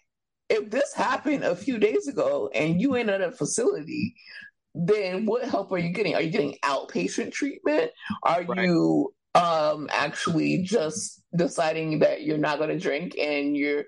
if 0.48 0.70
this 0.70 0.92
happened 0.92 1.44
a 1.44 1.57
few 1.57 1.78
days 1.78 2.09
ago 2.09 2.50
and 2.55 2.81
you 2.81 2.96
ain't 2.96 3.09
at 3.09 3.22
a 3.22 3.33
facility, 3.33 4.14
then 4.75 5.27
what 5.27 5.45
help 5.45 5.73
are 5.73 5.79
you 5.79 5.91
getting? 5.91 6.15
Are 6.15 6.23
you 6.23 6.31
getting 6.31 6.57
outpatient 6.65 7.33
treatment? 7.33 7.91
Are 8.23 8.45
right. 8.45 8.67
you 8.67 9.15
um 9.35 9.89
actually 9.91 10.63
just 10.63 11.23
deciding 11.35 12.01
that 12.01 12.23
you're 12.23 12.39
not 12.39 12.59
going 12.59 12.71
to 12.71 12.79
drink 12.79 13.17
and 13.19 13.57
you're 13.57 13.85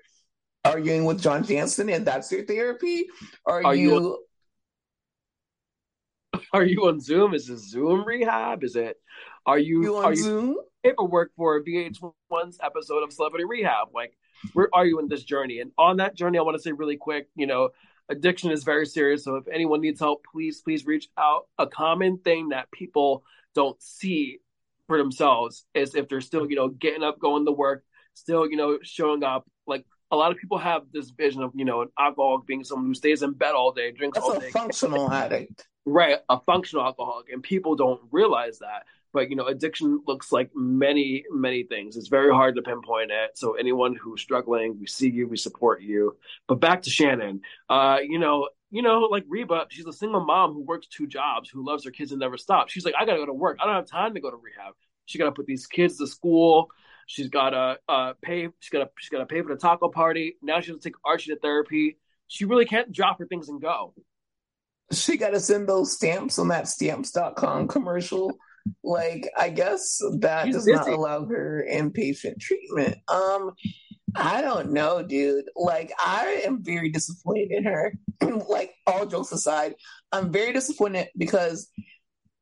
arguing 0.63 1.05
with 1.05 1.21
John 1.21 1.43
Janssen 1.43 1.89
and 1.89 2.05
that's 2.05 2.31
your 2.31 2.45
therapy? 2.45 3.05
Are, 3.45 3.63
are 3.63 3.75
you, 3.75 3.93
you 3.93 4.25
Are 6.53 6.63
you 6.63 6.87
on 6.87 6.99
Zoom? 6.99 7.33
Is 7.33 7.49
it 7.49 7.59
Zoom 7.59 8.05
rehab? 8.05 8.63
Is 8.63 8.75
it? 8.75 8.97
Are 9.45 9.59
you, 9.59 9.83
you 9.83 9.97
on 9.97 10.05
are 10.05 10.15
Zoom? 10.15 10.49
You 10.49 10.63
paperwork 10.83 11.31
for 11.35 11.63
VH1's 11.63 12.59
episode 12.61 13.03
of 13.03 13.13
Celebrity 13.13 13.45
Rehab. 13.45 13.89
Like, 13.93 14.17
where 14.53 14.69
are 14.73 14.85
you 14.85 14.99
in 14.99 15.07
this 15.07 15.23
journey? 15.23 15.59
And 15.59 15.71
on 15.77 15.97
that 15.97 16.15
journey, 16.15 16.37
I 16.37 16.41
want 16.41 16.55
to 16.57 16.61
say 16.61 16.71
really 16.71 16.97
quick, 16.97 17.27
you 17.35 17.47
know, 17.47 17.69
addiction 18.09 18.51
is 18.51 18.63
very 18.63 18.85
serious. 18.85 19.23
So 19.23 19.35
if 19.35 19.47
anyone 19.47 19.81
needs 19.81 19.99
help, 19.99 20.23
please, 20.31 20.61
please 20.61 20.85
reach 20.85 21.09
out. 21.17 21.47
A 21.57 21.67
common 21.67 22.17
thing 22.19 22.49
that 22.49 22.71
people 22.71 23.23
don't 23.53 23.81
see 23.81 24.39
for 24.87 24.97
themselves 24.97 25.65
is 25.73 25.95
if 25.95 26.07
they're 26.07 26.21
still, 26.21 26.49
you 26.49 26.55
know, 26.55 26.69
getting 26.69 27.03
up, 27.03 27.19
going 27.19 27.45
to 27.45 27.51
work, 27.51 27.83
still, 28.13 28.49
you 28.49 28.57
know, 28.57 28.79
showing 28.83 29.23
up. 29.23 29.45
Like 29.65 29.85
a 30.11 30.15
lot 30.15 30.31
of 30.31 30.37
people 30.37 30.57
have 30.57 30.83
this 30.91 31.09
vision 31.09 31.41
of, 31.41 31.51
you 31.55 31.65
know, 31.65 31.81
an 31.81 31.89
alcoholic 31.99 32.45
being 32.45 32.63
someone 32.63 32.87
who 32.87 32.93
stays 32.93 33.23
in 33.23 33.33
bed 33.33 33.53
all 33.53 33.71
day, 33.71 33.91
drinks 33.91 34.17
That's 34.17 34.27
all 34.27 34.37
a 34.37 34.39
day. 34.39 34.49
functional 34.51 35.11
addict 35.11 35.67
right 35.85 36.17
a 36.29 36.39
functional 36.41 36.83
alcoholic 36.83 37.29
and 37.29 37.43
people 37.43 37.75
don't 37.75 38.01
realize 38.11 38.59
that 38.59 38.83
but 39.15 39.29
you 39.29 39.35
know 39.35 39.47
addiction 39.47 40.01
looks 40.05 40.31
like 40.31 40.51
many 40.53 41.23
many 41.31 41.63
things. 41.63 41.95
It's 41.95 42.09
very 42.09 42.31
hard 42.31 42.55
to 42.57 42.61
pinpoint 42.61 43.11
it. 43.11 43.31
So 43.35 43.53
anyone 43.53 43.95
who's 43.95 44.21
struggling 44.21 44.77
we 44.79 44.85
see 44.85 45.09
you 45.09 45.27
we 45.27 45.37
support 45.37 45.81
you. 45.81 46.17
But 46.47 46.59
back 46.59 46.83
to 46.83 46.89
shannon. 46.91 47.41
Uh 47.69 47.97
you 48.03 48.19
know 48.19 48.49
you 48.69 48.81
know 48.81 48.99
like 49.09 49.23
reba 49.27 49.65
she's 49.69 49.87
a 49.87 49.93
single 49.93 50.23
mom 50.23 50.53
who 50.53 50.63
works 50.63 50.87
two 50.87 51.07
jobs 51.07 51.49
who 51.49 51.65
loves 51.65 51.85
her 51.85 51.91
kids 51.91 52.11
and 52.11 52.19
never 52.19 52.37
stops. 52.37 52.73
She's 52.73 52.85
like 52.85 52.93
i 52.99 53.05
gotta 53.05 53.19
go 53.19 53.25
to 53.25 53.33
work. 53.33 53.57
I 53.61 53.65
don't 53.65 53.75
have 53.75 53.87
time 53.87 54.13
to 54.13 54.19
go 54.19 54.29
to 54.29 54.37
rehab. 54.37 54.73
She 55.05 55.17
gotta 55.17 55.31
put 55.31 55.45
these 55.47 55.65
kids 55.65 55.97
to 55.97 56.07
school. 56.07 56.69
She's 57.07 57.29
gotta 57.29 57.77
uh 57.87 58.13
pay 58.21 58.49
she's 58.59 58.69
gotta 58.69 58.89
she's 58.99 59.09
gotta 59.09 59.25
pay 59.25 59.41
for 59.41 59.55
the 59.55 59.59
taco 59.59 59.89
party. 59.89 60.35
Now 60.43 60.59
she 60.59 60.71
has 60.71 60.81
to 60.81 60.89
take 60.89 60.97
archie 61.05 61.31
to 61.31 61.39
therapy. 61.39 61.97
She 62.27 62.45
really 62.45 62.65
can't 62.65 62.91
drop 62.91 63.19
her 63.19 63.25
things 63.25 63.49
and 63.49 63.61
go. 63.61 63.93
She 64.91 65.17
got 65.17 65.31
to 65.31 65.39
send 65.39 65.67
those 65.67 65.93
stamps 65.93 66.37
on 66.37 66.49
that 66.49 66.67
stamps.com 66.67 67.67
commercial. 67.67 68.37
Like, 68.83 69.29
I 69.37 69.49
guess 69.49 69.99
that 70.19 70.45
She's 70.45 70.55
does 70.55 70.65
busy. 70.65 70.77
not 70.77 70.89
allow 70.89 71.25
her 71.25 71.65
inpatient 71.69 72.39
treatment. 72.39 72.97
Um, 73.07 73.51
I 74.15 74.41
don't 74.41 74.71
know, 74.71 75.03
dude. 75.03 75.45
Like, 75.55 75.91
I 75.99 76.43
am 76.45 76.63
very 76.63 76.89
disappointed 76.89 77.51
in 77.51 77.63
her. 77.65 77.93
like, 78.49 78.73
all 78.87 79.05
jokes 79.05 79.31
aside, 79.31 79.75
I'm 80.11 80.31
very 80.31 80.53
disappointed 80.53 81.09
because 81.17 81.67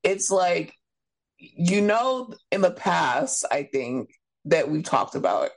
it's 0.04 0.30
like, 0.30 0.74
you 1.38 1.82
know, 1.82 2.34
in 2.52 2.62
the 2.62 2.72
past, 2.72 3.46
I 3.52 3.64
think 3.64 4.10
that 4.46 4.70
we've 4.70 4.84
talked 4.84 5.16
about, 5.16 5.50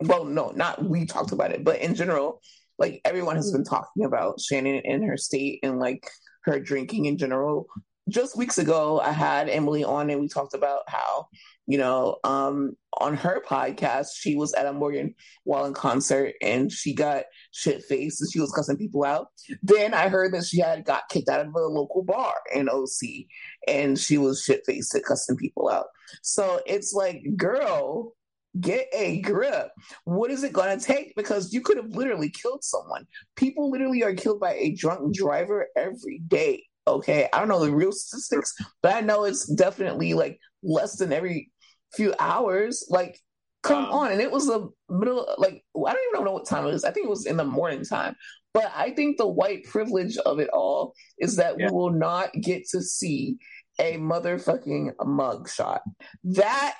well, 0.00 0.24
no, 0.24 0.52
not 0.54 0.82
we 0.82 1.04
talked 1.04 1.32
about 1.32 1.52
it, 1.52 1.64
but 1.64 1.80
in 1.80 1.94
general, 1.94 2.40
like 2.78 3.00
everyone 3.04 3.36
has 3.36 3.52
been 3.52 3.64
talking 3.64 4.04
about 4.04 4.40
Shannon 4.40 4.82
and 4.84 5.04
her 5.04 5.16
state 5.16 5.60
and 5.62 5.78
like 5.78 6.08
her 6.44 6.58
drinking 6.58 7.04
in 7.04 7.18
general. 7.18 7.66
Just 8.08 8.36
weeks 8.36 8.58
ago, 8.58 9.00
I 9.00 9.12
had 9.12 9.48
Emily 9.48 9.84
on 9.84 10.10
and 10.10 10.20
we 10.20 10.28
talked 10.28 10.54
about 10.54 10.82
how, 10.88 11.28
you 11.66 11.78
know, 11.78 12.16
um, 12.24 12.76
on 12.98 13.16
her 13.16 13.42
podcast, 13.48 14.08
she 14.16 14.34
was 14.34 14.52
at 14.54 14.66
a 14.66 14.72
Morgan 14.72 15.14
Wallen 15.44 15.74
concert 15.74 16.34
and 16.42 16.72
she 16.72 16.92
got 16.92 17.24
shit 17.52 17.84
faced 17.84 18.20
and 18.20 18.30
she 18.32 18.40
was 18.40 18.50
cussing 18.50 18.76
people 18.76 19.04
out. 19.04 19.28
Then 19.62 19.94
I 19.94 20.08
heard 20.08 20.32
that 20.34 20.44
she 20.44 20.58
had 20.60 20.84
got 20.84 21.08
kicked 21.08 21.28
out 21.28 21.40
of 21.40 21.54
a 21.54 21.60
local 21.60 22.02
bar 22.02 22.34
in 22.52 22.68
OC 22.68 23.26
and 23.68 23.98
she 23.98 24.18
was 24.18 24.42
shit 24.42 24.62
faced 24.66 24.94
at 24.96 25.04
cussing 25.04 25.36
people 25.36 25.68
out. 25.68 25.86
So 26.22 26.60
it's 26.66 26.92
like, 26.92 27.22
girl, 27.36 28.14
get 28.58 28.86
a 28.92 29.20
grip. 29.20 29.70
What 30.04 30.30
is 30.30 30.42
it 30.42 30.52
going 30.52 30.76
to 30.76 30.84
take? 30.84 31.14
Because 31.14 31.52
you 31.52 31.60
could 31.60 31.76
have 31.76 31.90
literally 31.90 32.30
killed 32.30 32.64
someone. 32.64 33.06
People 33.36 33.70
literally 33.70 34.02
are 34.02 34.14
killed 34.14 34.40
by 34.40 34.54
a 34.54 34.74
drunk 34.74 35.14
driver 35.14 35.68
every 35.76 36.20
day. 36.26 36.64
Okay. 36.86 37.28
I 37.32 37.38
don't 37.38 37.48
know 37.48 37.64
the 37.64 37.72
real 37.72 37.92
statistics, 37.92 38.54
but 38.82 38.94
I 38.94 39.00
know 39.00 39.24
it's 39.24 39.46
definitely 39.46 40.14
like 40.14 40.38
less 40.62 40.96
than 40.96 41.12
every 41.12 41.50
few 41.94 42.14
hours. 42.18 42.86
Like, 42.88 43.18
come 43.62 43.84
um, 43.86 43.92
on. 43.92 44.12
And 44.12 44.20
it 44.20 44.30
was 44.30 44.46
the 44.46 44.68
middle, 44.88 45.28
like, 45.38 45.64
I 45.76 45.92
don't 45.92 46.14
even 46.14 46.24
know 46.24 46.32
what 46.32 46.46
time 46.46 46.66
it 46.66 46.74
is. 46.74 46.84
I 46.84 46.90
think 46.90 47.06
it 47.06 47.10
was 47.10 47.26
in 47.26 47.36
the 47.36 47.44
morning 47.44 47.84
time. 47.84 48.16
But 48.52 48.72
I 48.74 48.90
think 48.90 49.16
the 49.16 49.28
white 49.28 49.64
privilege 49.64 50.16
of 50.18 50.40
it 50.40 50.48
all 50.52 50.94
is 51.18 51.36
that 51.36 51.58
yeah. 51.58 51.66
we 51.66 51.72
will 51.72 51.92
not 51.92 52.32
get 52.32 52.66
to 52.70 52.82
see 52.82 53.36
a 53.78 53.96
motherfucking 53.96 54.96
mugshot. 54.96 55.80
That 56.24 56.74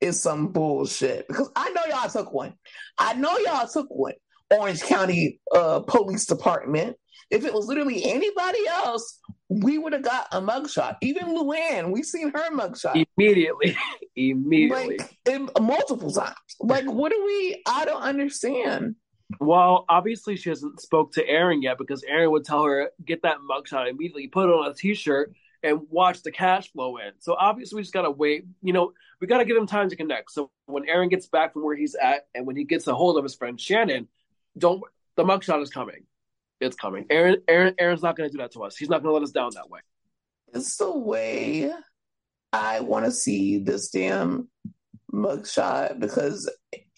is 0.00 0.20
some 0.20 0.52
bullshit 0.52 1.26
because 1.28 1.50
I 1.56 1.70
know 1.70 1.82
y'all 1.88 2.08
took 2.08 2.32
one. 2.32 2.54
I 2.98 3.14
know 3.14 3.36
y'all 3.38 3.66
took 3.66 3.88
one. 3.88 4.14
Orange 4.50 4.82
County 4.82 5.40
uh, 5.54 5.80
Police 5.80 6.26
Department. 6.26 6.96
If 7.30 7.44
it 7.44 7.54
was 7.54 7.66
literally 7.66 8.04
anybody 8.04 8.66
else, 8.68 9.18
we 9.48 9.78
would 9.78 9.92
have 9.92 10.02
got 10.02 10.28
a 10.32 10.40
mugshot. 10.40 10.96
Even 11.00 11.28
Luann, 11.28 11.90
we've 11.90 12.04
seen 12.04 12.30
her 12.30 12.50
mugshot 12.50 13.04
immediately, 13.16 13.76
immediately, 14.16 14.98
like 14.98 15.18
in, 15.26 15.48
multiple 15.60 16.10
times. 16.10 16.34
Like, 16.60 16.84
what 16.84 17.12
do 17.12 17.24
we? 17.24 17.62
I 17.66 17.84
don't 17.84 18.02
understand. 18.02 18.96
Well, 19.40 19.84
obviously 19.88 20.36
she 20.36 20.50
hasn't 20.50 20.80
spoke 20.80 21.12
to 21.14 21.26
Aaron 21.26 21.62
yet 21.62 21.78
because 21.78 22.04
Aaron 22.04 22.30
would 22.30 22.44
tell 22.44 22.64
her 22.64 22.90
get 23.04 23.22
that 23.22 23.38
mugshot 23.38 23.88
immediately, 23.88 24.28
put 24.28 24.48
it 24.48 24.52
on 24.52 24.70
a 24.70 24.74
T-shirt, 24.74 25.34
and 25.62 25.80
watch 25.88 26.22
the 26.22 26.30
cash 26.30 26.70
flow 26.72 26.98
in. 26.98 27.12
So 27.20 27.34
obviously 27.34 27.76
we 27.76 27.82
just 27.82 27.94
gotta 27.94 28.10
wait. 28.10 28.44
You 28.62 28.74
know, 28.74 28.92
we 29.20 29.26
gotta 29.26 29.46
give 29.46 29.56
him 29.56 29.66
time 29.66 29.88
to 29.88 29.96
connect. 29.96 30.30
So 30.30 30.50
when 30.66 30.88
Aaron 30.88 31.08
gets 31.08 31.26
back 31.26 31.54
from 31.54 31.64
where 31.64 31.76
he's 31.76 31.94
at, 31.94 32.26
and 32.34 32.46
when 32.46 32.54
he 32.54 32.64
gets 32.64 32.86
a 32.86 32.94
hold 32.94 33.16
of 33.16 33.24
his 33.24 33.34
friend 33.34 33.58
Shannon, 33.58 34.08
don't 34.56 34.82
the 35.16 35.24
mugshot 35.24 35.62
is 35.62 35.70
coming. 35.70 36.06
It's 36.60 36.76
coming. 36.76 37.06
Aaron, 37.10 37.42
Aaron, 37.48 37.74
Aaron's 37.78 38.02
not 38.02 38.16
gonna 38.16 38.30
do 38.30 38.38
that 38.38 38.52
to 38.52 38.62
us. 38.64 38.76
He's 38.76 38.88
not 38.88 39.02
gonna 39.02 39.14
let 39.14 39.22
us 39.22 39.32
down 39.32 39.50
that 39.54 39.68
way. 39.68 39.80
It's 40.52 40.76
the 40.76 40.96
way 40.96 41.72
I 42.52 42.80
want 42.80 43.04
to 43.04 43.10
see 43.10 43.58
this 43.58 43.90
damn 43.90 44.48
mugshot 45.12 45.98
because 45.98 46.50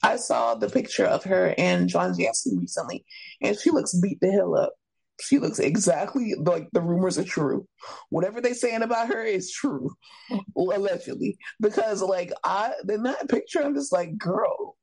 I 0.02 0.16
saw 0.16 0.54
the 0.54 0.68
picture 0.68 1.06
of 1.06 1.24
her 1.24 1.54
and 1.56 1.88
John 1.88 2.16
Janssen 2.18 2.58
recently, 2.58 3.04
and 3.40 3.58
she 3.58 3.70
looks 3.70 3.98
beat 3.98 4.20
the 4.20 4.30
hell 4.30 4.56
up. 4.56 4.74
She 5.20 5.38
looks 5.38 5.58
exactly 5.58 6.34
like 6.38 6.68
the 6.72 6.82
rumors 6.82 7.18
are 7.18 7.24
true. 7.24 7.66
Whatever 8.10 8.42
they're 8.42 8.52
saying 8.52 8.82
about 8.82 9.08
her 9.08 9.24
is 9.24 9.50
true, 9.50 9.94
allegedly. 10.56 11.38
Because 11.58 12.02
like 12.02 12.32
I 12.44 12.72
in 12.88 13.04
that 13.04 13.28
picture, 13.30 13.62
I'm 13.62 13.74
just 13.74 13.92
like, 13.92 14.18
girl, 14.18 14.75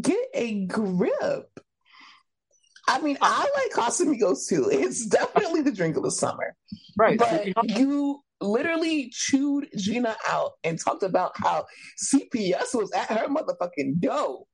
get 0.00 0.24
a 0.34 0.66
grip. 0.66 1.48
I 2.88 3.00
mean, 3.00 3.18
I 3.20 3.46
like 3.54 3.72
Casamigos 3.72 4.48
too. 4.48 4.68
It's 4.70 5.06
definitely 5.06 5.62
the 5.62 5.72
drink 5.72 5.96
of 5.96 6.02
the 6.02 6.10
summer. 6.10 6.56
Right. 6.96 7.18
But 7.18 7.68
you 7.68 8.20
literally 8.40 9.10
chewed 9.12 9.68
Gina 9.76 10.16
out 10.26 10.52
and 10.64 10.78
talked 10.80 11.02
about 11.02 11.32
how 11.36 11.66
CPS 12.02 12.74
was 12.74 12.90
at 12.92 13.10
her 13.10 13.28
motherfucking 13.28 14.00
door. 14.00 14.44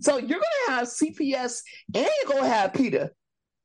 So 0.00 0.18
you're 0.18 0.40
gonna 0.68 0.78
have 0.78 0.88
CPS 0.88 1.60
and 1.94 2.06
you're 2.06 2.34
gonna 2.34 2.48
have 2.48 2.74
PETA 2.74 3.10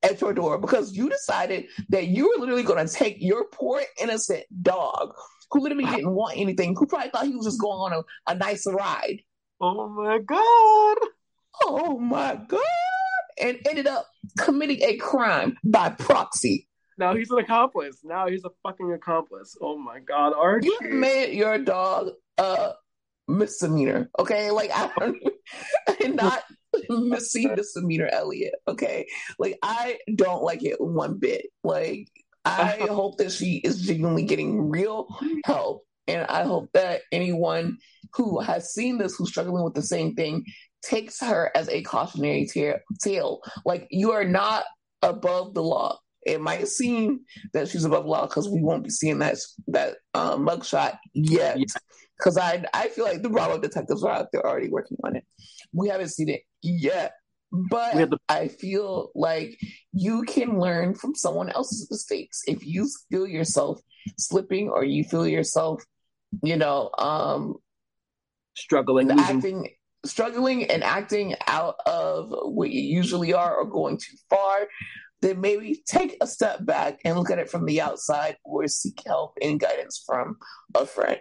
at 0.04 0.22
your 0.22 0.34
door 0.34 0.58
because 0.58 0.96
you 0.96 1.10
decided 1.10 1.66
that 1.90 2.08
you 2.08 2.30
were 2.30 2.42
literally 2.42 2.64
gonna 2.64 2.88
take 2.88 3.18
your 3.20 3.46
poor 3.52 3.82
innocent 4.02 4.44
dog 4.62 5.14
who 5.52 5.62
literally 5.62 5.86
didn't 5.86 6.14
want 6.14 6.38
anything, 6.38 6.76
who 6.76 6.86
probably 6.86 7.10
thought 7.10 7.26
he 7.26 7.36
was 7.36 7.46
just 7.46 7.62
going 7.62 7.94
on 7.94 7.94
a, 7.94 8.32
a 8.32 8.36
nice 8.36 8.68
ride. 8.68 9.22
Oh 9.60 9.90
my 9.90 10.20
god. 10.20 10.98
Oh 11.64 12.00
my 12.00 12.40
god. 12.48 12.62
And 13.42 13.60
ended 13.68 13.88
up 13.88 14.08
committing 14.38 14.82
a 14.84 14.98
crime 14.98 15.58
by 15.64 15.90
proxy. 15.90 16.68
Now 16.98 17.16
he's 17.16 17.30
an 17.30 17.40
accomplice. 17.40 18.00
Now 18.04 18.28
he's 18.28 18.44
a 18.44 18.50
fucking 18.64 18.92
accomplice. 18.94 19.56
Oh 19.62 19.78
my 19.78 20.00
god, 20.00 20.34
Archie. 20.34 20.68
You 20.68 20.90
made 20.90 21.34
your 21.34 21.58
dog 21.60 22.10
a 22.38 22.74
misdemeanor, 23.28 24.10
okay? 24.18 24.52
Like 24.52 24.72
I 24.74 24.92
don't 25.00 25.18
not 26.16 26.44
Missy 26.90 27.48
misdemeanor 27.48 28.10
Elliott, 28.12 28.56
okay? 28.68 29.08
Like 29.40 29.58
I 29.64 29.98
don't 30.14 30.44
like 30.44 30.64
it 30.64 30.80
one 30.80 31.18
bit. 31.20 31.48
Like 31.64 32.10
I 32.46 32.78
hope 32.90 33.18
that 33.18 33.32
she 33.32 33.58
is 33.58 33.82
genuinely 33.82 34.24
getting 34.24 34.70
real 34.70 35.08
help. 35.46 35.84
And 36.08 36.26
I 36.28 36.44
hope 36.44 36.70
that 36.74 37.02
anyone 37.12 37.78
who 38.14 38.40
has 38.40 38.74
seen 38.74 38.98
this, 38.98 39.16
who's 39.16 39.30
struggling 39.30 39.64
with 39.64 39.74
the 39.74 39.82
same 39.82 40.16
thing, 40.16 40.46
takes 40.82 41.20
her 41.22 41.52
as 41.56 41.68
a 41.70 41.82
cautionary 41.84 42.50
tale. 43.02 43.42
Like 43.66 43.88
you 43.90 44.12
are 44.12 44.26
not 44.26 44.66
above 45.02 45.54
the 45.54 45.64
law 45.64 46.00
it 46.28 46.42
might 46.42 46.68
seem 46.68 47.22
that 47.54 47.70
she's 47.70 47.86
above 47.86 48.06
law 48.06 48.28
because 48.28 48.50
we 48.50 48.62
won't 48.62 48.84
be 48.84 48.90
seeing 48.90 49.20
that 49.20 49.38
that 49.68 49.96
um, 50.14 50.46
mugshot 50.46 50.98
yet. 51.14 51.58
Because 52.18 52.38
I 52.38 52.66
I 52.74 52.90
feel 52.90 53.06
like 53.06 53.22
the 53.22 53.30
Bravo 53.30 53.58
detectives 53.60 54.04
are 54.04 54.12
out 54.12 54.32
there 54.32 54.46
already 54.46 54.70
working 54.70 54.98
on 55.04 55.16
it. 55.16 55.24
We 55.72 55.88
haven't 55.88 56.10
seen 56.10 56.30
it 56.30 56.42
yet, 56.62 57.14
but 57.52 57.96
the- 57.96 58.20
I 58.28 58.50
feel 58.50 59.10
like 59.16 59.58
you 59.94 60.24
can 60.24 60.60
learn 60.60 60.96
from 60.96 61.16
someone 61.16 61.50
else's 61.50 61.90
mistakes. 61.90 62.42
If 62.46 62.66
you 62.66 62.90
feel 63.10 63.26
yourself 63.26 63.80
slipping 64.18 64.70
or 64.70 64.84
you 64.84 65.06
feel 65.06 65.28
yourself, 65.28 65.84
you 66.44 66.58
know, 66.58 66.90
um, 66.98 67.56
struggling, 68.56 69.12
acting, 69.12 69.70
struggling 70.06 70.66
and 70.66 70.84
acting 70.84 71.36
out 71.48 71.76
of 71.86 72.30
what 72.30 72.70
you 72.70 72.82
usually 72.82 73.34
are 73.34 73.56
or 73.56 73.66
going 73.66 73.98
too 73.98 74.18
far, 74.30 74.68
then 75.22 75.42
maybe 75.42 75.82
take 75.86 76.18
a 76.22 76.28
step 76.28 76.66
back 76.66 77.00
and 77.06 77.18
look 77.18 77.32
at 77.32 77.40
it 77.40 77.50
from 77.50 77.66
the 77.66 77.82
outside 77.82 78.38
or 78.44 78.68
seek 78.68 79.02
help 79.06 79.38
and 79.42 79.60
guidance 79.60 80.04
from 80.06 80.38
a 80.76 80.86
friend. 80.86 81.20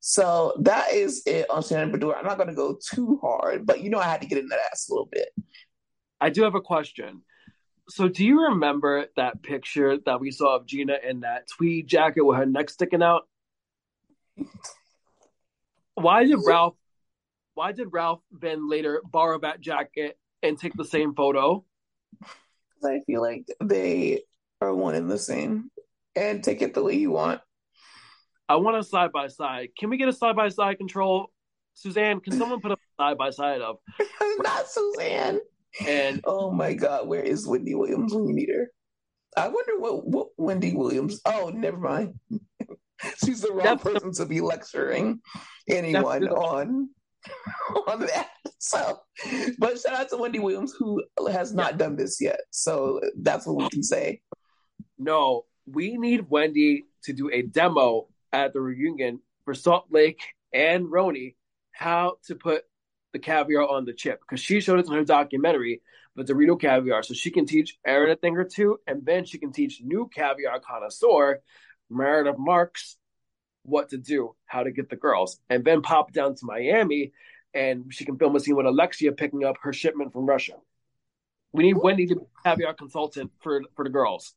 So 0.00 0.54
that 0.60 0.92
is 0.92 1.22
it 1.26 1.50
on 1.50 1.62
Shannon 1.62 1.92
Beador. 1.92 2.16
I'm 2.16 2.24
not 2.24 2.36
going 2.36 2.48
to 2.48 2.54
go 2.54 2.78
too 2.94 3.18
hard, 3.20 3.66
but 3.66 3.80
you 3.80 3.90
know 3.90 3.98
I 3.98 4.04
had 4.04 4.20
to 4.22 4.28
get 4.28 4.38
in 4.38 4.48
that 4.48 4.60
ass 4.70 4.88
a 4.88 4.92
little 4.92 5.08
bit. 5.10 5.28
I 6.20 6.30
do 6.30 6.44
have 6.44 6.54
a 6.54 6.60
question. 6.60 7.22
So 7.88 8.08
do 8.08 8.24
you 8.24 8.48
remember 8.48 9.06
that 9.16 9.42
picture 9.42 9.98
that 10.06 10.20
we 10.20 10.30
saw 10.30 10.56
of 10.56 10.66
Gina 10.66 10.96
in 11.08 11.20
that 11.20 11.46
tweed 11.48 11.86
jacket 11.86 12.22
with 12.24 12.38
her 12.38 12.46
neck 12.46 12.70
sticking 12.70 13.02
out? 13.02 13.28
Why 15.94 16.24
did 16.24 16.38
Ralph 16.44 16.74
why 17.56 17.72
did 17.72 17.88
Ralph 17.90 18.20
then 18.30 18.68
later 18.68 19.00
borrow 19.10 19.40
that 19.40 19.62
jacket 19.62 20.18
and 20.42 20.58
take 20.58 20.74
the 20.74 20.84
same 20.84 21.14
photo? 21.14 21.64
Because 22.20 22.84
I 22.84 23.00
feel 23.06 23.22
like 23.22 23.46
they 23.64 24.24
are 24.60 24.74
one 24.74 24.94
and 24.94 25.10
the 25.10 25.18
same. 25.18 25.70
And 26.14 26.44
take 26.44 26.60
it 26.60 26.74
the 26.74 26.82
way 26.82 26.96
you 26.96 27.10
want. 27.10 27.40
I 28.48 28.56
want 28.56 28.76
a 28.76 28.82
side 28.82 29.10
by 29.10 29.28
side. 29.28 29.70
Can 29.78 29.88
we 29.88 29.96
get 29.96 30.08
a 30.08 30.12
side 30.12 30.36
by 30.36 30.50
side 30.50 30.76
control? 30.76 31.30
Suzanne, 31.72 32.20
can 32.20 32.34
someone 32.34 32.60
put 32.60 32.72
a 32.72 32.76
side 32.98 33.16
by 33.16 33.30
side 33.30 33.62
of 33.62 33.76
not 34.38 34.68
Suzanne? 34.68 35.40
And 35.86 36.20
oh 36.24 36.50
my 36.50 36.74
god, 36.74 37.08
where 37.08 37.22
is 37.22 37.46
Wendy 37.46 37.74
Williams 37.74 38.14
when 38.14 38.28
you 38.28 38.34
need 38.34 38.50
her? 38.50 38.70
I 39.36 39.48
wonder 39.48 39.78
what, 39.78 40.06
what 40.06 40.28
Wendy 40.36 40.74
Williams. 40.74 41.20
Oh, 41.24 41.50
never 41.54 41.78
mind. 41.78 42.18
She's 43.24 43.40
the 43.40 43.52
wrong 43.52 43.78
person 43.78 44.12
to 44.12 44.26
be 44.26 44.40
lecturing 44.40 45.20
anyone 45.68 46.28
on 46.28 46.90
on 47.88 48.00
that. 48.00 48.28
So, 48.58 49.00
but 49.58 49.78
shout 49.78 49.94
out 49.94 50.08
to 50.10 50.16
Wendy 50.16 50.38
Williams 50.38 50.72
who 50.72 51.02
has 51.28 51.52
not 51.52 51.72
yeah. 51.72 51.78
done 51.78 51.96
this 51.96 52.20
yet. 52.20 52.40
So 52.50 53.00
that's 53.20 53.46
what 53.46 53.56
we 53.56 53.68
can 53.68 53.82
say. 53.82 54.20
No, 54.98 55.44
we 55.66 55.96
need 55.96 56.30
Wendy 56.30 56.86
to 57.04 57.12
do 57.12 57.30
a 57.30 57.42
demo 57.42 58.08
at 58.32 58.52
the 58.52 58.60
reunion 58.60 59.20
for 59.44 59.54
Salt 59.54 59.86
Lake 59.90 60.20
and 60.52 60.86
RHONY 60.86 61.34
how 61.72 62.16
to 62.26 62.34
put 62.34 62.62
the 63.12 63.18
caviar 63.18 63.66
on 63.66 63.84
the 63.84 63.92
chip 63.92 64.20
because 64.20 64.40
she 64.40 64.60
showed 64.60 64.78
us 64.80 64.88
in 64.88 64.94
her 64.94 65.04
documentary 65.04 65.82
the 66.16 66.24
Dorito 66.24 66.58
caviar, 66.58 67.02
so 67.02 67.14
she 67.14 67.30
can 67.30 67.46
teach 67.46 67.78
Aaron 67.86 68.10
a 68.10 68.16
thing 68.16 68.36
or 68.36 68.44
two, 68.44 68.78
and 68.86 69.04
then 69.04 69.24
she 69.24 69.38
can 69.38 69.52
teach 69.52 69.82
new 69.82 70.08
caviar 70.12 70.58
connoisseur 70.60 71.40
Meredith 71.90 72.38
Marks 72.38 72.96
what 73.62 73.88
to 73.90 73.98
do, 73.98 74.34
how 74.46 74.62
to 74.62 74.70
get 74.70 74.88
the 74.88 74.96
girls, 74.96 75.40
and 75.50 75.64
then 75.64 75.82
pop 75.82 76.12
down 76.12 76.34
to 76.36 76.46
Miami 76.46 77.12
and 77.56 77.92
she 77.92 78.04
can 78.04 78.18
film 78.18 78.36
a 78.36 78.40
scene 78.40 78.54
with 78.54 78.66
Alexia 78.66 79.12
picking 79.12 79.44
up 79.44 79.56
her 79.62 79.72
shipment 79.72 80.12
from 80.12 80.26
Russia. 80.26 80.52
We 81.52 81.64
need 81.64 81.78
Wendy 81.78 82.06
to 82.08 82.26
have 82.44 82.60
our 82.64 82.74
consultant 82.74 83.32
for 83.40 83.62
for 83.74 83.84
the 83.84 83.90
girls. 83.90 84.34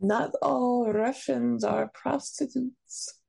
Not 0.00 0.32
all 0.40 0.92
Russians 0.92 1.64
are 1.64 1.90
prostitutes. 1.92 3.20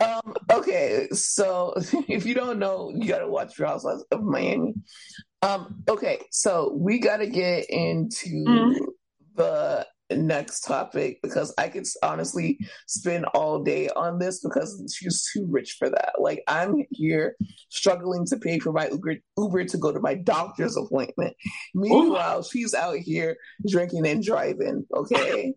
um, 0.00 0.34
okay, 0.52 1.08
so 1.12 1.74
if 2.08 2.26
you 2.26 2.34
don't 2.34 2.58
know, 2.58 2.92
you 2.94 3.08
gotta 3.08 3.28
watch 3.28 3.58
Real 3.58 4.04
of 4.10 4.22
Miami. 4.22 4.74
Um, 5.42 5.82
okay, 5.88 6.20
so 6.30 6.72
we 6.76 6.98
gotta 6.98 7.26
get 7.26 7.70
into 7.70 8.44
mm-hmm. 8.46 8.84
the 9.34 9.86
next 10.16 10.60
topic 10.62 11.20
because 11.22 11.54
I 11.58 11.68
could 11.68 11.86
honestly 12.02 12.58
spend 12.86 13.26
all 13.26 13.62
day 13.62 13.88
on 13.90 14.18
this 14.18 14.40
because 14.40 14.94
she's 14.96 15.28
too 15.32 15.46
rich 15.48 15.76
for 15.78 15.90
that. 15.90 16.14
Like 16.18 16.42
I'm 16.46 16.84
here 16.90 17.36
struggling 17.68 18.26
to 18.26 18.36
pay 18.36 18.58
for 18.58 18.72
my 18.72 18.88
Uber, 18.88 19.16
Uber 19.38 19.64
to 19.64 19.78
go 19.78 19.92
to 19.92 20.00
my 20.00 20.14
doctor's 20.14 20.76
appointment. 20.76 21.36
Meanwhile, 21.74 22.40
Ooh. 22.40 22.48
she's 22.50 22.74
out 22.74 22.96
here 22.96 23.36
drinking 23.66 24.06
and 24.06 24.22
driving. 24.22 24.86
Okay. 24.94 25.54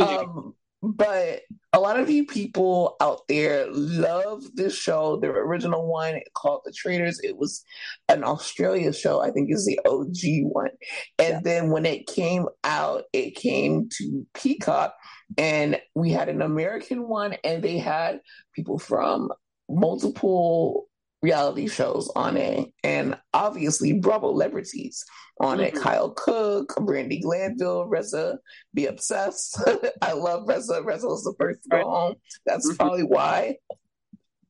Um, 0.00 0.54
but 0.82 1.42
a 1.72 1.78
lot 1.78 1.98
of 1.98 2.10
you 2.10 2.26
people 2.26 2.96
out 3.00 3.20
there 3.28 3.66
love 3.70 4.42
this 4.54 4.76
show. 4.76 5.16
The 5.16 5.28
original 5.28 5.86
one 5.86 6.20
called 6.34 6.62
The 6.64 6.72
Traitors 6.72 7.20
It 7.22 7.36
was 7.36 7.64
an 8.08 8.24
Australia 8.24 8.92
show, 8.92 9.20
I 9.20 9.30
think 9.30 9.50
is 9.50 9.64
the 9.64 9.78
OG 9.86 10.52
one. 10.52 10.70
And 11.18 11.34
yeah. 11.34 11.40
then 11.42 11.70
when 11.70 11.86
it 11.86 12.08
came 12.08 12.46
out, 12.64 13.04
it 13.12 13.36
came 13.36 13.88
to 13.98 14.26
Peacock, 14.34 14.94
and 15.38 15.80
we 15.94 16.10
had 16.10 16.28
an 16.28 16.42
American 16.42 17.08
one, 17.08 17.36
and 17.44 17.62
they 17.62 17.78
had 17.78 18.20
people 18.54 18.78
from 18.78 19.30
multiple 19.68 20.88
reality 21.22 21.68
shows 21.68 22.10
on 22.16 22.36
it, 22.36 22.72
and 22.82 23.16
obviously 23.32 23.92
Bravo 23.92 24.32
celebrities 24.32 25.04
on 25.40 25.58
mm-hmm. 25.58 25.76
it. 25.76 25.82
Kyle 25.82 26.10
Cooke, 26.10 26.74
Brandi 26.76 27.22
Glanville, 27.22 27.86
Reza 27.86 28.38
Be 28.74 28.86
Obsessed. 28.86 29.60
I 30.02 30.12
love 30.12 30.48
Reza. 30.48 30.82
Reza 30.82 31.06
was 31.06 31.24
the 31.24 31.34
first 31.38 31.62
to 31.64 31.68
go 31.70 31.90
home. 31.90 32.14
That's 32.46 32.68
mm-hmm. 32.68 32.76
probably 32.76 33.04
why 33.04 33.56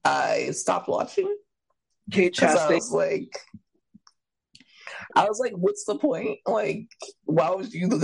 I 0.04 0.50
stopped 0.52 0.88
watching. 0.88 1.34
Kate 2.10 2.34
Chastain. 2.34 2.56
I 2.56 2.74
was 2.74 2.90
like, 2.90 3.38
I 5.14 5.26
was 5.26 5.38
like, 5.38 5.52
what's 5.52 5.84
the 5.84 5.96
point? 5.96 6.38
Like, 6.46 6.88
why 7.24 7.50
would 7.50 7.72
you 7.72 8.02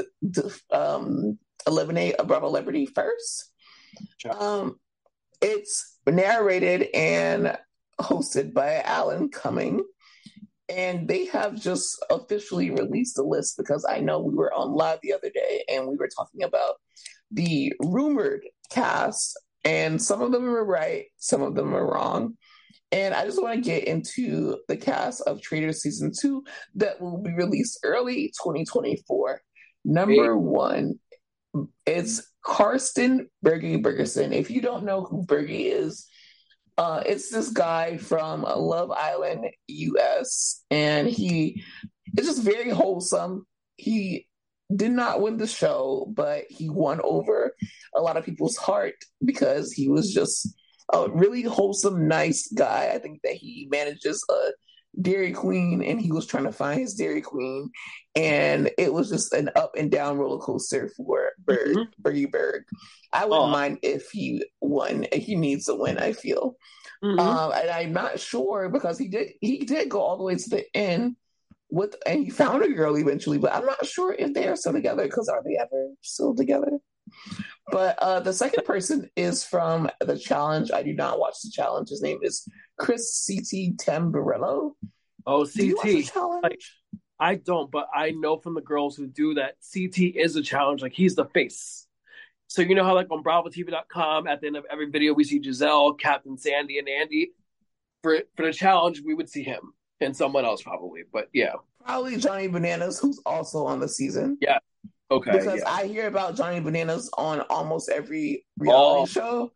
um, 0.71 1.39
eliminate 1.67 2.17
a 2.19 2.25
Bravo 2.25 2.49
celebrity 2.49 2.87
first? 2.87 3.51
Um, 4.39 4.79
it's 5.41 5.99
narrated 6.07 6.89
and 6.95 7.57
hosted 8.01 8.53
by 8.53 8.81
Alan 8.83 9.29
Cumming. 9.29 9.85
And 10.69 11.09
they 11.09 11.25
have 11.27 11.55
just 11.55 11.97
officially 12.11 12.71
released 12.71 13.17
the 13.17 13.23
list 13.23 13.57
because 13.57 13.87
I 13.89 14.01
know 14.01 14.21
we 14.21 14.35
were 14.35 14.53
on 14.53 14.75
live 14.75 14.99
the 15.03 15.15
other 15.15 15.31
day 15.31 15.65
and 15.69 15.87
we 15.89 15.97
were 15.97 16.11
talking 16.15 16.43
about 16.43 16.75
the 17.31 17.73
rumored 17.81 18.43
cast, 18.71 19.39
and 19.65 20.01
some 20.01 20.23
of 20.23 20.33
them 20.33 20.45
are 20.45 20.65
right, 20.65 21.07
some 21.17 21.43
of 21.43 21.55
them 21.55 21.75
are 21.75 21.87
wrong. 21.87 22.37
And 22.91 23.15
I 23.15 23.25
just 23.25 23.43
want 23.43 23.55
to 23.55 23.71
get 23.71 23.85
into 23.85 24.59
the 24.69 24.77
cast 24.77 25.21
of 25.23 25.43
Traitors 25.43 25.83
season 25.83 26.13
two 26.19 26.43
that 26.77 27.01
will 27.01 27.19
be 27.19 27.33
released 27.35 27.81
early 27.83 28.33
2024. 28.43 29.43
Number 29.85 30.37
one, 30.39 30.99
it's 31.87 32.33
Karsten 32.43 33.29
Berge 33.43 33.83
Bergersen. 33.83 34.33
If 34.33 34.51
you 34.51 34.63
don't 34.63 34.85
know 34.85 35.05
who 35.05 35.25
Berge 35.25 35.51
is, 35.51 36.07
uh, 36.79 37.03
it's 37.05 37.29
this 37.29 37.51
guy 37.51 37.97
from 37.97 38.43
Love 38.43 38.93
Island, 38.93 39.47
US, 39.67 40.65
and 40.71 41.09
he 41.09 41.65
is 42.17 42.27
just 42.27 42.43
very 42.43 42.71
wholesome. 42.71 43.47
He 43.77 44.29
did 44.75 44.93
not 44.93 45.21
win 45.21 45.39
the 45.39 45.49
show, 45.49 46.07
but 46.15 46.45
he 46.49 46.69
won 46.69 47.01
over 47.03 47.53
a 47.97 48.01
lot 48.01 48.17
of 48.17 48.25
people's 48.25 48.57
heart 48.57 48.95
because 49.25 49.73
he 49.73 49.89
was 49.89 50.15
just 50.15 50.49
a 50.93 51.11
really 51.11 51.43
wholesome, 51.43 52.07
nice 52.07 52.47
guy. 52.53 52.93
I 52.95 52.99
think 52.99 53.23
that 53.25 53.35
he 53.35 53.67
manages 53.73 54.25
a 54.31 54.51
Dairy 55.01 55.33
Queen 55.33 55.83
and 55.83 56.01
he 56.01 56.13
was 56.13 56.27
trying 56.27 56.45
to 56.45 56.53
find 56.53 56.81
his 56.81 56.95
Dairy 56.95 57.23
Queen. 57.23 57.71
And 58.15 58.71
it 58.79 58.93
was 58.93 59.09
just 59.09 59.33
an 59.33 59.51
up 59.57 59.73
and 59.77 59.91
down 59.91 60.17
roller 60.17 60.39
coaster 60.39 60.91
for 60.97 61.33
Berg, 61.49 61.77
mm-hmm. 61.77 62.31
Berg. 62.31 62.65
I 63.13 63.25
wouldn't 63.25 63.49
oh. 63.49 63.51
mind 63.51 63.79
if 63.83 64.11
he 64.11 64.45
won. 64.61 65.07
He 65.13 65.35
needs 65.35 65.67
to 65.67 65.75
win, 65.75 65.99
I 65.99 66.13
feel. 66.13 66.57
Mm-hmm. 67.03 67.19
Um, 67.19 67.53
and 67.53 67.71
I'm 67.71 67.93
not 67.93 68.21
sure 68.21 68.69
because 68.69 68.99
he 68.99 69.09
did 69.09 69.29
he 69.41 69.59
did 69.59 69.89
go 69.89 70.01
all 70.01 70.17
the 70.17 70.25
way 70.25 70.35
to 70.35 70.51
the 70.51 70.65
end 70.77 71.17
with 71.71 71.95
and 72.07 72.25
he 72.25 72.31
found 72.31 72.63
a 72.63 72.69
girl 72.69 72.97
eventually, 72.97 73.39
but 73.39 73.55
I'm 73.55 73.67
not 73.67 73.87
sure 73.87 74.15
if 74.19 74.35
they 74.35 74.49
are 74.49 74.57
still 74.57 74.73
together 74.73 75.05
because 75.05 75.29
are 75.29 75.43
they 75.45 75.57
ever 75.61 75.91
still 76.03 76.35
together? 76.35 76.79
But 77.71 77.99
uh, 78.01 78.21
the 78.21 78.33
second 78.33 78.65
person 78.65 79.11
is 79.17 79.45
from 79.45 79.91
the 80.01 80.19
challenge. 80.19 80.71
I 80.73 80.83
do 80.83 80.95
not 80.95 81.19
watch 81.19 81.35
the 81.43 81.51
challenge. 81.51 81.91
His 81.91 82.03
name 82.03 82.19
is 82.23 82.49
Chris 82.79 83.27
CT 83.27 83.77
Tamburello. 83.77 84.73
Oh, 85.27 85.47
CT. 85.47 86.11
Like, 86.43 86.61
I 87.21 87.35
don't, 87.35 87.71
but 87.71 87.89
I 87.95 88.11
know 88.13 88.39
from 88.39 88.55
the 88.55 88.61
girls 88.61 88.97
who 88.97 89.07
do 89.07 89.35
that 89.35 89.57
CT 89.73 90.17
is 90.17 90.37
a 90.37 90.43
challenge. 90.43 90.83
Like 90.83 90.93
he's 90.93 91.15
the 91.17 91.27
face. 91.27 91.87
So 92.47 92.63
you 92.63 92.75
know 92.75 92.85
how 92.85 92.95
like 92.95 93.11
on 93.11 93.23
BravoTV.com 93.23 94.27
at 94.27 94.41
the 94.41 94.47
end 94.47 94.57
of 94.57 94.65
every 94.71 94.89
video 94.91 95.13
we 95.13 95.25
see 95.25 95.43
Giselle, 95.43 95.95
Captain 95.95 96.39
Sandy, 96.39 96.79
and 96.79 96.89
Andy. 96.89 97.33
For 98.03 98.21
for 98.37 98.47
the 98.47 98.53
challenge, 98.53 99.03
we 99.05 99.15
would 99.15 99.29
see 99.29 99.43
him 99.43 99.73
and 100.01 100.17
someone 100.17 100.45
else 100.45 100.63
probably. 100.63 101.03
But 101.13 101.29
yeah, 101.33 101.55
probably 101.85 102.17
Johnny 102.17 102.49
Bananas, 102.49 102.99
who's 102.99 103.21
also 103.27 103.67
on 103.67 103.81
the 103.81 103.89
season. 103.89 104.39
Yeah. 104.41 104.59
Okay. 105.11 105.33
Because 105.33 105.61
yeah. 105.61 105.71
I 105.71 105.87
hear 105.87 106.07
about 106.07 106.37
Johnny 106.37 106.61
Bananas 106.61 107.11
on 107.17 107.41
almost 107.43 107.89
every 107.89 108.45
reality 108.59 109.03
oh. 109.03 109.07
show. 109.07 109.53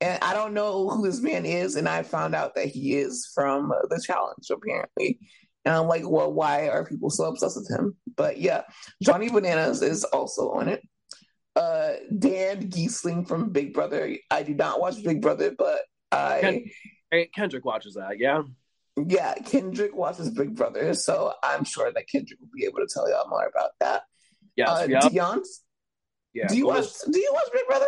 And 0.00 0.18
I 0.22 0.34
don't 0.34 0.52
know 0.52 0.88
who 0.88 1.06
this 1.06 1.20
man 1.20 1.46
is, 1.46 1.76
and 1.76 1.88
I 1.88 2.02
found 2.02 2.34
out 2.34 2.56
that 2.56 2.66
he 2.66 2.96
is 2.96 3.30
from 3.32 3.72
the 3.88 4.02
challenge, 4.04 4.50
apparently. 4.50 5.20
And 5.64 5.74
I'm 5.74 5.86
like, 5.86 6.08
well, 6.08 6.32
why 6.32 6.68
are 6.68 6.84
people 6.84 7.10
so 7.10 7.24
obsessed 7.24 7.56
with 7.56 7.70
him? 7.70 7.96
But 8.16 8.38
yeah, 8.40 8.62
Johnny 9.02 9.30
Bananas 9.30 9.80
is 9.82 10.04
also 10.04 10.50
on 10.50 10.68
it 10.68 10.82
uh, 11.56 11.92
Dan 12.16 12.68
Gheesling 12.68 13.26
from 13.26 13.50
Big 13.50 13.74
Brother. 13.74 14.16
I 14.30 14.42
do 14.42 14.54
not 14.54 14.80
watch 14.80 15.02
Big 15.02 15.20
Brother, 15.20 15.52
but 15.56 15.80
I 16.10 16.64
Ken- 17.10 17.26
Kendrick 17.34 17.64
watches 17.64 17.94
that. 17.94 18.18
Yeah, 18.18 18.42
yeah. 18.96 19.34
Kendrick 19.34 19.94
watches 19.94 20.30
Big 20.30 20.54
Brother, 20.54 20.94
so 20.94 21.32
I'm 21.42 21.64
sure 21.64 21.92
that 21.92 22.08
Kendrick 22.08 22.40
will 22.40 22.48
be 22.54 22.64
able 22.64 22.78
to 22.78 22.88
tell 22.92 23.08
y'all 23.10 23.28
more 23.28 23.46
about 23.46 23.70
that. 23.80 24.02
Yes, 24.56 24.68
uh, 24.68 24.86
yeah. 24.88 25.08
Dion's. 25.08 25.62
Yeah. 26.34 26.48
Do 26.48 26.56
you 26.56 26.66
watch? 26.66 26.86
Do 27.10 27.18
you 27.18 27.30
watch 27.32 27.48
Big 27.52 27.66
Brother? 27.66 27.86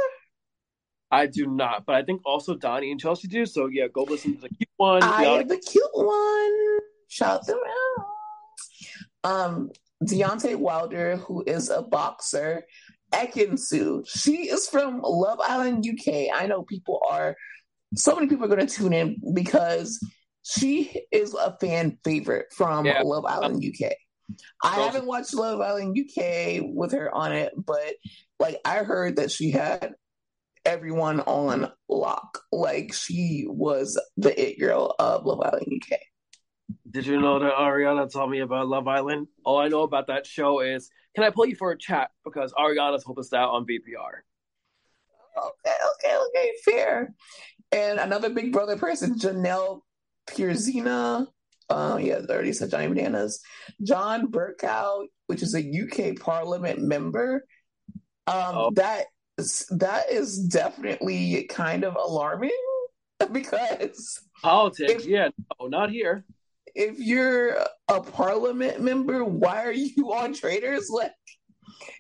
I 1.11 1.27
do 1.27 1.47
not, 1.47 1.87
but 1.87 1.95
I 1.95 2.03
think 2.03 2.23
also 2.25 2.57
Donnie 2.57 2.91
and 2.91 3.01
Chelsea 3.01 3.29
do. 3.29 3.47
So 3.47 3.67
yeah, 3.67 3.87
go 3.93 4.03
listen 4.03 4.35
to 4.35 4.41
the 4.43 4.49
cute 4.49 4.69
one. 4.77 5.03
I 5.03 5.25
am 5.25 5.49
the 5.49 5.59
cute 5.59 5.85
one. 5.93 6.81
Shout 7.15 7.47
them 7.47 7.61
out. 7.95 9.31
Um, 9.31 9.71
Deontay 10.03 10.57
Wilder, 10.57 11.15
who 11.15 11.45
is 11.47 11.71
a 11.71 11.81
boxer, 11.81 12.65
Ekin-Su. 13.13 14.03
She 14.05 14.49
is 14.49 14.69
from 14.69 15.01
Love 15.01 15.39
Island, 15.41 15.87
UK. 15.89 16.35
I 16.35 16.49
know 16.49 16.65
people 16.65 17.01
are, 17.09 17.37
so 17.95 18.17
many 18.17 18.27
people 18.27 18.47
are 18.47 18.49
going 18.57 18.67
to 18.67 18.75
tune 18.75 18.93
in 18.93 19.19
because 19.33 20.05
she 20.43 21.03
is 21.13 21.35
a 21.35 21.57
fan 21.61 21.99
favorite 22.03 22.47
from 22.53 22.85
yeah. 22.85 23.03
Love 23.03 23.27
Island, 23.27 23.65
UK. 23.65 23.93
I 24.65 24.81
haven't 24.81 25.07
watched 25.07 25.35
Love 25.35 25.61
Island 25.61 25.97
UK 25.97 26.63
with 26.65 26.91
her 26.91 27.15
on 27.15 27.33
it, 27.33 27.53
but 27.57 27.95
like 28.41 28.59
I 28.65 28.79
heard 28.79 29.17
that 29.17 29.31
she 29.31 29.53
had 29.53 29.95
everyone 30.65 31.21
on 31.21 31.71
lock. 31.89 32.41
Like 32.51 32.93
she 32.93 33.45
was 33.47 34.01
the 34.17 34.51
it 34.51 34.59
girl 34.59 34.97
of 34.99 35.25
Love 35.25 35.43
Island 35.43 35.81
UK. 35.81 36.01
Did 36.95 37.07
you 37.07 37.21
know 37.21 37.41
that 37.41 37.53
Ariana 37.55 38.11
told 38.11 38.31
me 38.31 38.39
about 38.39 38.69
Love 38.69 38.87
Island? 38.87 39.27
All 39.45 39.59
I 39.59 39.67
know 39.67 39.83
about 39.83 40.07
that 40.07 40.29
show 40.29 40.61
is 40.61 40.91
can 41.17 41.25
I 41.25 41.31
pull 41.31 41.45
you 41.45 41.57
for 41.57 41.73
a 41.73 41.77
chat 41.77 42.13
because 42.25 42.53
Ariana 42.53 43.03
told 43.03 43.19
us 43.19 43.33
out 43.33 43.51
on 43.51 43.67
VPR. 43.67 44.23
Okay, 45.37 45.75
okay, 45.93 46.17
okay, 46.17 46.53
fair. 46.65 47.13
And 47.73 47.99
another 47.99 48.31
Big 48.31 48.53
Brother 48.53 48.77
person, 48.77 49.19
Janelle 49.19 49.81
Pierzina. 50.29 51.27
Uh, 51.69 51.99
yeah, 52.01 52.21
I 52.29 52.33
already 52.33 52.53
said 52.53 52.71
Johnny 52.71 52.87
Bananas. 52.87 53.41
John 53.83 54.31
Bercow, 54.31 55.07
which 55.27 55.43
is 55.43 55.57
a 55.57 55.59
UK 55.61 56.17
Parliament 56.21 56.81
member. 56.81 57.45
Um, 58.29 58.37
oh. 58.37 58.71
that 58.77 59.07
is, 59.37 59.67
that 59.71 60.13
is 60.13 60.39
definitely 60.39 61.49
kind 61.51 61.83
of 61.83 61.97
alarming 61.97 62.57
because 63.33 64.21
politics. 64.43 65.03
If, 65.03 65.07
yeah, 65.07 65.31
no, 65.59 65.67
not 65.67 65.91
here 65.91 66.25
if 66.75 66.99
you're 66.99 67.57
a 67.89 68.01
parliament 68.01 68.81
member, 68.81 69.25
why 69.25 69.65
are 69.65 69.73
you 69.73 70.13
on 70.13 70.35
Traitors? 70.35 70.91
Like, 70.91 71.13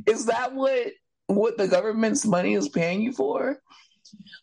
is 0.06 0.26
that 0.26 0.54
what 0.54 0.88
what 1.26 1.56
the 1.56 1.66
government's 1.66 2.26
money 2.26 2.54
is 2.54 2.68
paying 2.68 3.00
you 3.00 3.12
for? 3.12 3.58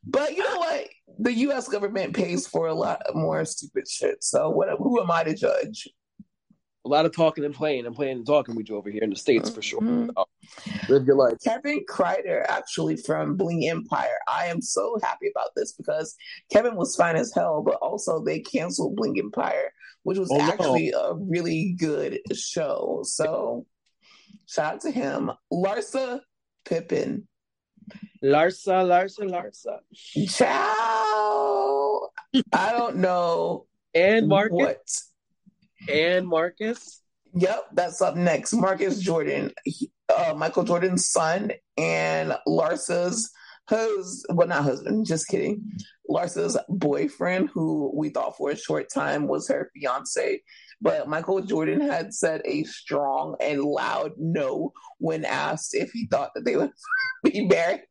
But 0.05 0.35
you 0.35 0.43
know 0.43 0.59
what? 0.59 0.87
The 1.19 1.33
U.S. 1.33 1.67
government 1.67 2.15
pays 2.15 2.47
for 2.47 2.67
a 2.67 2.73
lot 2.73 3.01
more 3.13 3.45
stupid 3.45 3.87
shit. 3.87 4.23
So 4.23 4.49
what? 4.49 4.69
Who 4.77 5.01
am 5.01 5.11
I 5.11 5.23
to 5.23 5.35
judge? 5.35 5.87
A 6.83 6.89
lot 6.89 7.05
of 7.05 7.15
talking 7.15 7.45
and 7.45 7.53
playing 7.53 7.85
and 7.85 7.95
playing 7.95 8.17
and 8.17 8.25
talking 8.25 8.55
with 8.55 8.69
you 8.69 8.75
over 8.75 8.89
here 8.89 9.03
in 9.03 9.11
the 9.11 9.15
states 9.15 9.49
for 9.49 9.61
sure. 9.61 9.81
Mm-hmm. 9.81 10.09
Uh, 10.17 10.23
live 10.89 11.05
your 11.05 11.15
life. 11.15 11.37
Kevin 11.43 11.85
Kreider, 11.87 12.43
actually 12.47 12.97
from 12.97 13.35
Bling 13.35 13.67
Empire. 13.67 14.17
I 14.27 14.47
am 14.47 14.61
so 14.61 14.97
happy 15.03 15.29
about 15.29 15.49
this 15.55 15.73
because 15.73 16.15
Kevin 16.51 16.75
was 16.75 16.95
fine 16.95 17.15
as 17.15 17.31
hell, 17.33 17.61
but 17.61 17.75
also 17.75 18.23
they 18.23 18.39
canceled 18.39 18.95
Bling 18.95 19.19
Empire, 19.19 19.71
which 20.03 20.17
was 20.17 20.29
oh, 20.31 20.41
actually 20.41 20.89
no. 20.91 20.99
a 20.99 21.15
really 21.15 21.75
good 21.77 22.19
show. 22.33 23.01
So 23.03 23.65
shout 24.47 24.75
out 24.75 24.81
to 24.81 24.91
him. 24.91 25.31
Larsa 25.53 26.21
Pippen. 26.65 27.27
Larsa, 28.23 28.85
Larsa, 28.85 29.29
Larsa. 29.29 29.79
Ciao. 30.29 32.09
I 32.53 32.71
don't 32.71 32.97
know. 32.97 33.67
and 33.93 34.27
Marcus. 34.27 34.55
What 34.55 34.77
and 35.89 36.27
Marcus. 36.27 37.01
Yep, 37.33 37.67
that's 37.73 38.01
up 38.01 38.15
next. 38.15 38.53
Marcus 38.53 38.99
Jordan, 38.99 39.51
uh, 40.13 40.33
Michael 40.35 40.63
Jordan's 40.63 41.07
son, 41.07 41.51
and 41.77 42.35
Larsa's 42.45 43.31
hus 43.69 44.25
well 44.29 44.47
not 44.47 44.63
husband, 44.63 45.05
just 45.05 45.27
kidding. 45.27 45.63
Larsa's 46.09 46.57
boyfriend, 46.67 47.49
who 47.53 47.91
we 47.95 48.09
thought 48.09 48.35
for 48.35 48.51
a 48.51 48.57
short 48.57 48.87
time 48.93 49.27
was 49.27 49.47
her 49.47 49.71
fiance. 49.73 50.41
But 50.81 51.07
Michael 51.07 51.41
Jordan 51.41 51.79
had 51.79 52.13
said 52.13 52.41
a 52.43 52.63
strong 52.63 53.35
and 53.39 53.61
loud 53.63 54.13
no 54.17 54.73
when 54.97 55.25
asked 55.25 55.75
if 55.75 55.91
he 55.91 56.07
thought 56.07 56.31
that 56.35 56.43
they 56.43 56.57
would 56.57 56.71
be 57.23 57.45
married. 57.47 57.83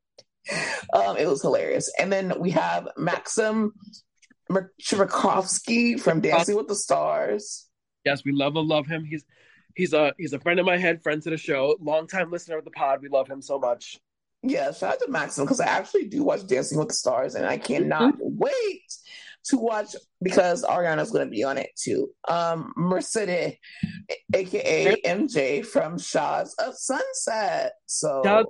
Um, 0.92 1.16
it 1.16 1.28
was 1.28 1.40
hilarious. 1.40 1.90
And 1.98 2.12
then 2.12 2.34
we 2.40 2.50
have 2.50 2.88
Maxim 2.96 3.72
Chmerkovskiy 4.50 6.00
from 6.00 6.20
Dancing 6.20 6.56
with 6.56 6.66
the 6.66 6.74
Stars. 6.74 7.69
Yes, 8.04 8.24
we 8.24 8.32
love 8.32 8.54
love 8.54 8.86
him. 8.86 9.04
He's 9.04 9.24
he's 9.74 9.92
a 9.92 10.12
he's 10.18 10.32
a 10.32 10.40
friend 10.40 10.60
of 10.60 10.66
my 10.66 10.76
head, 10.76 11.02
friend 11.02 11.22
to 11.22 11.30
the 11.30 11.36
show, 11.36 11.76
longtime 11.80 12.30
listener 12.30 12.58
of 12.58 12.64
the 12.64 12.70
pod. 12.70 13.00
We 13.02 13.08
love 13.08 13.28
him 13.28 13.42
so 13.42 13.58
much. 13.58 13.98
Yeah, 14.42 14.72
shout 14.72 14.94
out 14.94 15.00
to 15.00 15.10
Maxim 15.10 15.44
because 15.44 15.60
I 15.60 15.66
actually 15.66 16.06
do 16.06 16.24
watch 16.24 16.46
Dancing 16.46 16.78
with 16.78 16.88
the 16.88 16.94
Stars, 16.94 17.34
and 17.34 17.46
I 17.46 17.58
cannot 17.58 18.14
mm-hmm. 18.14 18.38
wait 18.38 18.92
to 19.44 19.58
watch 19.58 19.94
because 20.22 20.64
Ariana's 20.64 21.10
going 21.10 21.26
to 21.26 21.30
be 21.30 21.44
on 21.44 21.58
it 21.58 21.70
too. 21.76 22.10
Um, 22.26 22.72
Mercedes, 22.76 23.56
aka 24.34 24.96
MJ 25.04 25.64
from 25.64 25.98
Shahs 25.98 26.54
of 26.54 26.74
Sunset. 26.74 27.72
So 27.86 28.46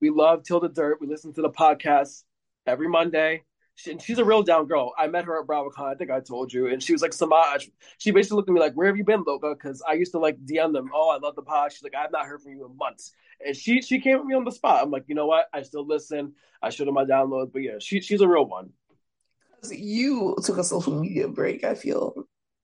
we 0.00 0.10
love 0.10 0.42
Till 0.44 0.60
the 0.60 0.68
Dirt. 0.68 0.98
We 1.00 1.06
listen 1.06 1.32
to 1.34 1.42
the 1.42 1.50
podcast 1.50 2.22
every 2.66 2.88
Monday. 2.88 3.42
She, 3.76 3.96
she's 3.98 4.18
a 4.18 4.24
real 4.24 4.42
down 4.42 4.66
girl. 4.66 4.92
I 4.98 5.06
met 5.06 5.26
her 5.26 5.38
at 5.38 5.46
BravoCon. 5.46 5.84
I 5.84 5.94
think 5.94 6.10
I 6.10 6.20
told 6.20 6.52
you, 6.52 6.66
and 6.68 6.82
she 6.82 6.92
was 6.92 7.02
like 7.02 7.10
Semajh. 7.10 7.70
She 7.98 8.10
basically 8.10 8.36
looked 8.36 8.48
at 8.48 8.52
me 8.52 8.60
like, 8.60 8.72
"Where 8.72 8.86
have 8.86 8.96
you 8.96 9.04
been, 9.04 9.22
Loca?" 9.26 9.54
Because 9.54 9.82
I 9.86 9.92
used 9.92 10.12
to 10.12 10.18
like 10.18 10.38
DM 10.44 10.72
them. 10.72 10.90
Oh, 10.94 11.10
I 11.10 11.18
love 11.18 11.36
the 11.36 11.42
pod. 11.42 11.72
She's 11.72 11.82
like, 11.82 11.94
"I've 11.94 12.10
not 12.10 12.24
heard 12.24 12.42
from 12.42 12.52
you 12.52 12.64
in 12.64 12.76
months," 12.76 13.12
and 13.44 13.54
she 13.54 13.82
she 13.82 14.00
came 14.00 14.18
with 14.18 14.26
me 14.26 14.34
on 14.34 14.44
the 14.44 14.50
spot. 14.50 14.82
I'm 14.82 14.90
like, 14.90 15.04
you 15.08 15.14
know 15.14 15.26
what? 15.26 15.46
I 15.52 15.62
still 15.62 15.86
listen. 15.86 16.32
I 16.62 16.70
showed 16.70 16.86
her 16.86 16.92
my 16.92 17.04
download, 17.04 17.52
but 17.52 17.60
yeah, 17.60 17.78
she 17.78 18.00
she's 18.00 18.22
a 18.22 18.28
real 18.28 18.46
one. 18.46 18.70
You 19.70 20.36
took 20.42 20.56
a 20.56 20.64
social 20.64 20.98
media 20.98 21.28
break. 21.28 21.62
I 21.62 21.74
feel. 21.74 22.14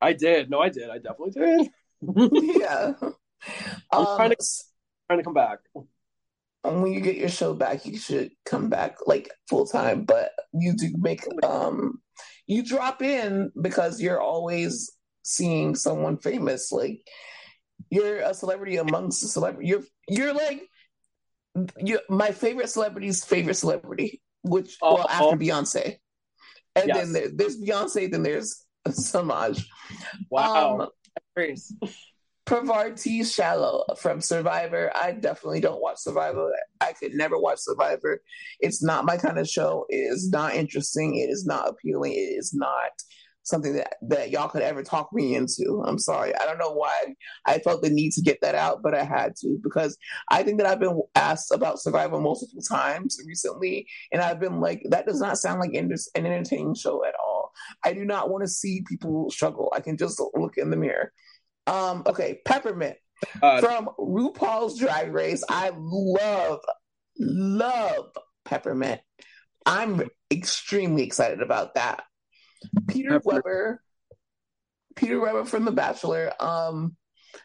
I 0.00 0.14
did. 0.14 0.48
No, 0.48 0.60
I 0.60 0.70
did. 0.70 0.88
I 0.88 0.96
definitely 0.96 1.32
did. 1.32 1.70
yeah. 2.56 2.94
I'm 3.92 4.06
um, 4.06 4.16
trying 4.16 4.30
to 4.30 4.36
trying 5.08 5.18
to 5.18 5.24
come 5.24 5.34
back 5.34 5.58
when 6.62 6.92
you 6.92 7.00
get 7.00 7.16
your 7.16 7.28
show 7.28 7.54
back, 7.54 7.84
you 7.86 7.98
should 7.98 8.30
come 8.44 8.68
back 8.68 8.96
like 9.06 9.30
full 9.48 9.66
time. 9.66 10.04
But 10.04 10.30
you 10.52 10.74
do 10.76 10.94
make 10.98 11.24
um 11.44 12.00
you 12.46 12.64
drop 12.64 13.02
in 13.02 13.50
because 13.60 14.00
you're 14.00 14.20
always 14.20 14.92
seeing 15.22 15.74
someone 15.74 16.18
famous. 16.18 16.70
Like 16.72 17.00
you're 17.90 18.18
a 18.20 18.34
celebrity 18.34 18.76
amongst 18.76 19.22
the 19.22 19.28
celebrity. 19.28 19.68
You're 19.68 19.82
you're 20.08 20.34
like 20.34 20.62
you 21.78 22.00
my 22.08 22.30
favorite 22.30 22.70
celebrity's 22.70 23.24
favorite 23.24 23.54
celebrity, 23.54 24.22
which 24.42 24.76
oh, 24.82 24.94
well 24.94 25.08
after 25.08 25.24
oh. 25.24 25.36
Beyonce. 25.36 25.96
And 26.74 26.88
yes. 26.88 26.96
then 26.96 27.12
there, 27.12 27.28
there's 27.34 27.60
Beyonce, 27.60 28.10
then 28.10 28.22
there's 28.22 28.64
Semajh. 28.88 29.62
Wow. 30.30 30.80
Um, 30.80 31.92
Parvati 32.44 33.22
Shallow 33.22 33.84
from 33.98 34.20
Survivor. 34.20 34.90
I 34.94 35.12
definitely 35.12 35.60
don't 35.60 35.80
watch 35.80 35.98
Survivor. 35.98 36.52
I 36.80 36.92
could 36.92 37.14
never 37.14 37.38
watch 37.38 37.58
Survivor. 37.60 38.20
It's 38.60 38.82
not 38.82 39.04
my 39.04 39.16
kind 39.16 39.38
of 39.38 39.48
show. 39.48 39.86
It 39.88 39.96
is 39.96 40.30
not 40.30 40.54
interesting. 40.54 41.16
It 41.16 41.30
is 41.30 41.46
not 41.46 41.68
appealing. 41.68 42.12
It 42.12 42.16
is 42.16 42.52
not 42.52 42.90
something 43.44 43.74
that, 43.74 43.94
that 44.02 44.30
y'all 44.30 44.48
could 44.48 44.62
ever 44.62 44.82
talk 44.82 45.12
me 45.12 45.34
into. 45.34 45.82
I'm 45.86 45.98
sorry. 45.98 46.34
I 46.34 46.44
don't 46.46 46.58
know 46.58 46.72
why 46.72 47.14
I 47.46 47.58
felt 47.58 47.82
the 47.82 47.90
need 47.90 48.12
to 48.12 48.22
get 48.22 48.38
that 48.42 48.54
out, 48.54 48.82
but 48.82 48.94
I 48.94 49.04
had 49.04 49.34
to 49.40 49.58
because 49.62 49.96
I 50.30 50.42
think 50.42 50.58
that 50.58 50.66
I've 50.66 50.80
been 50.80 51.00
asked 51.14 51.52
about 51.52 51.80
Survivor 51.80 52.20
multiple 52.20 52.62
times 52.62 53.18
recently, 53.26 53.86
and 54.12 54.22
I've 54.22 54.40
been 54.40 54.60
like, 54.60 54.82
that 54.90 55.06
does 55.06 55.20
not 55.20 55.38
sound 55.38 55.60
like 55.60 55.74
an 55.74 55.92
entertaining 56.14 56.74
show 56.74 57.04
at 57.04 57.14
all. 57.22 57.52
I 57.84 57.92
do 57.92 58.04
not 58.04 58.30
want 58.30 58.44
to 58.44 58.48
see 58.48 58.84
people 58.88 59.30
struggle. 59.30 59.72
I 59.74 59.80
can 59.80 59.96
just 59.96 60.20
look 60.34 60.56
in 60.56 60.70
the 60.70 60.76
mirror. 60.76 61.12
Um, 61.66 62.02
okay, 62.06 62.40
Peppermint 62.44 62.96
uh, 63.42 63.60
from 63.60 63.88
RuPaul's 63.98 64.78
Drag 64.78 65.12
Race. 65.12 65.44
I 65.48 65.72
love, 65.74 66.60
love 67.18 68.06
Peppermint. 68.44 69.00
I'm 69.64 70.02
extremely 70.30 71.04
excited 71.04 71.40
about 71.40 71.74
that. 71.74 72.02
Peter 72.88 73.20
Pepper. 73.20 73.24
Weber, 73.24 73.82
Peter 74.96 75.20
Weber 75.20 75.44
from 75.44 75.64
The 75.64 75.72
Bachelor, 75.72 76.32
um, 76.40 76.96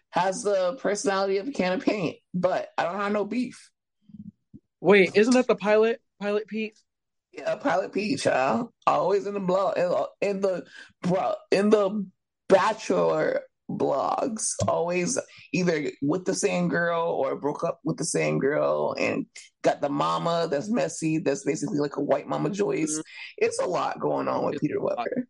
has 0.10 0.42
the 0.42 0.78
personality 0.82 1.38
of 1.38 1.48
a 1.48 1.52
can 1.52 1.74
of 1.74 1.82
paint, 1.82 2.18
but 2.34 2.70
I 2.78 2.84
don't 2.84 3.00
have 3.00 3.12
no 3.12 3.26
beef. 3.26 3.70
Wait, 4.82 5.12
isn't 5.16 5.34
that 5.34 5.48
the 5.48 5.56
pilot? 5.56 6.02
Pilot 6.20 6.48
Pete? 6.48 6.78
Yeah, 7.32 7.56
Pilot 7.56 7.94
Pete, 7.94 8.20
child. 8.20 8.70
Always 8.86 9.28
in 9.28 9.34
the 9.34 9.40
blog 9.40 9.78
in, 9.78 9.92
in 10.22 10.42
the 10.42 10.66
bro 11.02 11.36
in 11.52 11.70
the 11.70 12.08
Bachelor 12.50 13.42
blogs, 13.70 14.54
always 14.68 15.20
either 15.54 15.92
with 16.02 16.26
the 16.26 16.34
same 16.34 16.68
girl 16.70 17.04
or 17.04 17.36
broke 17.36 17.64
up 17.64 17.80
with 17.84 17.98
the 17.98 18.06
same 18.06 18.40
girl 18.40 18.96
and 18.98 19.26
got 19.62 19.82
the 19.82 19.90
mama 19.90 20.48
that's 20.50 20.70
messy, 20.70 21.18
that's 21.20 21.44
basically 21.44 21.80
like 21.80 21.98
a 21.98 22.04
white 22.04 22.28
mama 22.28 22.50
Joyce. 22.50 22.94
Mm-hmm. 22.94 23.02
It's 23.38 23.60
a 23.60 23.66
lot 23.66 24.00
going 24.00 24.28
on 24.28 24.46
with 24.46 24.56
it's 24.56 24.62
Peter 24.62 24.82
Weber. 24.82 25.28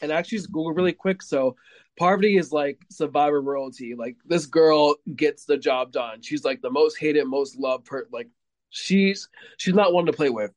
And 0.00 0.12
actually, 0.12 0.38
just 0.38 0.52
Google 0.52 0.74
really 0.74 0.92
quick. 0.92 1.22
So, 1.22 1.56
Parvati 1.98 2.36
is 2.36 2.52
like 2.52 2.78
survivor 2.88 3.42
royalty. 3.42 3.96
Like, 3.96 4.16
this 4.24 4.46
girl 4.46 4.94
gets 5.16 5.44
the 5.44 5.56
job 5.56 5.90
done. 5.90 6.22
She's 6.22 6.44
like 6.44 6.62
the 6.62 6.70
most 6.70 6.96
hated, 6.98 7.24
most 7.24 7.58
loved 7.58 7.86
per 7.86 8.06
like 8.12 8.28
she's 8.70 9.28
she's 9.56 9.74
not 9.74 9.92
one 9.92 10.06
to 10.06 10.12
play 10.12 10.30
with. 10.30 10.52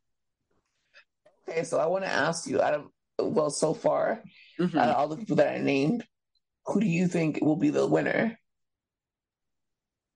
Okay, 1.50 1.64
so 1.64 1.80
I 1.80 1.88
want 1.88 2.04
to 2.04 2.12
ask 2.12 2.48
you 2.48 2.62
out 2.62 2.76
of 2.76 2.88
well, 3.18 3.50
so 3.50 3.74
far, 3.74 4.22
mm-hmm. 4.60 4.78
out 4.78 4.90
of 4.90 4.96
all 4.96 5.08
the 5.08 5.18
people 5.18 5.36
that 5.38 5.54
I 5.54 5.58
named, 5.58 6.06
who 6.66 6.80
do 6.80 6.88
you 6.88 7.08
think 7.08 7.40
will 7.42 7.56
be 7.56 7.70
the 7.70 7.88
winner? 7.88 8.38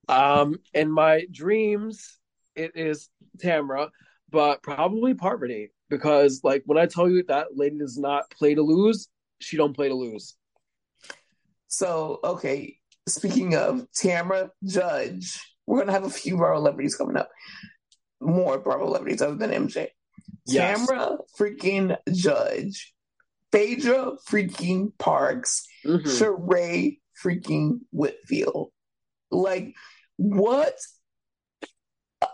Um, 0.08 0.58
in 0.74 0.92
my 0.92 1.26
dreams, 1.32 2.18
it 2.56 2.74
is 2.76 3.10
Tamra, 3.38 3.90
but 4.30 4.62
probably 4.62 5.14
Parvati 5.14 5.72
because, 5.90 6.42
like, 6.44 6.64
when 6.66 6.78
I 6.78 6.86
tell 6.86 7.10
you 7.10 7.24
that 7.24 7.56
lady 7.56 7.80
does 7.80 7.98
not 7.98 8.30
play 8.30 8.56
to 8.56 8.62
lose, 8.62 9.08
she 9.40 9.58
don't 9.58 9.74
play 9.74 9.90
to 9.90 9.96
lose. 9.96 10.36
So, 11.68 12.20
okay, 12.24 12.78
speaking 13.08 13.56
of 13.56 13.88
Tamra 13.92 14.50
Judge, 14.64 15.40
we're 15.66 15.80
gonna 15.80 15.92
have 15.92 16.06
a 16.06 16.10
few 16.10 16.38
Bravo 16.38 16.60
celebrities 16.60 16.96
coming 16.96 17.18
up. 17.18 17.30
More 18.22 18.60
Bravo 18.60 18.86
celebrities 18.86 19.22
other 19.22 19.36
than 19.36 19.52
MJ. 19.52 19.90
Yes. 20.46 20.88
Tamra 20.88 21.18
freaking 21.38 21.98
Judge 22.12 22.95
Phaedra 23.56 24.18
freaking 24.28 24.92
Parks, 24.98 25.66
mm-hmm. 25.86 26.06
Sheree 26.06 27.00
freaking 27.24 27.80
Whitfield. 27.92 28.72
Like, 29.32 29.74
what 30.18 30.78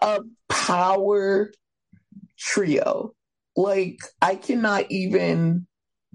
a 0.01 0.21
power 0.49 1.51
trio. 2.39 3.13
Like, 3.55 3.99
I 4.19 4.33
cannot 4.33 4.89
even. 4.89 5.67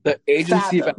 The 0.03 0.21
agency, 0.27 0.81
that, 0.81 0.97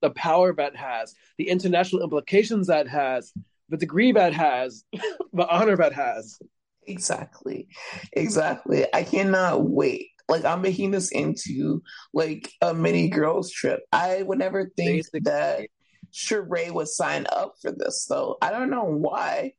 the 0.00 0.10
power 0.10 0.54
that 0.54 0.74
has, 0.76 1.14
the 1.36 1.48
international 1.48 2.02
implications 2.02 2.68
that 2.68 2.88
has, 2.88 3.32
the 3.68 3.76
degree 3.76 4.12
that 4.12 4.32
has, 4.32 4.84
the 5.32 5.46
honor 5.46 5.76
that 5.76 5.92
has. 5.92 6.38
Exactly. 6.86 7.68
Exactly. 8.12 8.86
I 8.94 9.02
cannot 9.02 9.62
wait 9.62 10.10
like 10.28 10.44
I'm 10.44 10.62
making 10.62 10.90
this 10.90 11.10
into 11.10 11.82
like 12.12 12.52
a 12.60 12.74
mini 12.74 13.08
girls 13.08 13.50
trip. 13.50 13.80
I 13.92 14.22
would 14.22 14.38
never 14.38 14.70
think 14.76 15.06
that 15.22 15.68
Sheree 16.12 16.72
would 16.72 16.88
sign 16.88 17.26
up 17.30 17.54
for 17.60 17.72
this 17.72 18.06
though. 18.08 18.36
I 18.42 18.50
don't 18.50 18.70
know 18.70 18.84
why. 18.84 19.52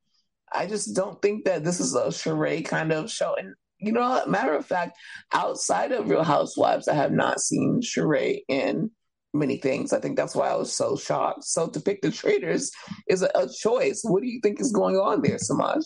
I 0.51 0.65
just 0.65 0.95
don't 0.95 1.21
think 1.21 1.45
that 1.45 1.63
this 1.63 1.79
is 1.79 1.95
a 1.95 2.07
Sheree 2.07 2.65
kind 2.65 2.91
of 2.91 3.11
show. 3.11 3.35
And 3.35 3.53
you 3.79 3.91
know, 3.91 4.25
matter 4.27 4.53
of 4.53 4.65
fact, 4.65 4.97
outside 5.33 5.91
of 5.91 6.09
Real 6.09 6.23
Housewives, 6.23 6.87
I 6.87 6.95
have 6.95 7.11
not 7.11 7.39
seen 7.39 7.81
Sheree 7.81 8.41
in 8.47 8.89
many 9.33 9.57
things. 9.57 9.93
I 9.93 9.99
think 9.99 10.17
that's 10.17 10.35
why 10.35 10.49
I 10.49 10.55
was 10.55 10.73
so 10.73 10.97
shocked. 10.97 11.43
So 11.43 11.67
to 11.67 11.79
pick 11.79 12.01
the 12.01 12.11
traitors 12.11 12.71
is 13.07 13.21
a, 13.21 13.29
a 13.35 13.47
choice. 13.47 14.01
What 14.03 14.23
do 14.23 14.29
you 14.29 14.39
think 14.41 14.59
is 14.59 14.71
going 14.71 14.95
on 14.95 15.21
there, 15.21 15.37
Semajh? 15.37 15.85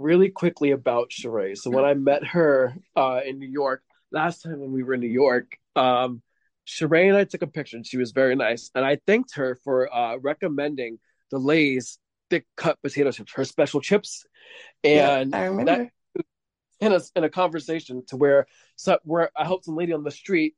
Really 0.00 0.30
quickly 0.30 0.70
about 0.70 1.10
Sheree. 1.10 1.56
So 1.56 1.70
when 1.70 1.84
I 1.84 1.94
met 1.94 2.24
her 2.28 2.74
uh, 2.96 3.20
in 3.24 3.38
New 3.38 3.48
York 3.48 3.82
last 4.10 4.42
time 4.42 4.58
when 4.58 4.72
we 4.72 4.82
were 4.82 4.94
in 4.94 5.00
New 5.00 5.06
York, 5.06 5.56
um, 5.76 6.22
Sheree 6.66 7.08
and 7.08 7.16
I 7.16 7.24
took 7.24 7.42
a 7.42 7.46
picture, 7.46 7.76
and 7.76 7.86
she 7.86 7.96
was 7.96 8.12
very 8.12 8.36
nice. 8.36 8.70
And 8.74 8.84
I 8.84 8.98
thanked 9.06 9.36
her 9.36 9.56
for 9.64 9.92
uh, 9.94 10.16
recommending 10.16 10.98
the 11.30 11.38
Lay's 11.38 11.98
thick 12.28 12.46
cut 12.56 12.78
potato 12.82 13.10
chips, 13.10 13.32
her 13.34 13.44
special 13.44 13.80
chips. 13.80 14.24
And 14.84 15.32
yeah, 15.32 15.38
I 15.38 15.44
remember. 15.44 15.64
That, 15.64 15.90
in 16.80 16.92
a 16.92 17.00
in 17.14 17.24
a 17.24 17.28
conversation 17.28 18.02
to 18.06 18.16
where 18.16 18.46
so 18.76 18.98
where 19.04 19.30
I 19.36 19.44
helped 19.44 19.66
some 19.66 19.76
lady 19.76 19.92
on 19.92 20.02
the 20.02 20.10
street 20.10 20.54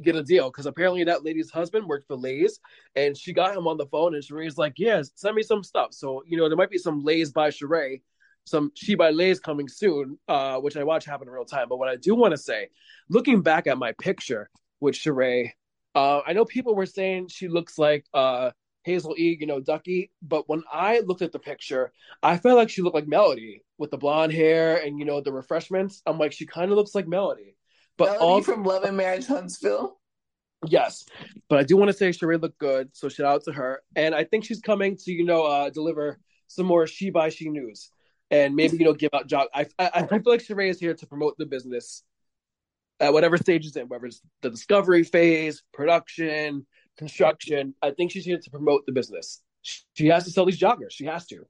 get 0.00 0.14
a 0.14 0.22
deal 0.22 0.50
because 0.50 0.66
apparently 0.66 1.04
that 1.04 1.24
lady's 1.24 1.50
husband 1.50 1.86
worked 1.86 2.06
for 2.06 2.16
Lay's 2.16 2.60
and 2.94 3.16
she 3.16 3.32
got 3.32 3.56
him 3.56 3.66
on 3.66 3.76
the 3.76 3.86
phone 3.86 4.14
and 4.14 4.22
Sheree's 4.22 4.58
like, 4.58 4.74
Yes, 4.76 5.10
send 5.14 5.34
me 5.34 5.42
some 5.42 5.64
stuff. 5.64 5.92
So, 5.92 6.22
you 6.26 6.36
know, 6.36 6.48
there 6.48 6.56
might 6.56 6.70
be 6.70 6.78
some 6.78 7.02
Lay's 7.02 7.32
by 7.32 7.48
Sheree 7.48 8.02
some 8.46 8.70
She 8.74 8.94
by 8.94 9.10
Lay's 9.10 9.40
coming 9.40 9.68
soon, 9.68 10.18
uh, 10.28 10.58
which 10.58 10.76
I 10.76 10.84
watch 10.84 11.04
happen 11.04 11.28
in 11.28 11.34
real 11.34 11.44
time. 11.44 11.68
But 11.68 11.78
what 11.78 11.88
I 11.88 11.96
do 11.96 12.14
want 12.14 12.32
to 12.32 12.38
say, 12.38 12.68
looking 13.10 13.42
back 13.42 13.66
at 13.66 13.76
my 13.76 13.92
picture 13.92 14.48
with 14.80 14.94
Sheree, 14.94 15.50
uh, 15.94 16.20
I 16.26 16.32
know 16.32 16.44
people 16.44 16.74
were 16.74 16.86
saying 16.86 17.28
she 17.28 17.48
looks 17.48 17.78
like 17.78 18.06
uh, 18.14 18.52
Hazel 18.84 19.16
E, 19.18 19.36
you 19.38 19.46
know, 19.46 19.60
Ducky. 19.60 20.10
But 20.22 20.48
when 20.48 20.62
I 20.72 21.00
looked 21.00 21.22
at 21.22 21.32
the 21.32 21.38
picture, 21.38 21.92
I 22.22 22.38
felt 22.38 22.56
like 22.56 22.70
she 22.70 22.82
looked 22.82 22.94
like 22.94 23.08
Melody 23.08 23.62
with 23.78 23.90
the 23.90 23.98
blonde 23.98 24.32
hair 24.32 24.76
and 24.76 24.98
you 24.98 25.04
know 25.04 25.20
the 25.20 25.32
refreshments. 25.32 26.02
I'm 26.06 26.18
like, 26.18 26.32
she 26.32 26.46
kind 26.46 26.70
of 26.70 26.76
looks 26.76 26.94
like 26.94 27.08
Melody. 27.08 27.56
But 27.98 28.06
Melody 28.06 28.24
all 28.24 28.42
from 28.42 28.62
Love 28.62 28.84
and 28.84 28.96
Marriage 28.96 29.26
Huntsville. 29.26 29.98
Yes, 30.66 31.04
but 31.48 31.58
I 31.58 31.64
do 31.64 31.76
want 31.76 31.90
to 31.90 31.96
say 31.96 32.10
Sheree 32.10 32.40
looked 32.40 32.58
good, 32.58 32.88
so 32.92 33.08
shout 33.08 33.26
out 33.26 33.44
to 33.44 33.52
her. 33.52 33.82
And 33.94 34.14
I 34.14 34.24
think 34.24 34.44
she's 34.44 34.60
coming 34.60 34.96
to 34.98 35.12
you 35.12 35.24
know 35.24 35.44
uh, 35.44 35.70
deliver 35.70 36.18
some 36.46 36.66
more 36.66 36.86
She 36.86 37.10
by 37.10 37.28
She 37.28 37.48
news 37.48 37.90
and 38.30 38.54
maybe 38.54 38.76
you 38.76 38.84
know 38.84 38.92
give 38.92 39.10
out 39.14 39.26
job. 39.26 39.48
I, 39.54 39.66
I 39.78 39.90
I 39.94 40.06
feel 40.06 40.22
like 40.24 40.40
Sheree 40.40 40.70
is 40.70 40.80
here 40.80 40.94
to 40.94 41.06
promote 41.06 41.36
the 41.38 41.46
business 41.46 42.02
at 43.00 43.12
whatever 43.12 43.36
stage 43.36 43.66
it's 43.66 43.76
in, 43.76 43.88
whether 43.88 44.06
it's 44.06 44.22
the 44.42 44.50
discovery 44.50 45.04
phase, 45.04 45.62
production, 45.72 46.66
construction. 46.96 47.74
I 47.82 47.90
think 47.90 48.10
she's 48.10 48.24
here 48.24 48.38
to 48.38 48.50
promote 48.50 48.86
the 48.86 48.92
business. 48.92 49.42
She 49.62 50.06
has 50.08 50.24
to 50.24 50.30
sell 50.30 50.46
these 50.46 50.58
joggers. 50.58 50.90
She 50.90 51.06
has 51.06 51.26
to. 51.26 51.46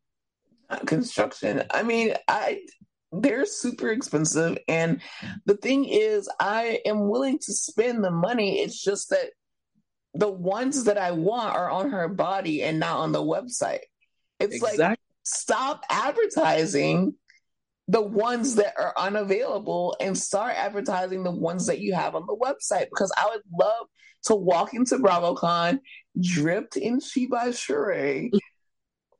Uh, 0.69 0.79
construction. 0.79 1.63
I 1.71 1.83
mean, 1.83 2.15
I 2.27 2.63
they're 3.13 3.47
super 3.47 3.91
expensive. 3.91 4.59
And 4.69 5.01
the 5.45 5.57
thing 5.57 5.85
is, 5.85 6.29
I 6.41 6.81
am 6.85 7.09
willing 7.09 7.39
to 7.39 7.53
spend 7.53 8.03
the 8.03 8.11
money. 8.11 8.61
It's 8.61 8.83
just 8.83 9.11
that 9.11 9.31
the 10.15 10.31
ones 10.31 10.85
that 10.85 10.99
I 10.99 11.13
want 11.13 11.55
are 11.55 11.71
on 11.71 11.91
her 11.91 12.09
body 12.09 12.63
and 12.63 12.81
not 12.81 12.99
on 12.99 13.13
the 13.13 13.23
website. 13.23 13.81
It's 14.41 14.57
exactly. 14.57 14.79
like 14.79 14.99
stop 15.27 15.83
advertising 15.91 17.13
the 17.89 18.01
ones 18.01 18.55
that 18.57 18.75
are 18.79 18.95
unavailable 18.97 19.97
and 20.01 20.17
start 20.17 20.55
advertising 20.57 21.25
the 21.25 21.31
ones 21.33 21.67
that 21.67 21.81
you 21.81 21.95
have 21.95 22.15
on 22.15 22.27
the 22.27 22.37
website 22.37 22.87
because 22.91 23.13
I 23.17 23.27
would 23.27 23.43
love 23.59 23.87
to 24.25 24.37
walk 24.37 24.73
into 24.75 24.97
BravoCon 24.99 25.81
dripped 26.21 26.77
in 26.77 27.01
She 27.01 27.27
by 27.27 27.49
Sheree. 27.49 28.31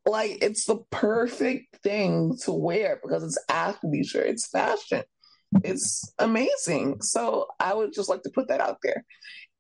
like 0.07 0.39
it's 0.43 0.65
the 0.67 0.79
perfect 0.91 1.77
thing 1.83 2.37
to 2.45 2.53
wear 2.53 3.01
because 3.03 3.25
it's 3.25 3.39
athleisure, 3.51 4.25
it's 4.25 4.49
fashion. 4.49 5.03
It's 5.65 6.13
amazing. 6.19 7.03
So 7.03 7.47
I 7.59 7.75
would 7.75 7.93
just 7.93 8.09
like 8.09 8.23
to 8.23 8.31
put 8.31 8.49
that 8.49 8.61
out 8.61 8.79
there. 8.83 9.05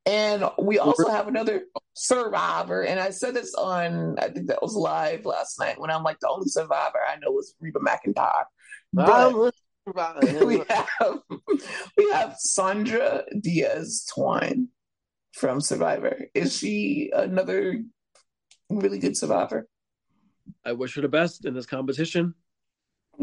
And 0.07 0.44
we 0.57 0.78
also 0.78 1.09
have 1.09 1.26
another 1.26 1.64
survivor. 1.94 2.82
And 2.82 3.00
I 3.00 3.11
said 3.11 3.34
this 3.34 3.54
on, 3.54 4.16
I 4.20 4.28
think 4.28 4.46
that 4.46 4.62
was 4.62 4.74
live 4.74 5.26
last 5.26 5.59
night 5.59 5.80
when 5.80 5.90
I'm 5.90 6.04
like, 6.04 6.20
the 6.20 6.28
only 6.28 6.48
survivor 6.48 6.98
I 7.09 7.16
know 7.16 7.36
is 7.40 7.54
Reba 7.61 7.80
McEntire. 7.80 8.44
But 8.92 9.34
we 10.46 10.62
have 10.68 11.18
we 11.96 12.11
have 12.12 12.36
Sandra 12.38 13.24
Diaz 13.40 14.07
Twine 14.14 14.68
from 15.32 15.61
Survivor. 15.61 16.26
Is 16.34 16.57
she 16.57 17.11
another 17.14 17.82
really 18.70 18.98
good 18.98 19.16
survivor? 19.16 19.68
I 20.64 20.72
wish 20.72 20.94
her 20.94 21.02
the 21.02 21.09
best 21.09 21.44
in 21.44 21.54
this 21.54 21.66
competition. 21.66 22.34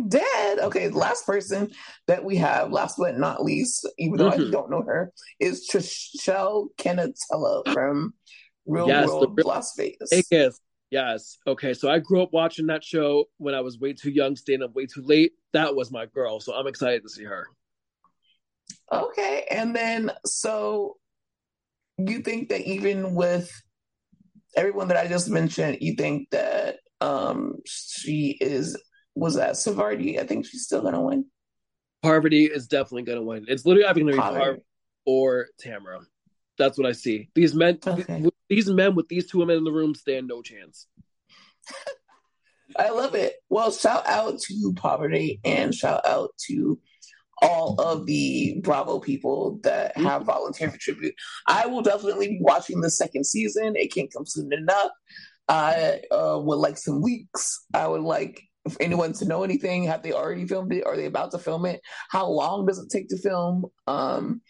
Dead. 0.07 0.59
Okay, 0.59 0.89
last 0.89 1.25
person 1.25 1.71
that 2.07 2.23
we 2.23 2.37
have, 2.37 2.71
last 2.71 2.95
but 2.97 3.17
not 3.17 3.43
least, 3.43 3.87
even 3.97 4.17
though 4.17 4.31
mm-hmm. 4.31 4.47
I 4.47 4.51
don't 4.51 4.71
know 4.71 4.81
her, 4.81 5.11
is 5.39 5.69
Trishelle 5.71 6.67
Cannatella 6.77 7.71
from 7.73 8.13
Real 8.65 8.87
yes, 8.87 9.07
World 9.07 9.33
real- 9.37 9.47
Las 9.47 9.73
Vegas. 9.77 10.09
Vegas. 10.11 10.59
Yes. 10.89 11.37
Okay. 11.47 11.73
So 11.73 11.89
I 11.89 11.97
grew 11.99 12.21
up 12.21 12.29
watching 12.33 12.67
that 12.67 12.83
show 12.83 13.25
when 13.37 13.55
I 13.55 13.61
was 13.61 13.79
way 13.79 13.93
too 13.93 14.11
young, 14.11 14.35
staying 14.35 14.61
up 14.61 14.75
way 14.75 14.85
too 14.85 15.01
late. 15.01 15.31
That 15.53 15.75
was 15.75 15.91
my 15.91 16.05
girl. 16.05 16.39
So 16.39 16.53
I'm 16.53 16.67
excited 16.67 17.01
to 17.01 17.09
see 17.09 17.23
her. 17.23 17.47
Okay. 18.91 19.45
And 19.49 19.75
then, 19.75 20.11
so 20.25 20.97
you 21.97 22.19
think 22.19 22.49
that 22.49 22.61
even 22.61 23.15
with 23.15 23.51
everyone 24.55 24.87
that 24.89 24.97
I 24.97 25.07
just 25.07 25.29
mentioned, 25.29 25.79
you 25.81 25.95
think 25.95 26.29
that 26.29 26.77
um 27.01 27.55
she 27.65 28.37
is 28.39 28.79
was 29.15 29.35
that 29.35 29.53
Savardi? 29.53 30.19
I 30.19 30.25
think 30.25 30.45
she's 30.45 30.63
still 30.63 30.81
gonna 30.81 31.01
win. 31.01 31.25
Parvati 32.01 32.45
is 32.45 32.67
definitely 32.67 33.03
gonna 33.03 33.23
win. 33.23 33.45
It's 33.47 33.65
literally 33.65 33.85
either 33.85 33.99
gonna 33.99 34.11
be 34.13 34.17
Parvati 34.17 34.61
or 35.05 35.47
Tamra. 35.63 35.99
That's 36.57 36.77
what 36.77 36.87
I 36.87 36.91
see. 36.91 37.29
These 37.33 37.55
men, 37.55 37.79
okay. 37.85 38.25
these 38.49 38.69
men 38.69 38.95
with 38.95 39.07
these 39.07 39.29
two 39.29 39.39
women 39.39 39.57
in 39.57 39.63
the 39.63 39.71
room 39.71 39.95
stand 39.95 40.27
no 40.27 40.41
chance. 40.41 40.87
I 42.77 42.89
love 42.89 43.15
it. 43.15 43.35
Well, 43.49 43.71
shout 43.71 44.07
out 44.07 44.39
to 44.41 44.73
Parvati 44.75 45.39
and 45.43 45.73
shout 45.73 46.05
out 46.05 46.31
to 46.47 46.79
all 47.41 47.79
of 47.79 48.05
the 48.05 48.59
Bravo 48.63 48.99
people 48.99 49.59
that 49.63 49.95
have 49.97 50.21
mm-hmm. 50.21 50.25
volunteered 50.25 50.71
for 50.71 50.79
tribute. 50.79 51.13
I 51.47 51.67
will 51.67 51.81
definitely 51.81 52.29
be 52.29 52.39
watching 52.41 52.81
the 52.81 52.89
second 52.89 53.25
season. 53.25 53.75
It 53.75 53.93
can't 53.93 54.11
come 54.11 54.25
soon 54.25 54.51
enough. 54.53 54.91
I 55.47 56.01
uh, 56.09 56.39
would 56.41 56.55
like 56.55 56.77
some 56.77 57.01
weeks. 57.01 57.65
I 57.73 57.87
would 57.87 58.01
like 58.01 58.41
if 58.65 58.77
anyone 58.79 59.13
to 59.13 59.25
know 59.25 59.43
anything. 59.43 59.83
Have 59.85 60.03
they 60.03 60.13
already 60.13 60.47
filmed 60.47 60.73
it? 60.73 60.85
Are 60.85 60.95
they 60.95 61.05
about 61.05 61.31
to 61.31 61.39
film 61.39 61.65
it? 61.65 61.81
How 62.09 62.27
long 62.27 62.65
does 62.65 62.79
it 62.79 62.89
take 62.89 63.09
to 63.09 63.17
film? 63.17 63.65
Um, 63.87 64.41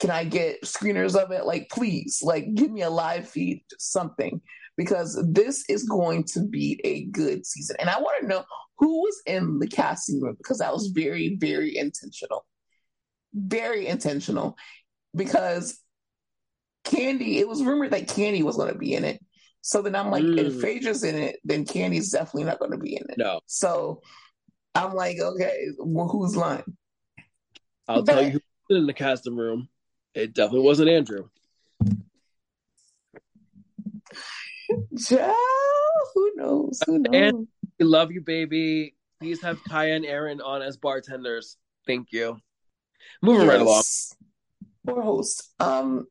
can 0.00 0.10
I 0.10 0.24
get 0.24 0.62
screeners 0.62 1.16
of 1.16 1.30
it? 1.30 1.46
Like, 1.46 1.68
please, 1.70 2.20
like, 2.22 2.54
give 2.54 2.70
me 2.70 2.82
a 2.82 2.90
live 2.90 3.28
feed, 3.28 3.62
something, 3.78 4.40
because 4.76 5.22
this 5.32 5.64
is 5.68 5.84
going 5.84 6.24
to 6.34 6.46
be 6.46 6.80
a 6.84 7.06
good 7.06 7.46
season. 7.46 7.76
And 7.80 7.88
I 7.88 7.98
want 7.98 8.20
to 8.20 8.28
know 8.28 8.44
who 8.78 9.00
was 9.00 9.22
in 9.26 9.58
the 9.58 9.66
casting 9.66 10.20
room 10.20 10.36
because 10.36 10.58
that 10.58 10.72
was 10.72 10.88
very, 10.88 11.36
very 11.40 11.76
intentional. 11.76 12.44
Very 13.32 13.86
intentional 13.86 14.56
because 15.14 15.78
Kandi, 16.84 17.36
it 17.36 17.48
was 17.48 17.64
rumored 17.64 17.90
that 17.90 18.06
Kandi 18.06 18.42
was 18.42 18.56
going 18.56 18.72
to 18.72 18.78
be 18.78 18.94
in 18.94 19.04
it. 19.04 19.20
So 19.66 19.82
then 19.82 19.96
I'm 19.96 20.12
like, 20.12 20.22
mm. 20.22 20.38
if 20.38 20.60
Phaedra's 20.60 21.02
in 21.02 21.16
it, 21.16 21.40
then 21.42 21.64
Kandi's 21.64 22.12
definitely 22.12 22.44
not 22.44 22.60
going 22.60 22.70
to 22.70 22.78
be 22.78 22.94
in 22.94 23.02
it. 23.08 23.18
No. 23.18 23.40
So 23.46 24.00
I'm 24.76 24.94
like, 24.94 25.18
okay, 25.18 25.70
well, 25.80 26.06
who's 26.06 26.36
lying? 26.36 26.76
I'll 27.88 28.04
but, 28.04 28.12
tell 28.12 28.24
you 28.24 28.30
who's 28.68 28.78
in 28.78 28.86
the 28.86 28.92
casting 28.92 29.34
room. 29.36 29.68
It 30.14 30.34
definitely 30.34 30.66
wasn't 30.66 30.90
Andrew. 30.90 31.30
Joe, 34.94 35.34
who 36.14 36.32
knows? 36.36 36.80
Who 36.86 37.00
knows? 37.00 37.12
And 37.12 37.48
we 37.80 37.86
love 37.86 38.12
you, 38.12 38.20
baby. 38.20 38.94
Please 39.18 39.42
have 39.42 39.58
Kaya 39.64 39.96
and 39.96 40.06
Aaron 40.06 40.40
on 40.40 40.62
as 40.62 40.76
bartenders. 40.76 41.56
Thank 41.88 42.12
you. 42.12 42.38
Moving 43.20 43.48
yes. 43.48 43.50
right 43.50 43.60
along. 43.60 43.82
More 44.86 45.02
host. 45.02 45.52
Um, 45.58 46.06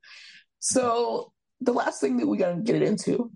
so 0.60 1.32
the 1.62 1.72
last 1.72 2.01
thing 2.01 2.18
that 2.18 2.28
we 2.28 2.38
gotta 2.38 2.58
get 2.58 2.82
into, 2.82 3.32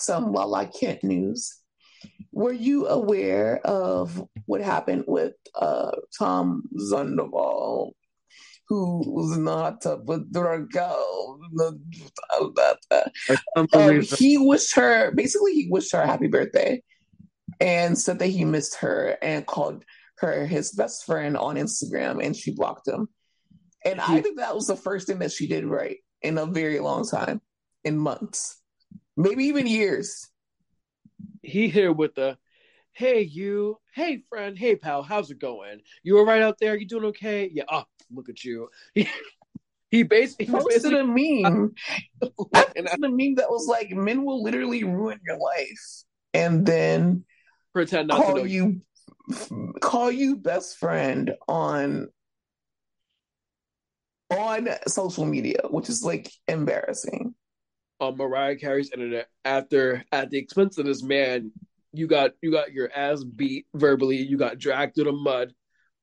some 0.00 0.32
La 0.32 0.44
Lala 0.44 0.68
Kent 0.68 1.04
news. 1.04 1.56
Were 2.32 2.52
you 2.52 2.86
aware 2.86 3.60
of 3.66 4.22
what 4.46 4.60
happened 4.60 5.04
with 5.06 5.34
uh, 5.54 5.90
Tom 6.16 6.62
Sandoval, 6.76 7.94
who 8.68 9.02
was 9.06 9.36
not 9.36 9.84
a? 9.86 9.98
Um, 13.56 14.00
he 14.02 14.38
wished 14.38 14.74
her, 14.76 15.10
basically, 15.12 15.54
he 15.54 15.68
wished 15.70 15.92
her 15.92 16.00
a 16.00 16.06
happy 16.06 16.28
birthday 16.28 16.82
and 17.60 17.98
said 17.98 18.18
that 18.20 18.26
he 18.26 18.44
missed 18.44 18.76
her 18.76 19.16
and 19.22 19.46
called 19.46 19.84
her 20.18 20.46
his 20.46 20.72
best 20.72 21.06
friend 21.06 21.36
on 21.36 21.56
Instagram 21.56 22.24
and 22.24 22.36
she 22.36 22.54
blocked 22.54 22.86
him. 22.86 23.08
And 23.84 24.00
I 24.00 24.20
think 24.20 24.38
that 24.38 24.54
was 24.54 24.66
the 24.66 24.76
first 24.76 25.06
thing 25.06 25.20
that 25.20 25.32
she 25.32 25.46
did 25.46 25.64
right 25.64 25.98
in 26.22 26.36
a 26.36 26.46
very 26.46 26.80
long 26.80 27.06
time, 27.06 27.40
in 27.84 27.96
months, 27.96 28.60
maybe 29.18 29.44
even 29.44 29.66
years. 29.66 30.28
He 31.42 31.68
here 31.68 31.92
with 31.92 32.14
the, 32.14 32.38
hey 32.92 33.22
you, 33.22 33.78
hey 33.94 34.22
friend, 34.28 34.56
hey 34.56 34.76
pal, 34.76 35.02
how's 35.02 35.30
it 35.30 35.40
going? 35.40 35.80
You 36.02 36.18
all 36.18 36.24
right 36.24 36.40
out 36.40 36.58
there? 36.60 36.76
You 36.76 36.86
doing 36.86 37.06
okay? 37.06 37.50
Yeah. 37.52 37.64
Oh, 37.70 37.84
look 38.10 38.28
at 38.28 38.44
you. 38.44 38.68
He, 38.94 39.08
he 39.90 40.04
basically 40.04 40.46
posted 40.46 40.94
a 40.94 41.04
meme. 41.04 41.74
and 42.76 42.88
a 42.88 43.08
meme 43.08 43.34
that 43.36 43.50
was 43.50 43.66
like, 43.66 43.90
men 43.90 44.24
will 44.24 44.42
literally 44.42 44.84
ruin 44.84 45.18
your 45.26 45.38
life, 45.38 46.04
and 46.32 46.64
then 46.64 47.24
pretend 47.72 48.08
not 48.08 48.18
call 48.18 48.34
to 48.34 48.40
know 48.40 48.46
you 48.46 48.82
call 49.80 50.10
you 50.10 50.36
best 50.36 50.78
friend 50.78 51.32
on 51.48 52.08
on 54.30 54.68
social 54.86 55.24
media, 55.24 55.60
which 55.70 55.88
is 55.88 56.02
like 56.02 56.30
embarrassing. 56.46 57.34
On 58.00 58.16
Mariah 58.16 58.56
Carey's 58.56 58.90
internet, 58.92 59.28
after 59.44 60.04
at 60.12 60.30
the 60.30 60.38
expense 60.38 60.78
of 60.78 60.86
this 60.86 61.02
man, 61.02 61.52
you 61.92 62.06
got 62.06 62.32
you 62.42 62.52
got 62.52 62.72
your 62.72 62.90
ass 62.94 63.24
beat 63.24 63.66
verbally, 63.74 64.16
you 64.18 64.38
got 64.38 64.58
dragged 64.58 64.94
through 64.94 65.04
the 65.04 65.12
mud. 65.12 65.52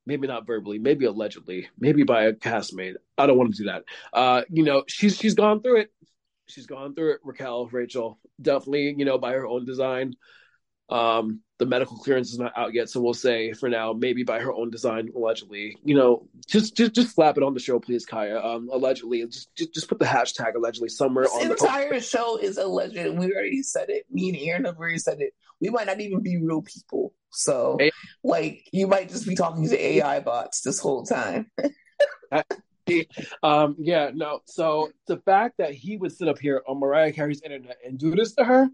Maybe 0.08 0.28
not 0.28 0.46
verbally, 0.46 0.78
maybe 0.78 1.06
allegedly, 1.06 1.70
maybe 1.80 2.04
by 2.04 2.26
a 2.26 2.34
castmate. 2.34 2.96
I 3.18 3.26
don't 3.26 3.38
want 3.38 3.56
to 3.56 3.64
do 3.64 3.70
that. 3.70 3.86
Uh, 4.14 4.42
you 4.50 4.64
know, 4.64 4.84
she's 4.88 5.18
she's 5.18 5.34
gone 5.34 5.62
through 5.62 5.82
it. 5.82 5.94
She's 6.48 6.68
gone 6.68 6.94
through 6.94 7.14
it. 7.14 7.22
Raquel, 7.24 7.68
Rachel, 7.68 8.20
definitely, 8.40 8.94
you 8.98 9.06
know, 9.06 9.18
by 9.18 9.34
her 9.34 9.48
own 9.48 9.66
design. 9.66 10.14
Um, 10.90 11.42
the 11.58 11.66
medical 11.66 11.98
clearance 11.98 12.32
is 12.32 12.40
not 12.40 12.52
out 12.58 12.74
yet, 12.74 12.90
so 12.90 13.00
we'll 13.00 13.14
say 13.14 13.54
for 13.54 13.70
now, 13.70 13.94
maybe 13.94 14.24
by 14.24 14.40
her 14.40 14.52
own 14.52 14.70
design, 14.70 15.10
allegedly. 15.16 15.78
You 15.84 15.96
know, 15.96 16.28
just 16.48 16.76
just 16.76 16.94
just 16.94 17.16
slap 17.16 17.38
it 17.38 17.44
on 17.44 17.54
the 17.54 17.60
show, 17.60 17.80
please, 17.80 18.06
Kaya. 18.06 18.42
Um, 18.42 18.70
allegedly, 18.72 19.26
just 19.26 19.56
just, 19.56 19.74
just 19.74 19.88
put 19.88 20.00
the 20.00 20.06
hashtag 20.06 20.56
allegedly 20.56 20.90
somewhere 20.90 21.26
this 21.26 21.34
on 21.34 21.48
the 21.48 21.52
entire 21.52 22.00
show 22.02 22.38
is 22.38 22.58
alleged. 22.58 22.96
We 22.96 23.34
already 23.34 23.64
said 23.64 23.90
it. 23.90 24.06
Me 24.12 24.30
and 24.30 24.38
Aaron 24.38 24.66
have 24.66 24.78
already 24.78 24.98
said 24.98 25.22
it. 25.22 25.34
We 25.62 25.70
might 25.70 25.88
not 25.88 26.02
even 26.02 26.22
be 26.22 26.38
real 26.38 26.62
people, 26.62 27.14
so 27.32 27.78
like 28.24 28.68
you 28.74 28.88
might 28.88 29.10
just 29.10 29.28
be 29.28 29.36
talking 29.36 29.68
to 29.70 29.82
AI 29.82 30.20
bots 30.20 30.62
this 30.62 30.80
whole 30.80 31.06
time. 31.06 31.50
um, 33.44 33.78
yeah, 33.80 34.12
no. 34.14 34.42
So 34.46 34.92
the 35.08 35.18
fact 35.18 35.56
that 35.60 35.74
he 35.74 35.96
would 35.96 36.12
sit 36.12 36.28
up 36.28 36.38
here 36.38 36.62
on 36.68 36.80
Mariah 36.80 37.14
Carey's 37.14 37.42
internet 37.42 37.78
and 37.86 37.98
do 37.98 38.14
this 38.14 38.34
to 38.34 38.44
her 38.44 38.70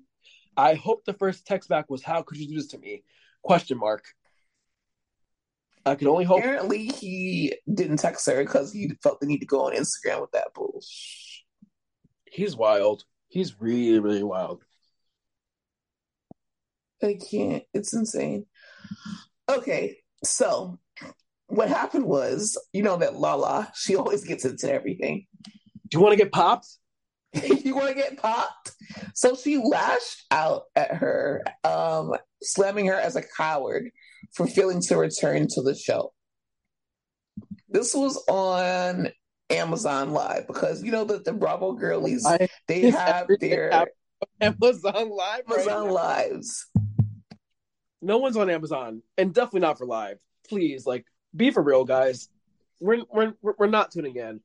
I 0.58 0.76
hope 0.76 1.06
the 1.06 1.14
first 1.14 1.46
text 1.46 1.70
back 1.70 1.90
was, 1.90 2.04
"How 2.04 2.22
could 2.22 2.38
you 2.38 2.48
do 2.48 2.56
this 2.56 2.68
to 2.68 2.78
me?" 2.78 3.04
Question 3.42 3.78
mark. 3.78 4.06
I 5.86 5.96
can 5.96 6.08
only 6.08 6.26
hope. 6.26 6.40
Apparently, 6.40 6.86
he 6.86 7.56
didn't 7.74 7.98
text 7.98 8.28
her 8.28 8.44
because 8.44 8.72
he 8.72 8.92
felt 9.02 9.20
the 9.20 9.26
need 9.26 9.40
to 9.40 9.46
go 9.46 9.66
on 9.66 9.74
Instagram 9.74 10.22
with 10.22 10.32
that 10.32 10.54
bullshit. 10.54 11.44
He's 12.26 12.56
wild. 12.56 13.04
He's 13.30 13.60
really, 13.60 14.00
really 14.00 14.24
wild. 14.24 14.64
I 17.04 17.16
can't. 17.16 17.64
It's 17.74 17.94
insane. 17.94 18.46
Okay, 19.50 19.98
So 20.24 20.80
what 21.48 21.70
happened 21.70 22.06
was, 22.06 22.58
you 22.74 22.84
know 22.84 22.98
that 22.98 23.16
Lala, 23.16 23.72
she 23.76 23.96
always 23.96 24.24
gets 24.24 24.46
into 24.46 24.72
everything. 24.72 25.26
Do 25.44 25.98
you 25.98 26.00
want 26.00 26.14
to 26.14 26.24
get 26.24 26.32
popped? 26.32 26.68
you 27.64 27.76
want 27.76 27.90
to 27.90 27.96
get 27.96 28.18
popped? 28.18 28.72
So 29.14 29.36
she 29.36 29.58
lashed 29.58 30.26
out 30.32 30.64
at 30.76 30.94
her, 30.96 31.44
um, 31.64 32.14
slamming 32.42 32.88
her 32.88 32.96
as 32.96 33.16
a 33.16 33.24
coward 33.38 33.92
for 34.34 34.48
failing 34.48 34.82
to 34.82 34.98
return 34.98 35.48
to 35.52 35.62
the 35.62 35.76
show. 35.76 36.14
This 37.70 37.94
was 37.94 38.22
on 38.28 39.10
Amazon 39.50 40.12
Live 40.12 40.48
because 40.48 40.84
you 40.84 40.92
know 40.92 41.06
that 41.06 41.26
the 41.26 41.34
Bravo 41.34 41.74
girlies 41.74 42.26
I, 42.26 42.48
they 42.68 42.90
have 42.90 43.28
their 43.40 43.88
Amazon 44.42 45.10
Live 45.10 45.44
Amazon 45.50 45.86
right 45.86 45.94
Lives. 45.94 46.68
No 48.02 48.18
one's 48.18 48.38
on 48.38 48.50
Amazon, 48.50 49.04
and 49.18 49.34
definitely 49.34 49.62
not 49.62 49.78
for 49.78 49.86
live. 49.86 50.18
Please, 50.48 50.86
like, 50.86 51.06
be 51.36 51.52
for 51.52 51.62
real, 51.62 51.86
guys. 51.86 52.30
We're 52.80 53.04
we're 53.12 53.34
we're 53.42 53.68
not 53.68 53.92
tuning 53.92 54.16
in. 54.16 54.42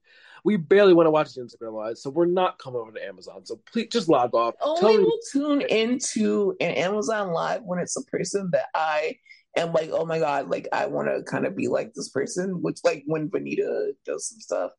We 0.47 0.57
barely 0.57 0.95
want 0.95 1.09
to 1.09 1.11
watch 1.11 1.35
the 1.35 1.41
Instagram 1.41 1.75
Live, 1.75 1.99
so 1.99 2.09
we're 2.09 2.27
not 2.27 2.61
coming 2.61 2.81
over 2.81 2.93
to 2.93 3.05
Amazon. 3.05 3.45
So 3.45 3.61
please, 3.73 3.89
just 3.91 4.09
log 4.09 4.33
off. 4.33 4.55
Only 4.63 4.99
will 4.99 5.19
tune 5.33 5.61
into 5.61 6.55
an 6.61 6.71
Amazon 6.71 7.33
Live 7.33 7.63
when 7.65 7.81
it's 7.81 7.97
a 7.97 8.05
person 8.05 8.51
that 8.53 8.67
I 8.73 9.17
am 9.57 9.73
like, 9.73 9.91
oh 9.93 10.07
my 10.07 10.21
god, 10.21 10.49
like 10.49 10.69
I 10.73 10.87
want 10.87 11.09
to 11.09 11.25
kind 11.25 11.47
of 11.47 11.57
be 11.57 11.67
like 11.67 11.95
this 11.95 12.11
person. 12.11 12.63
Which, 12.63 12.79
like, 12.85 13.03
when 13.07 13.29
Venita 13.29 13.91
does 14.05 14.29
some 14.29 14.39
stuff, 14.39 14.71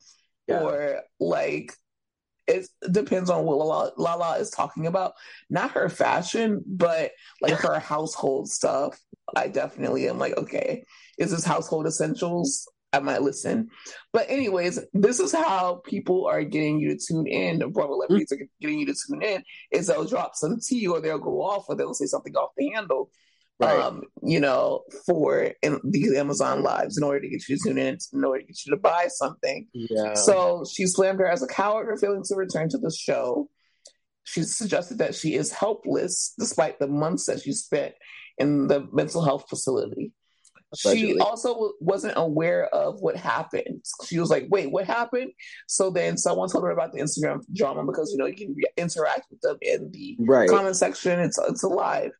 yeah. 0.47 0.61
or 0.61 1.01
like 1.19 1.73
it 2.47 2.65
depends 2.89 3.29
on 3.29 3.43
what 3.43 3.57
Lala, 3.57 3.91
Lala 3.97 4.37
is 4.37 4.49
talking 4.49 4.87
about. 4.87 5.15
Not 5.49 5.71
her 5.71 5.89
fashion, 5.89 6.63
but 6.65 7.11
like 7.41 7.55
her 7.55 7.77
household 7.77 8.49
stuff. 8.49 8.97
I 9.35 9.49
definitely 9.49 10.07
am 10.07 10.17
like, 10.17 10.37
okay, 10.37 10.85
is 11.17 11.31
this 11.31 11.43
household 11.43 11.87
essentials? 11.87 12.65
I 12.93 12.99
might 12.99 13.21
listen. 13.21 13.69
But 14.13 14.29
anyways, 14.29 14.79
this 14.93 15.19
is 15.19 15.33
how 15.33 15.81
people 15.85 16.25
are 16.25 16.43
getting 16.43 16.79
you 16.79 16.95
to 16.95 16.99
tune 17.05 17.27
in. 17.27 17.59
The 17.59 17.67
Bravo 17.67 17.93
celebrities 17.93 18.31
mm-hmm. 18.31 18.43
are 18.43 18.47
getting 18.61 18.79
you 18.79 18.85
to 18.85 18.95
tune 19.07 19.21
in. 19.21 19.43
Is 19.71 19.87
they'll 19.87 20.05
drop 20.05 20.35
some 20.35 20.59
tea 20.59 20.87
or 20.87 21.01
they'll 21.01 21.19
go 21.19 21.41
off 21.41 21.65
or 21.67 21.75
they'll 21.75 21.93
say 21.93 22.05
something 22.05 22.35
off 22.35 22.51
the 22.57 22.69
handle 22.69 23.09
right. 23.59 23.79
um, 23.79 24.03
you 24.23 24.39
know, 24.39 24.83
for 25.05 25.51
in 25.61 25.79
these 25.83 26.13
Amazon 26.13 26.63
lives 26.63 26.97
in 26.97 27.03
order 27.03 27.21
to 27.21 27.29
get 27.29 27.47
you 27.47 27.57
to 27.57 27.63
tune 27.63 27.77
in, 27.77 27.97
in 28.13 28.23
order 28.23 28.41
to 28.41 28.47
get 28.47 28.65
you 28.65 28.71
to 28.71 28.81
buy 28.81 29.07
something. 29.09 29.67
Yeah. 29.73 30.13
So 30.13 30.65
she 30.71 30.85
slammed 30.85 31.19
her 31.19 31.27
as 31.27 31.43
a 31.43 31.47
coward 31.47 31.87
for 31.87 31.97
failing 31.97 32.23
to 32.23 32.35
return 32.35 32.69
to 32.69 32.77
the 32.77 32.91
show. 32.91 33.49
She 34.23 34.43
suggested 34.43 34.97
that 34.99 35.15
she 35.15 35.35
is 35.35 35.51
helpless 35.51 36.33
despite 36.37 36.79
the 36.79 36.87
months 36.87 37.25
that 37.27 37.41
she 37.41 37.53
spent 37.53 37.93
in 38.37 38.67
the 38.67 38.87
mental 38.91 39.23
health 39.23 39.45
facility. 39.49 40.11
Allegedly. 40.83 41.13
She 41.13 41.19
also 41.19 41.71
wasn't 41.79 42.13
aware 42.17 42.65
of 42.67 42.99
what 42.99 43.15
happened. 43.15 43.85
She 44.05 44.19
was 44.19 44.29
like, 44.29 44.47
"Wait, 44.49 44.69
what 44.69 44.85
happened?" 44.85 45.31
So 45.67 45.89
then 45.89 46.17
someone 46.17 46.49
told 46.49 46.65
her 46.65 46.71
about 46.71 46.91
the 46.91 46.99
Instagram 46.99 47.41
drama 47.53 47.85
because 47.85 48.11
you 48.11 48.17
know 48.17 48.25
you 48.25 48.35
can 48.35 48.55
interact 48.75 49.27
with 49.29 49.39
them 49.41 49.57
in 49.61 49.91
the 49.91 50.17
right. 50.19 50.49
comment 50.49 50.75
section. 50.75 51.19
It's 51.19 51.39
it's 51.39 51.63
alive. 51.63 52.11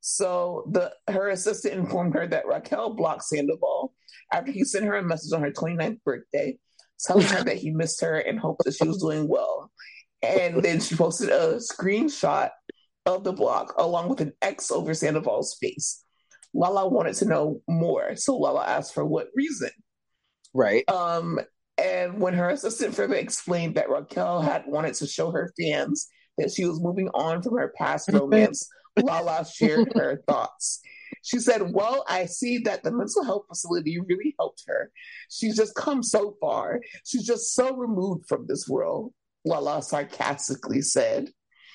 So 0.00 0.68
the 0.70 0.92
her 1.12 1.30
assistant 1.30 1.74
informed 1.74 2.14
her 2.14 2.26
that 2.26 2.46
Raquel 2.46 2.94
blocked 2.94 3.24
Sandoval 3.24 3.94
after 4.32 4.52
he 4.52 4.64
sent 4.64 4.84
her 4.84 4.96
a 4.96 5.02
message 5.02 5.32
on 5.32 5.42
her 5.42 5.50
29th 5.50 6.02
birthday, 6.04 6.58
telling 7.00 7.26
her 7.26 7.42
that 7.44 7.56
he 7.56 7.70
missed 7.70 8.02
her 8.02 8.18
and 8.18 8.38
hoped 8.38 8.64
that 8.64 8.74
she 8.74 8.86
was 8.86 9.00
doing 9.00 9.28
well. 9.28 9.70
And 10.22 10.62
then 10.62 10.80
she 10.80 10.94
posted 10.94 11.30
a 11.30 11.56
screenshot 11.56 12.50
of 13.06 13.24
the 13.24 13.32
block 13.32 13.74
along 13.78 14.08
with 14.08 14.20
an 14.20 14.32
X 14.42 14.70
over 14.70 14.92
Sandoval's 14.92 15.56
face. 15.58 16.04
Lala 16.54 16.88
wanted 16.88 17.14
to 17.14 17.26
know 17.26 17.60
more, 17.68 18.16
so 18.16 18.36
Lala 18.36 18.64
asked 18.64 18.94
for 18.94 19.04
what 19.04 19.28
reason. 19.34 19.70
Right. 20.54 20.88
Um, 20.88 21.40
and 21.76 22.20
when 22.20 22.34
her 22.34 22.50
assistant 22.50 22.94
further 22.94 23.14
explained 23.14 23.76
that 23.76 23.90
Raquel 23.90 24.40
had 24.40 24.64
wanted 24.66 24.94
to 24.94 25.06
show 25.06 25.30
her 25.30 25.52
fans 25.60 26.08
that 26.38 26.50
she 26.50 26.64
was 26.64 26.80
moving 26.80 27.08
on 27.10 27.42
from 27.42 27.56
her 27.56 27.72
past 27.76 28.10
romance 28.12 28.68
Lala 29.02 29.46
shared 29.46 29.92
her 29.94 30.22
thoughts. 30.28 30.80
She 31.22 31.38
said, 31.38 31.72
Well, 31.72 32.04
I 32.08 32.26
see 32.26 32.58
that 32.58 32.82
the 32.82 32.92
mental 32.92 33.24
health 33.24 33.44
facility 33.48 33.98
really 34.00 34.34
helped 34.38 34.64
her. 34.66 34.90
She's 35.30 35.56
just 35.56 35.74
come 35.74 36.02
so 36.02 36.36
far. 36.40 36.80
She's 37.04 37.26
just 37.26 37.54
so 37.54 37.74
removed 37.76 38.26
from 38.28 38.46
this 38.46 38.68
world, 38.68 39.12
Lala 39.44 39.82
sarcastically 39.82 40.82
said. 40.82 41.30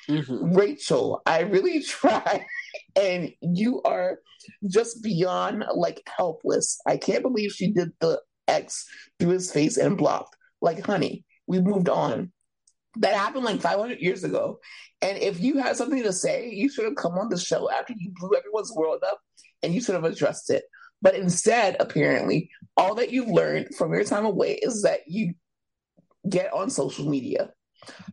Mm-hmm. 0.09 0.55
Rachel, 0.55 1.21
I 1.25 1.41
really 1.41 1.81
tried, 1.83 2.45
and 2.95 3.31
you 3.41 3.81
are 3.83 4.19
just 4.67 5.01
beyond 5.03 5.65
like 5.75 6.01
helpless. 6.05 6.79
I 6.85 6.97
can't 6.97 7.23
believe 7.23 7.51
she 7.51 7.71
did 7.71 7.91
the 7.99 8.21
X 8.47 8.85
through 9.19 9.31
his 9.31 9.51
face 9.51 9.77
and 9.77 9.97
blocked. 9.97 10.35
Like, 10.61 10.85
honey, 10.85 11.25
we 11.47 11.59
moved 11.59 11.89
on 11.89 12.31
that 12.97 13.15
happened 13.15 13.45
like 13.45 13.61
500 13.61 13.99
years 13.99 14.23
ago. 14.23 14.59
And 15.01 15.17
if 15.17 15.39
you 15.39 15.57
had 15.57 15.75
something 15.75 16.03
to 16.03 16.13
say, 16.13 16.49
you 16.49 16.69
should 16.69 16.85
have 16.85 16.95
come 16.95 17.13
on 17.13 17.29
the 17.29 17.37
show 17.37 17.69
after 17.71 17.93
you 17.97 18.11
blew 18.15 18.35
everyone's 18.37 18.73
world 18.73 19.03
up 19.05 19.19
and 19.61 19.73
you 19.73 19.81
should 19.81 19.95
have 19.95 20.03
addressed 20.03 20.49
it. 20.49 20.63
But 21.01 21.15
instead, 21.15 21.75
apparently, 21.79 22.49
all 22.77 22.95
that 22.95 23.11
you've 23.11 23.27
learned 23.27 23.75
from 23.75 23.93
your 23.93 24.05
time 24.05 24.25
away 24.25 24.53
is 24.53 24.83
that 24.83 25.01
you 25.07 25.33
get 26.29 26.53
on 26.53 26.69
social 26.69 27.09
media. 27.09 27.51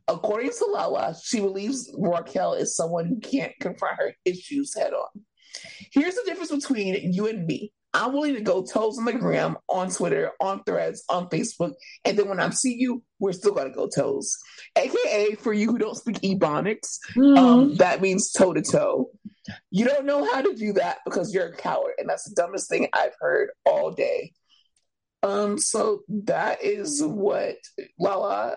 According 0.09 0.51
to 0.51 0.67
Lala, 0.67 1.15
she 1.23 1.41
believes 1.41 1.91
Raquel 1.97 2.55
is 2.55 2.77
someone 2.77 3.07
who 3.07 3.21
can't 3.21 3.53
confront 3.61 3.99
her 3.99 4.15
issues 4.25 4.75
head 4.77 4.93
on. 4.93 5.25
Here's 5.93 6.15
the 6.15 6.23
difference 6.27 6.51
between 6.51 7.13
you 7.13 7.27
and 7.29 7.47
me. 7.47 7.73
I'm 7.93 8.13
willing 8.13 8.35
to 8.35 8.41
go 8.41 8.63
toes 8.63 8.99
on 8.99 9.05
the 9.05 9.13
gram, 9.13 9.57
on 9.69 9.91
Twitter, 9.91 10.31
on 10.41 10.63
threads, 10.63 11.03
on 11.09 11.29
Facebook. 11.29 11.73
And 12.05 12.17
then 12.17 12.29
when 12.29 12.39
I 12.39 12.51
see 12.51 12.77
you, 12.79 13.03
we're 13.19 13.33
still 13.33 13.53
going 13.53 13.69
to 13.69 13.75
go 13.75 13.89
toes. 13.89 14.37
AKA, 14.77 15.35
for 15.37 15.53
you 15.53 15.73
who 15.73 15.79
don't 15.79 15.97
speak 15.97 16.21
Ebonics, 16.21 16.99
mm. 17.17 17.37
um, 17.37 17.75
that 17.77 18.01
means 18.01 18.31
toe 18.31 18.53
to 18.53 18.63
toe. 18.63 19.11
You 19.73 19.87
don't 19.87 20.07
know 20.07 20.25
how 20.33 20.41
to 20.41 20.55
do 20.55 20.73
that 20.75 20.99
because 21.05 21.35
you're 21.35 21.49
a 21.49 21.57
coward. 21.57 21.95
And 21.99 22.09
that's 22.09 22.29
the 22.29 22.35
dumbest 22.37 22.69
thing 22.69 22.89
I've 22.93 23.15
heard 23.21 23.51
all 23.67 23.91
day. 23.91 24.35
Um, 25.23 25.59
so 25.59 26.03
that 26.09 26.63
is 26.63 27.03
what 27.03 27.57
Lala 27.99 28.57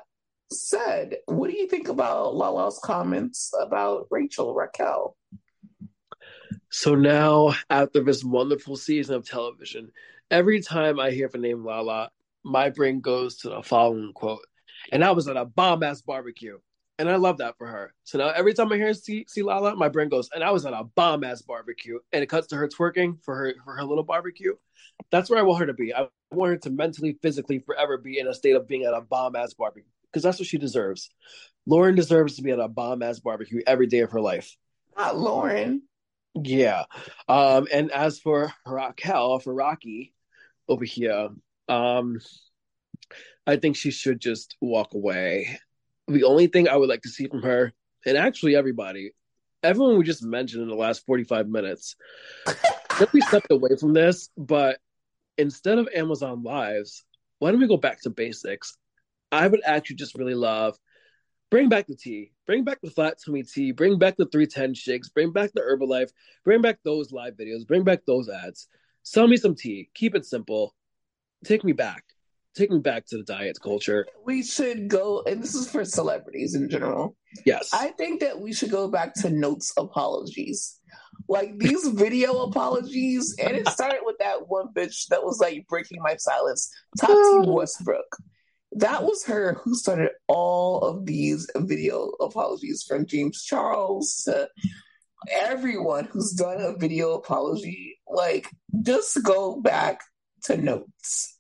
said. 0.54 1.18
What 1.26 1.50
do 1.50 1.58
you 1.58 1.68
think 1.68 1.88
about 1.88 2.36
Lala's 2.36 2.80
comments 2.84 3.54
about 3.60 4.08
Rachel 4.10 4.54
Raquel? 4.54 5.18
So 6.70 6.96
now, 6.96 7.54
after 7.70 8.04
this 8.04 8.24
wonderful 8.24 8.78
season 8.78 9.16
of 9.16 9.28
television, 9.28 9.92
every 10.32 10.62
time 10.62 11.00
I 11.00 11.12
hear 11.12 11.30
the 11.30 11.38
name 11.38 11.64
Lala, 11.64 12.10
my 12.44 12.70
brain 12.70 13.00
goes 13.00 13.38
to 13.38 13.50
the 13.50 13.62
following 13.62 14.12
quote. 14.14 14.46
And 14.92 15.04
I 15.04 15.12
was 15.12 15.28
at 15.28 15.38
a 15.38 15.46
bomb 15.46 15.84
ass 15.84 16.02
barbecue. 16.02 16.58
And 17.00 17.10
I 17.10 17.16
love 17.16 17.40
that 17.40 17.58
for 17.58 17.68
her. 17.68 17.94
So 18.04 18.20
now 18.20 18.30
every 18.30 18.54
time 18.54 18.72
I 18.72 18.78
hear 18.78 18.94
see, 18.94 19.26
see 19.28 19.42
Lala, 19.42 19.76
my 19.76 19.90
brain 19.90 20.10
goes, 20.10 20.30
and 20.34 20.44
I 20.44 20.52
was 20.52 20.66
at 20.66 20.74
a 20.74 20.84
bomb 20.84 21.24
ass 21.24 21.42
barbecue. 21.42 22.00
And 22.12 22.24
it 22.24 22.28
cuts 22.28 22.48
to 22.48 22.56
her 22.56 22.68
twerking 22.68 23.22
for 23.24 23.36
her 23.36 23.54
for 23.64 23.76
her 23.76 23.84
little 23.84 24.04
barbecue. 24.04 24.54
That's 25.12 25.30
where 25.30 25.40
I 25.40 25.44
want 25.44 25.62
her 25.62 25.66
to 25.68 25.74
be. 25.74 25.94
I 25.94 26.08
want 26.32 26.52
her 26.52 26.58
to 26.58 26.70
mentally, 26.70 27.18
physically, 27.22 27.60
forever 27.60 27.98
be 27.98 28.20
in 28.20 28.28
a 28.28 28.34
state 28.34 28.56
of 28.56 28.68
being 28.68 28.84
at 28.84 28.94
a 28.94 29.02
bomb 29.02 29.36
ass 29.36 29.54
barbecue. 29.54 29.90
Because 30.14 30.24
that's 30.24 30.40
what 30.40 30.48
she 30.48 30.60
deserves. 30.60 31.10
Lauren 31.66 31.96
deserves 31.96 32.36
to 32.36 32.44
be 32.44 32.52
at 32.52 32.60
a 32.60 32.68
bomb 32.68 33.02
ass 33.02 33.20
barbecue 33.20 33.64
every 33.66 33.88
day 33.88 34.00
of 34.00 34.12
her 34.12 34.22
life. 34.22 34.56
Not 34.96 35.18
Lauren. 35.18 35.82
Yeah. 36.36 36.84
Um, 37.28 37.68
and 37.74 37.92
as 37.92 38.20
for 38.20 38.54
Raquel, 38.66 39.40
for 39.40 39.54
Rocky 39.54 40.14
over 40.68 40.86
here, 40.86 41.30
um, 41.68 42.20
I 43.46 43.58
think 43.58 43.76
she 43.76 43.92
should 43.92 44.20
just 44.20 44.56
walk 44.62 44.94
away. 44.94 45.60
The 46.08 46.24
only 46.24 46.48
thing 46.48 46.68
I 46.68 46.76
would 46.76 46.90
like 46.90 47.02
to 47.02 47.10
see 47.10 47.28
from 47.28 47.44
her, 47.44 47.74
and 48.06 48.18
actually 48.18 48.56
everybody, 48.56 49.12
everyone 49.62 49.98
we 49.98 50.04
just 50.04 50.24
mentioned 50.24 50.64
in 50.64 50.70
the 50.70 50.76
last 50.76 51.06
45 51.06 51.48
minutes, 51.48 51.96
that 52.46 53.12
we 53.14 53.22
stepped 53.22 53.52
away 53.52 53.76
from 53.80 53.94
this, 53.94 54.30
but 54.38 54.80
instead 55.38 55.78
of 55.78 55.90
Amazon 55.96 56.44
Lives, 56.44 57.04
why 57.40 57.52
don't 57.52 57.60
we 57.60 57.68
go 57.68 57.78
back 57.78 58.02
to 58.02 58.10
basics? 58.10 58.78
I 59.34 59.48
would 59.48 59.62
actually 59.66 59.96
just 59.96 60.16
really 60.16 60.36
love 60.36 60.78
bring 61.50 61.70
back 61.70 61.86
the 61.86 61.96
tea, 61.96 62.32
bring 62.48 62.64
back 62.64 62.80
the 62.82 62.90
flat 62.90 63.18
tummy 63.24 63.44
tea, 63.44 63.72
bring 63.72 64.00
back 64.00 64.16
the 64.18 64.26
310 64.26 64.74
shakes, 64.74 65.10
bring 65.10 65.32
back 65.32 65.52
the 65.54 65.62
Herbalife, 65.62 66.10
bring 66.44 66.62
back 66.62 66.80
those 66.84 67.12
live 67.12 67.36
videos, 67.36 67.68
bring 67.68 67.84
back 67.84 68.06
those 68.08 68.28
ads. 68.28 68.68
Sell 69.04 69.28
me 69.28 69.38
some 69.38 69.54
tea. 69.54 69.90
Keep 69.94 70.16
it 70.16 70.26
simple. 70.26 70.74
Take 71.46 71.64
me 71.64 71.74
back. 71.74 72.04
Take 72.56 72.72
me 72.72 72.80
back 72.80 73.06
to 73.08 73.18
the 73.18 73.24
diet 73.24 73.58
culture. 73.62 74.06
We 74.26 74.44
should 74.44 74.88
go, 74.88 75.24
and 75.28 75.44
this 75.44 75.56
is 75.56 75.70
for 75.70 75.86
celebrities 75.86 76.56
in 76.56 76.70
general. 76.70 77.16
Yes. 77.46 77.70
I 77.74 77.90
think 77.90 78.22
that 78.22 78.40
we 78.40 78.54
should 78.54 78.72
go 78.72 78.88
back 78.88 79.14
to 79.16 79.30
notes 79.30 79.74
apologies. 79.78 80.80
Like 81.28 81.58
these 81.58 81.88
video 81.88 82.44
apologies, 82.44 83.36
and 83.44 83.56
it 83.56 83.68
started 83.68 84.02
with 84.04 84.18
that 84.20 84.48
one 84.48 84.68
bitch 84.76 85.08
that 85.10 85.24
was 85.24 85.40
like 85.40 85.68
breaking 85.68 86.02
my 86.02 86.16
silence, 86.18 86.72
Tati 87.00 87.14
ah. 87.14 87.44
Westbrook 87.46 88.06
that 88.76 89.04
was 89.04 89.26
her 89.26 89.60
who 89.64 89.76
started 89.76 90.12
all 90.28 90.82
of 90.82 91.06
these 91.06 91.50
video 91.56 92.10
apologies 92.20 92.84
from 92.88 93.06
James 93.06 93.44
Charles 93.44 94.24
to 94.26 94.50
everyone 95.32 96.06
who's 96.06 96.32
done 96.32 96.60
a 96.60 96.78
video 96.78 97.14
apology 97.14 97.98
Like, 98.08 98.48
just 98.82 99.22
go 99.24 99.60
back 99.62 100.02
to 100.44 100.58
notes. 100.58 101.38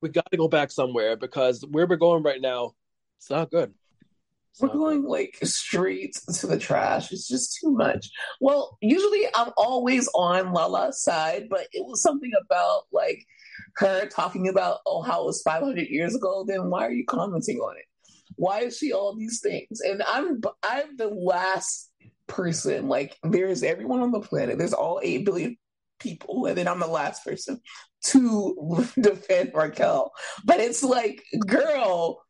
We 0.00 0.08
got 0.10 0.30
to 0.30 0.36
go 0.36 0.48
back 0.48 0.70
somewhere 0.70 1.16
because 1.16 1.64
where 1.68 1.86
we're 1.86 1.96
going 1.96 2.22
right 2.22 2.40
now, 2.40 2.72
it's 3.18 3.30
not 3.30 3.50
good. 3.50 3.74
It's 4.52 4.60
We're 4.60 4.68
not 4.68 4.76
going 4.76 5.04
like 5.04 5.38
straight 5.42 6.16
to 6.32 6.46
the 6.46 6.58
trash. 6.58 7.12
It's 7.12 7.28
just 7.28 7.58
too 7.60 7.72
much. 7.72 8.08
Well, 8.40 8.78
usually 8.80 9.24
I'm 9.34 9.52
always 9.56 10.08
on 10.14 10.52
Lala's 10.52 11.02
side, 11.02 11.48
but 11.50 11.66
it 11.72 11.84
was 11.86 12.02
something 12.02 12.32
about 12.44 12.82
like 12.92 13.24
her 13.76 14.06
talking 14.06 14.48
about 14.48 14.78
oh 14.86 15.02
how 15.02 15.22
it 15.22 15.26
was 15.26 15.42
500 15.42 15.88
years 15.88 16.14
ago. 16.14 16.44
Then 16.46 16.70
why 16.70 16.86
are 16.86 16.92
you 16.92 17.04
commenting 17.06 17.58
on 17.58 17.76
it? 17.76 17.84
Why 18.36 18.60
is 18.60 18.76
she 18.78 18.92
all 18.92 19.16
these 19.16 19.40
things? 19.40 19.80
And 19.80 20.02
I'm 20.06 20.40
I'm 20.62 20.96
the 20.96 21.08
last 21.08 21.90
person. 22.26 22.88
Like 22.88 23.16
there's 23.22 23.62
everyone 23.62 24.00
on 24.00 24.12
the 24.12 24.20
planet. 24.20 24.58
There's 24.58 24.72
all 24.72 25.00
eight 25.02 25.24
billion 25.24 25.56
people, 26.00 26.46
and 26.46 26.56
then 26.56 26.68
I'm 26.68 26.80
the 26.80 26.86
last 26.86 27.24
person 27.24 27.60
to 28.06 28.86
defend 29.00 29.52
Raquel. 29.54 30.12
But 30.44 30.60
it's 30.60 30.82
like, 30.82 31.22
girl, 31.46 32.22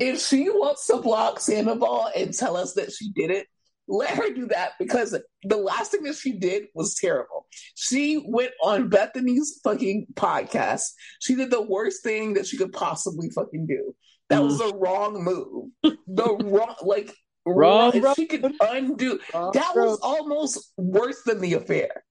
if 0.00 0.20
she 0.20 0.48
wants 0.48 0.86
to 0.88 0.98
block 0.98 1.40
Sandoval 1.40 2.10
and 2.16 2.34
tell 2.34 2.56
us 2.56 2.74
that 2.74 2.92
she 2.92 3.12
did 3.12 3.30
it, 3.30 3.46
let 3.88 4.10
her 4.10 4.30
do 4.32 4.46
that 4.46 4.72
because 4.78 5.16
the 5.42 5.56
last 5.56 5.90
thing 5.90 6.04
that 6.04 6.16
she 6.16 6.32
did 6.32 6.64
was 6.74 6.94
terrible. 6.94 7.46
She 7.74 8.22
went 8.26 8.52
on 8.62 8.90
Bethenny's 8.90 9.60
fucking 9.64 10.06
podcast. 10.14 10.84
She 11.20 11.34
did 11.34 11.50
the 11.50 11.62
worst 11.62 12.02
thing 12.02 12.34
that 12.34 12.46
she 12.46 12.56
could 12.56 12.72
possibly 12.72 13.28
fucking 13.30 13.66
do. 13.66 13.94
That 14.28 14.42
was 14.42 14.58
the 14.58 14.72
mm. 14.72 14.80
wrong 14.80 15.22
move. 15.24 15.96
The 16.06 16.36
wrong, 16.44 16.76
like, 16.82 17.12
Wrong 17.44 18.00
road. 18.00 18.14
she 18.14 18.26
could 18.26 18.54
undo. 18.60 19.18
Wrong 19.34 19.50
That 19.52 19.74
was 19.74 19.98
almost 20.00 20.72
worse 20.76 21.22
than 21.26 21.40
the 21.40 21.54
affair. 21.54 22.04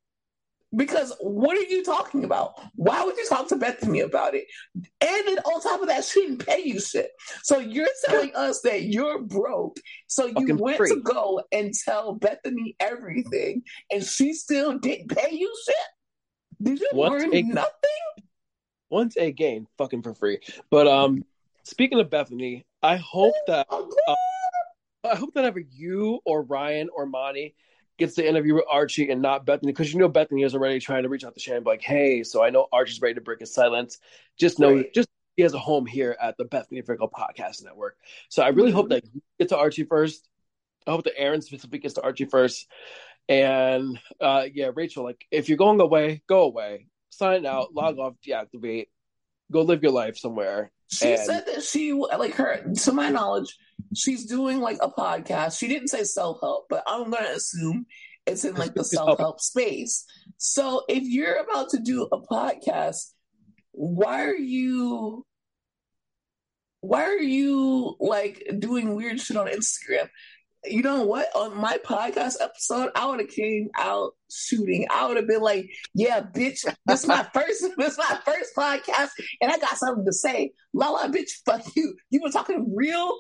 Because 0.76 1.14
what 1.20 1.58
are 1.58 1.64
you 1.64 1.84
talking 1.84 2.24
about? 2.24 2.54
Why 2.76 3.04
would 3.04 3.18
you 3.18 3.26
talk 3.28 3.48
to 3.50 3.56
Bethenny 3.58 4.04
about 4.06 4.36
it? 4.36 4.46
And 4.76 5.28
then 5.28 5.38
on 5.40 5.62
top 5.62 5.82
of 5.82 5.88
that, 5.88 6.06
she 6.06 6.22
didn't 6.22 6.46
pay 6.46 6.62
you 6.64 6.80
shit. 6.80 7.12
So 7.44 7.60
you're 7.60 7.90
telling 8.06 8.34
us 8.36 8.62
that 8.62 8.84
you're 8.84 9.22
broke. 9.22 9.78
So 10.08 10.28
you 10.28 10.34
Fucking 10.34 10.58
went 10.58 10.78
free. 10.78 10.90
to 10.92 11.02
go 11.02 11.42
and 11.52 11.74
tell 11.74 12.18
Bethenny 12.18 12.76
everything, 12.80 13.64
and 13.92 14.02
she 14.04 14.34
still 14.34 14.78
didn't 14.78 15.10
pay 15.10 15.36
you 15.36 15.54
shit. 15.66 15.76
Did 16.62 16.80
you 16.80 16.90
What 16.94 17.12
learn 17.12 17.34
a- 17.36 17.42
nothing? 17.44 17.74
Once 18.90 19.16
again, 19.18 19.68
fucking 19.78 20.04
for 20.04 20.14
free. 20.14 20.40
But 20.70 20.88
um, 20.88 21.24
speaking 21.64 22.00
of 22.00 22.10
Bethenny, 22.10 22.64
I 22.82 22.96
hope 22.98 23.34
that 23.48 23.68
Oh, 23.70 23.90
I 25.04 25.16
hope 25.16 25.34
that 25.34 25.46
ever 25.46 25.60
you 25.60 26.20
or 26.26 26.44
Ryan 26.44 26.90
or 26.96 27.06
Monty 27.06 27.56
gets 27.98 28.16
the 28.16 28.28
interview 28.28 28.56
with 28.56 28.66
Archie 28.72 29.10
and 29.12 29.22
not 29.22 29.46
Bethenny, 29.46 29.68
because 29.68 29.94
you 29.94 30.00
know 30.00 30.10
Bethenny 30.10 30.46
is 30.46 30.56
already 30.56 30.80
trying 30.80 31.04
to 31.04 31.10
reach 31.10 31.24
out 31.24 31.34
to 31.36 31.40
Shannon, 31.40 31.64
like, 31.64 31.82
hey, 31.82 32.24
so 32.24 32.44
I 32.44 32.50
know 32.50 32.68
Archie's 32.72 33.02
ready 33.02 33.16
to 33.16 33.22
break 33.22 33.40
his 33.40 33.54
silence. 33.54 34.00
Just 34.38 34.60
know, 34.60 34.74
Right. 34.76 34.94
just 34.94 35.08
he 35.38 35.44
has 35.44 35.54
a 35.54 35.60
home 35.60 35.86
here 35.86 36.18
at 36.22 36.36
the 36.38 36.46
Bethenny 36.46 36.86
Fickle 36.86 37.10
Podcast 37.10 37.64
Network. 37.64 37.98
So 38.30 38.44
I 38.44 38.50
really 38.50 38.72
hope 38.72 38.90
that 38.90 39.04
you 39.14 39.22
get 39.40 39.50
to 39.50 39.58
Archie 39.58 39.84
first. 39.86 40.28
I 40.88 40.92
hope 40.92 41.04
that 41.06 41.18
Aaron 41.18 41.42
specifically 41.42 41.80
gets 41.80 41.94
to 41.96 42.02
Archie 42.02 42.26
first. 42.26 42.68
And 43.30 44.00
uh 44.20 44.46
yeah, 44.54 44.72
Rachel, 44.74 45.04
like 45.04 45.26
if 45.32 45.48
you're 45.48 45.58
going 45.58 45.80
away, 45.80 46.22
go 46.28 46.42
away. 46.44 46.88
Sign 47.10 47.46
out, 47.46 47.74
log 47.74 47.98
off, 48.00 48.16
deactivate, 48.26 48.88
go 49.52 49.62
live 49.62 49.84
your 49.84 49.92
life 49.92 50.18
somewhere. 50.18 50.72
She 50.92 51.14
And- 51.14 51.22
said 51.22 51.46
that 51.46 51.64
she 51.64 51.94
like 51.94 52.34
her 52.36 52.64
to 52.84 52.92
my 52.92 53.10
knowledge, 53.10 53.58
she's 53.96 54.26
doing 54.26 54.60
like 54.60 54.78
a 54.82 54.90
podcast. 54.90 55.60
She 55.60 55.68
didn't 55.68 55.90
say 55.90 56.04
self 56.04 56.40
help, 56.42 56.66
but 56.70 56.84
I'm 56.88 57.12
gonna 57.12 57.30
assume 57.36 57.86
it's 58.26 58.46
in 58.46 58.56
like 58.56 58.74
the 58.74 58.84
self 58.84 59.20
help 59.20 59.40
space. 59.40 60.06
So 60.38 60.84
if 60.88 61.04
you're 61.04 61.38
about 61.38 61.70
to 61.70 61.80
do 61.80 62.08
a 62.12 62.22
podcast, 62.22 63.12
why 63.72 64.26
are 64.26 64.36
you 64.36 65.26
why 66.82 67.04
are 67.04 67.20
you 67.20 67.96
like 68.00 68.44
doing 68.60 68.96
weird 68.96 69.20
shit 69.20 69.38
on 69.38 69.48
Instagram? 69.48 70.10
You 70.64 70.84
know 70.84 71.06
what? 71.06 71.28
On 71.36 71.58
my 71.58 71.78
podcast 71.84 72.36
episode, 72.40 72.92
I 72.96 73.08
would 73.08 73.20
have 73.20 73.30
came 73.30 73.70
out 73.76 74.12
shooting. 74.32 74.86
I 74.92 75.08
would 75.08 75.18
have 75.18 75.28
been 75.28 75.42
like, 75.42 75.72
"Yeah, 75.96 76.22
bitch, 76.22 76.66
this 76.86 77.02
is 77.02 77.08
my 77.08 77.24
first, 77.34 77.66
this 77.78 77.94
is 77.94 77.98
my 77.98 78.20
first 78.24 78.56
podcast, 78.56 79.10
and 79.42 79.52
I 79.52 79.58
got 79.58 79.78
something 79.78 80.06
to 80.06 80.14
say." 80.14 80.52
Lala, 80.74 81.10
bitch, 81.10 81.32
fuck 81.46 81.64
you. 81.76 81.96
You 82.12 82.22
were 82.22 82.30
talking 82.30 82.74
real, 82.76 83.12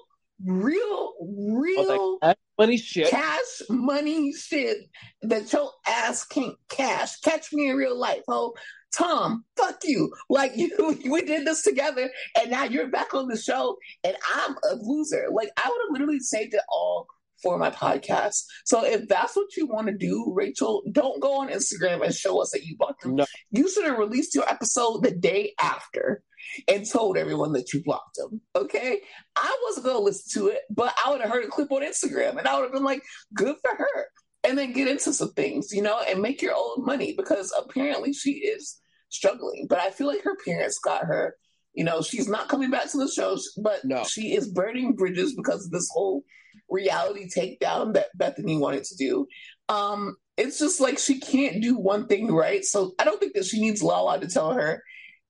real, 0.46 0.82
oh, 0.84 1.56
real 1.56 2.14
like, 2.14 2.20
"That's 2.22 2.42
funny 2.58 2.78
shit. 2.78 3.10
cash 3.10 3.62
money 3.70 4.34
shit 4.34 4.78
that 5.24 5.52
your 5.52 5.72
ass 5.88 6.26
can't 6.26 6.56
cash. 6.70 7.18
Catch 7.18 7.54
me 7.54 7.70
in 7.70 7.76
real 7.76 7.98
life, 7.98 8.22
ho. 8.28 8.54
Tom, 8.98 9.46
fuck 9.58 9.80
you. 9.84 10.12
Like 10.30 10.52
you, 10.56 11.00
we 11.10 11.22
did 11.24 11.46
this 11.46 11.64
together, 11.64 12.10
and 12.40 12.52
now 12.52 12.64
you're 12.64 12.90
back 12.90 13.14
on 13.14 13.28
the 13.28 13.38
show, 13.38 13.78
and 14.04 14.16
I'm 14.36 14.56
a 14.70 14.76
loser. 14.76 15.28
Like 15.32 15.50
I 15.58 15.70
would 15.70 15.82
have 15.86 15.92
literally 15.92 16.20
saved 16.20 16.54
it 16.54 16.62
all 16.70 17.08
for 17.42 17.58
my 17.58 17.72
podcast. 17.72 18.44
So 18.66 18.86
if 18.86 19.08
that's 19.08 19.36
what 19.36 19.56
you 19.58 19.68
want 19.68 19.88
to 19.88 19.94
do, 19.94 20.32
Rachel, 20.36 20.84
don't 20.92 21.22
go 21.22 21.40
on 21.40 21.50
Instagram 21.50 22.04
and 22.04 22.14
show 22.14 22.42
us 22.42 22.52
that 22.52 22.66
you 22.66 22.78
bought 22.78 23.00
them. 23.02 23.16
No. 23.16 23.26
You 23.50 23.70
should 23.70 23.86
have 23.86 23.98
released 23.98 24.36
your 24.36 24.48
episode 24.48 25.04
the 25.04 25.12
day 25.12 25.54
after 25.60 26.24
and 26.68 26.90
told 26.90 27.18
everyone 27.18 27.54
that 27.54 27.74
you 27.74 27.84
blocked 27.84 28.18
them. 28.18 28.42
Okay, 28.56 29.02
I 29.36 29.58
wasn't 29.64 29.86
gonna 29.86 30.00
listen 30.00 30.42
to 30.42 30.48
it, 30.50 30.62
but 30.70 30.94
I 31.04 31.12
would 31.12 31.22
have 31.22 31.30
heard 31.30 31.46
a 31.46 31.50
clip 31.50 31.72
on 31.72 31.82
Instagram, 31.84 32.38
and 32.38 32.48
I 32.48 32.56
would 32.56 32.64
have 32.64 32.74
been 32.74 32.84
like, 32.84 33.04
"Good 33.34 33.56
for 33.62 33.76
her." 33.76 34.08
And 34.44 34.58
then 34.58 34.74
get 34.74 34.88
into 34.88 35.14
some 35.14 35.34
things, 35.34 35.72
you 35.72 35.84
know, 35.84 36.00
and 36.00 36.22
make 36.22 36.42
your 36.42 36.56
own 36.56 36.84
money 36.84 37.14
because 37.16 37.54
apparently 37.58 38.12
she 38.12 38.32
is 38.32 38.82
struggling. 39.10 39.68
But 39.70 39.80
I 39.80 39.92
feel 39.92 40.08
like 40.08 40.24
her 40.24 40.36
parents 40.44 40.80
got 40.80 41.06
her. 41.06 41.36
You 41.74 41.84
know, 41.84 42.02
she's 42.02 42.28
not 42.28 42.50
coming 42.50 42.72
back 42.72 42.90
to 42.92 42.98
the 42.98 43.08
show, 43.08 43.38
but 43.58 43.86
No. 43.86 44.04
she 44.04 44.36
is 44.36 44.50
burning 44.50 44.96
bridges 44.96 45.36
because 45.36 45.66
of 45.66 45.72
this 45.72 45.90
whole 45.94 46.24
reality 46.70 47.30
takedown 47.30 47.94
that 47.94 48.08
Bethenny 48.18 48.60
wanted 48.60 48.84
to 48.86 48.96
do. 48.96 49.28
Um, 49.70 50.16
it's 50.38 50.58
just 50.58 50.82
like 50.82 50.98
she 50.98 51.20
can't 51.20 51.62
do 51.62 51.78
one 51.78 52.08
thing 52.08 52.32
right. 52.32 52.64
So 52.66 52.94
I 52.98 53.04
don't 53.04 53.20
think 53.20 53.34
that 53.36 53.46
she 53.46 53.62
needs 53.62 53.84
Lala 53.84 54.20
to 54.20 54.28
tell 54.28 54.54
her 54.54 54.82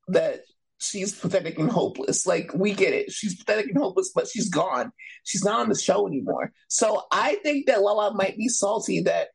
that 0.08 0.42
she's 0.82 1.14
pathetic 1.14 1.60
and 1.60 1.72
hopeless. 1.72 2.26
Like 2.26 2.52
we 2.54 2.74
get 2.74 2.94
it. 2.94 3.12
She's 3.12 3.36
pathetic 3.36 3.68
and 3.68 3.78
hopeless, 3.78 4.12
but 4.14 4.28
she's 4.28 4.50
gone. 4.50 4.92
She's 5.24 5.44
not 5.44 5.62
on 5.62 5.70
the 5.70 5.76
show 5.76 6.08
anymore. 6.08 6.52
So 6.68 7.04
I 7.12 7.36
think 7.44 7.68
that 7.68 7.82
Lala 7.82 8.14
might 8.14 8.38
be 8.38 8.48
salty 8.48 9.02
that 9.02 9.30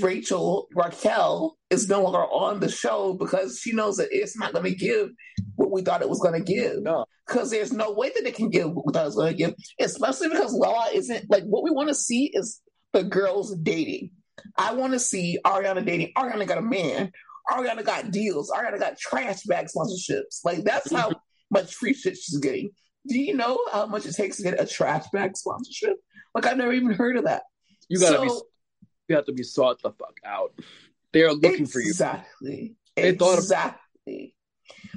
Rachel 0.00 0.68
Raquel 0.74 1.56
is 1.70 1.88
no 1.88 2.02
longer 2.02 2.22
on 2.22 2.60
the 2.60 2.68
show 2.68 3.14
because 3.14 3.58
she 3.58 3.72
knows 3.72 3.96
that 3.96 4.08
it's 4.10 4.38
not 4.38 4.52
going 4.52 4.64
to 4.64 4.74
give 4.74 5.10
what 5.56 5.72
we 5.72 5.82
thought 5.82 6.02
it 6.02 6.08
was 6.08 6.20
going 6.20 6.40
to 6.40 6.52
give. 6.52 6.82
No. 6.82 7.04
Because 7.26 7.50
there's 7.50 7.72
no 7.72 7.92
way 7.92 8.10
that 8.14 8.26
it 8.26 8.36
can 8.36 8.50
give 8.50 8.70
what 8.70 8.86
we 8.86 8.92
thought 8.92 9.02
it 9.02 9.06
was 9.06 9.16
going 9.16 9.32
to 9.32 9.38
give, 9.38 9.54
especially 9.80 10.28
because 10.28 10.52
Lala 10.52 10.90
isn't 10.92 11.30
like 11.30 11.44
what 11.44 11.64
we 11.64 11.70
want 11.70 11.88
to 11.88 11.94
see 11.94 12.30
is 12.32 12.60
the 12.92 13.02
girls 13.02 13.56
dating. 13.56 14.10
I 14.56 14.74
want 14.74 14.92
to 14.92 14.98
see 14.98 15.38
Ariana 15.44 15.84
dating. 15.84 16.12
Ariana 16.16 16.46
got 16.46 16.58
a 16.58 16.62
man. 16.62 17.12
Ariana 17.50 17.84
got 17.84 18.10
deals. 18.10 18.50
Ariana 18.50 18.78
got 18.78 18.98
trash 18.98 19.42
bag 19.42 19.66
sponsorships. 19.66 20.44
Like 20.44 20.64
that's 20.64 20.92
how 20.92 21.08
mm-hmm. 21.08 21.18
much 21.50 21.74
free 21.74 21.94
shit 21.94 22.16
she's 22.16 22.38
getting. 22.38 22.70
Do 23.06 23.18
you 23.18 23.36
know 23.36 23.58
how 23.72 23.86
much 23.86 24.06
it 24.06 24.14
takes 24.14 24.36
to 24.36 24.42
get 24.42 24.60
a 24.60 24.66
trash 24.66 25.04
bag 25.12 25.36
sponsorship? 25.36 25.96
Like 26.34 26.46
I've 26.46 26.56
never 26.56 26.72
even 26.72 26.92
heard 26.92 27.16
of 27.16 27.24
that. 27.24 27.42
You 27.88 27.98
gotta 27.98 28.16
So- 28.16 28.24
be 28.24 28.86
you 29.08 29.16
have 29.16 29.26
to 29.26 29.32
be 29.32 29.42
sought 29.42 29.82
the 29.82 29.90
fuck 29.90 30.18
out. 30.24 30.54
They 31.12 31.22
are 31.22 31.34
looking 31.34 31.66
for 31.66 31.80
you. 31.80 31.88
Exactly. 31.88 32.76
They 32.96 33.14
thought 33.14 33.34
of- 33.34 33.40
exactly. 33.40 34.34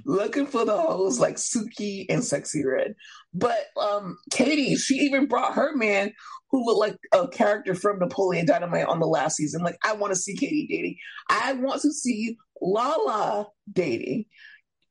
Looking 0.03 0.45
for 0.45 0.65
the 0.65 0.77
hoes 0.77 1.19
like 1.19 1.35
Suki 1.35 2.05
and 2.09 2.21
Sexyy 2.21 2.65
Red. 2.65 2.95
But 3.33 3.67
um 3.81 4.17
Katie, 4.31 4.75
she 4.75 4.95
even 4.95 5.27
brought 5.27 5.53
her 5.53 5.75
man 5.75 6.11
who 6.51 6.65
looked 6.65 6.79
like 6.79 6.97
a 7.13 7.27
character 7.27 7.75
from 7.75 7.99
Napoleon 7.99 8.45
Dynamite 8.45 8.87
on 8.87 8.99
the 8.99 9.07
last 9.07 9.37
season. 9.37 9.63
Like, 9.63 9.77
I 9.83 9.93
want 9.93 10.13
to 10.13 10.19
see 10.19 10.35
Katie 10.35 10.67
dating. 10.69 10.97
I 11.29 11.53
want 11.53 11.81
to 11.81 11.91
see 11.91 12.37
Lala 12.61 13.47
dating. 13.71 14.25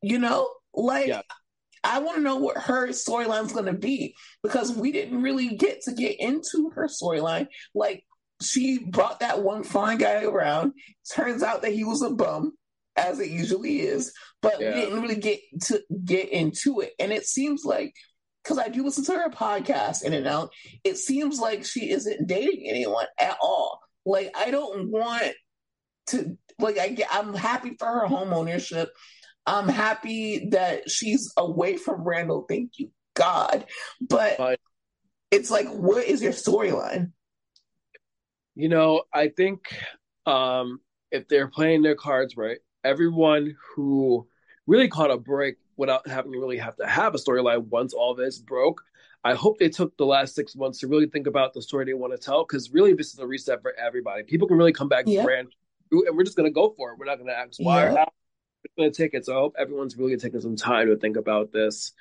You 0.02 0.18
know? 0.18 0.50
Like 0.74 1.08
Yeah. 1.08 1.22
I 1.84 1.98
want 1.98 2.16
to 2.16 2.22
know 2.22 2.36
what 2.36 2.56
her 2.56 2.88
storyline's 2.88 3.52
going 3.52 3.66
to 3.66 3.74
be 3.74 4.14
because 4.42 4.74
we 4.74 4.90
didn't 4.90 5.22
really 5.22 5.56
get 5.56 5.82
to 5.82 5.92
get 5.92 6.18
into 6.18 6.70
her 6.74 6.88
storyline. 6.88 7.46
Like, 7.74 8.04
she 8.42 8.78
brought 8.78 9.20
that 9.20 9.42
one 9.42 9.62
fine 9.62 9.98
guy 9.98 10.24
around. 10.24 10.72
Turns 11.14 11.42
out 11.42 11.62
that 11.62 11.72
he 11.72 11.84
was 11.84 12.02
a 12.02 12.10
bum, 12.10 12.52
as 12.96 13.20
it 13.20 13.30
usually 13.30 13.80
is, 13.80 14.12
but 14.40 14.60
Yeah. 14.60 14.74
we 14.74 14.80
didn't 14.80 15.02
really 15.02 15.16
get 15.16 15.40
to 15.64 15.82
get 16.04 16.28
into 16.30 16.80
it. 16.80 16.92
And 16.98 17.12
it 17.12 17.26
seems 17.26 17.64
like 17.64 17.94
because 18.42 18.58
I 18.58 18.68
do 18.68 18.84
listen 18.84 19.04
to 19.06 19.12
her 19.12 19.30
podcast 19.30 20.02
in 20.04 20.12
and 20.12 20.26
out, 20.26 20.52
it 20.84 20.98
seems 20.98 21.40
like 21.40 21.64
she 21.64 21.90
isn't 21.90 22.26
dating 22.26 22.68
anyone 22.68 23.06
at 23.18 23.38
all. 23.40 23.80
Like, 24.04 24.32
I 24.36 24.50
don't 24.50 24.90
want 24.90 25.32
to 26.08 26.36
like 26.58 26.78
I 26.78 26.88
get 26.88 27.08
I'm 27.10 27.34
happy 27.34 27.74
for 27.78 27.86
her 27.86 28.06
home 28.06 28.32
ownership. 28.32 28.90
I'm 29.46 29.68
happy 29.68 30.48
that 30.50 30.90
she's 30.90 31.32
away 31.36 31.76
from 31.76 32.02
Randall. 32.02 32.46
Thank 32.48 32.72
you, 32.78 32.90
God. 33.14 33.66
But 34.00 34.36
Fine. 34.36 34.56
it's 35.30 35.50
like, 35.50 35.68
what 35.68 36.04
is 36.04 36.22
your 36.22 36.32
storyline? 36.32 37.12
You 38.54 38.68
know, 38.68 39.02
I 39.12 39.28
think 39.28 39.60
um, 40.26 40.80
if 41.10 41.28
they're 41.28 41.48
playing 41.48 41.82
their 41.82 41.96
cards 41.96 42.36
right, 42.36 42.58
everyone 42.84 43.56
who 43.74 44.26
really 44.66 44.88
caught 44.88 45.10
a 45.10 45.16
break 45.16 45.56
without 45.76 46.06
having 46.08 46.32
to 46.32 46.38
really 46.38 46.58
have 46.58 46.76
to 46.76 46.86
have 46.86 47.14
a 47.14 47.18
storyline 47.18 47.66
once 47.66 47.92
all 47.92 48.14
this 48.14 48.38
broke. 48.38 48.82
I 49.24 49.34
hope 49.34 49.58
they 49.58 49.70
took 49.70 49.96
the 49.96 50.04
last 50.04 50.34
six 50.34 50.54
months 50.54 50.80
to 50.80 50.86
really 50.86 51.06
think 51.06 51.26
about 51.26 51.54
the 51.54 51.62
story 51.62 51.86
they 51.86 51.94
want 51.94 52.12
to 52.12 52.18
tell 52.18 52.44
because 52.44 52.70
really 52.70 52.92
this 52.92 53.12
is 53.14 53.18
a 53.18 53.26
reset 53.26 53.62
for 53.62 53.74
everybody. 53.74 54.22
People 54.22 54.46
can 54.46 54.58
really 54.58 54.72
come 54.72 54.88
back 54.88 55.06
brand 55.06 55.48
new, 55.90 56.04
and 56.06 56.16
we're 56.16 56.24
just 56.24 56.36
going 56.36 56.48
to 56.48 56.54
go 56.54 56.74
for 56.76 56.92
it. 56.92 56.98
We're 56.98 57.06
not 57.06 57.16
going 57.16 57.28
to 57.28 57.36
ask 57.36 57.58
why 57.58 57.84
yep. 57.84 57.92
or 57.92 57.96
how. 57.96 58.12
We're 58.76 58.84
going 58.84 58.92
to 58.92 59.02
take 59.02 59.14
it. 59.14 59.26
So 59.26 59.32
I 59.32 59.36
hope 59.36 59.56
everyone's 59.58 59.96
really 59.96 60.16
taking 60.16 60.40
some 60.40 60.56
time 60.56 60.88
to 60.88 60.96
think 60.96 61.16
about 61.16 61.52
this. 61.52 61.92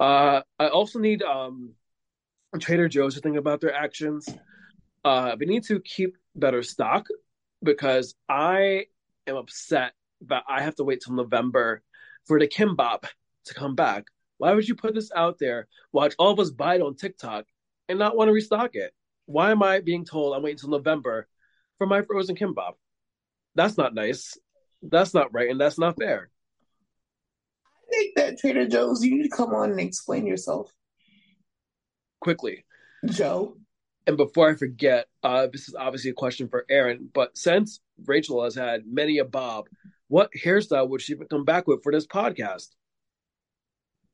Uh, 0.00 0.42
I 0.58 0.68
also 0.68 0.98
need 0.98 1.22
um, 1.22 1.74
Trader 2.58 2.88
Joe's 2.88 3.14
to 3.14 3.20
think 3.20 3.36
about 3.36 3.60
their 3.60 3.74
actions. 3.74 4.28
Uh, 5.04 5.36
we 5.38 5.46
need 5.46 5.64
to 5.64 5.80
keep 5.80 6.16
better 6.34 6.62
stock 6.62 7.06
because 7.62 8.14
I 8.28 8.86
am 9.26 9.36
upset 9.36 9.92
that 10.28 10.44
I 10.48 10.62
have 10.62 10.76
to 10.76 10.84
wait 10.84 11.02
till 11.04 11.14
November 11.14 11.82
for 12.26 12.38
the 12.38 12.48
kimbap 12.48 13.04
to 13.46 13.54
come 13.54 13.74
back. 13.74 14.06
Why 14.38 14.52
would 14.52 14.68
you 14.68 14.74
put 14.74 14.94
this 14.94 15.10
out 15.14 15.38
there, 15.38 15.68
watch 15.92 16.14
all 16.18 16.32
of 16.32 16.40
us 16.40 16.50
buy 16.50 16.76
it 16.76 16.82
on 16.82 16.96
TikTok, 16.96 17.46
and 17.88 17.98
not 17.98 18.16
want 18.16 18.28
to 18.28 18.32
restock 18.32 18.74
it? 18.74 18.92
Why 19.26 19.50
am 19.50 19.62
I 19.62 19.80
being 19.80 20.04
told 20.04 20.34
I'm 20.34 20.42
waiting 20.42 20.56
until 20.56 20.70
November 20.70 21.28
for 21.78 21.86
my 21.86 22.02
frozen 22.02 22.36
kimbap? 22.36 22.72
That's 23.54 23.78
not 23.78 23.94
nice. 23.94 24.36
That's 24.82 25.14
not 25.14 25.32
right, 25.32 25.50
and 25.50 25.60
that's 25.60 25.78
not 25.78 25.96
fair. 25.98 26.30
I 27.76 27.96
think 27.96 28.16
that 28.16 28.38
Trader 28.38 28.66
Joe's, 28.66 29.04
you 29.04 29.16
need 29.16 29.22
to 29.22 29.36
come 29.36 29.54
on 29.54 29.70
and 29.70 29.80
explain 29.80 30.26
yourself 30.26 30.72
quickly. 32.20 32.64
Joe. 33.06 33.56
And 34.06 34.16
before 34.16 34.50
I 34.50 34.56
forget, 34.56 35.06
uh, 35.22 35.46
this 35.50 35.68
is 35.68 35.74
obviously 35.74 36.10
a 36.10 36.14
question 36.14 36.48
for 36.48 36.66
Aaron, 36.68 37.08
but 37.14 37.38
since 37.38 37.80
Rachel 38.04 38.44
has 38.44 38.54
had 38.54 38.82
many 38.86 39.18
a 39.18 39.24
bob, 39.24 39.68
what 40.08 40.30
hairstyle 40.32 40.88
would 40.88 41.02
she 41.02 41.16
come 41.30 41.44
back 41.44 41.66
with 41.66 41.82
for 41.82 41.92
this 41.92 42.06
podcast? 42.06 42.68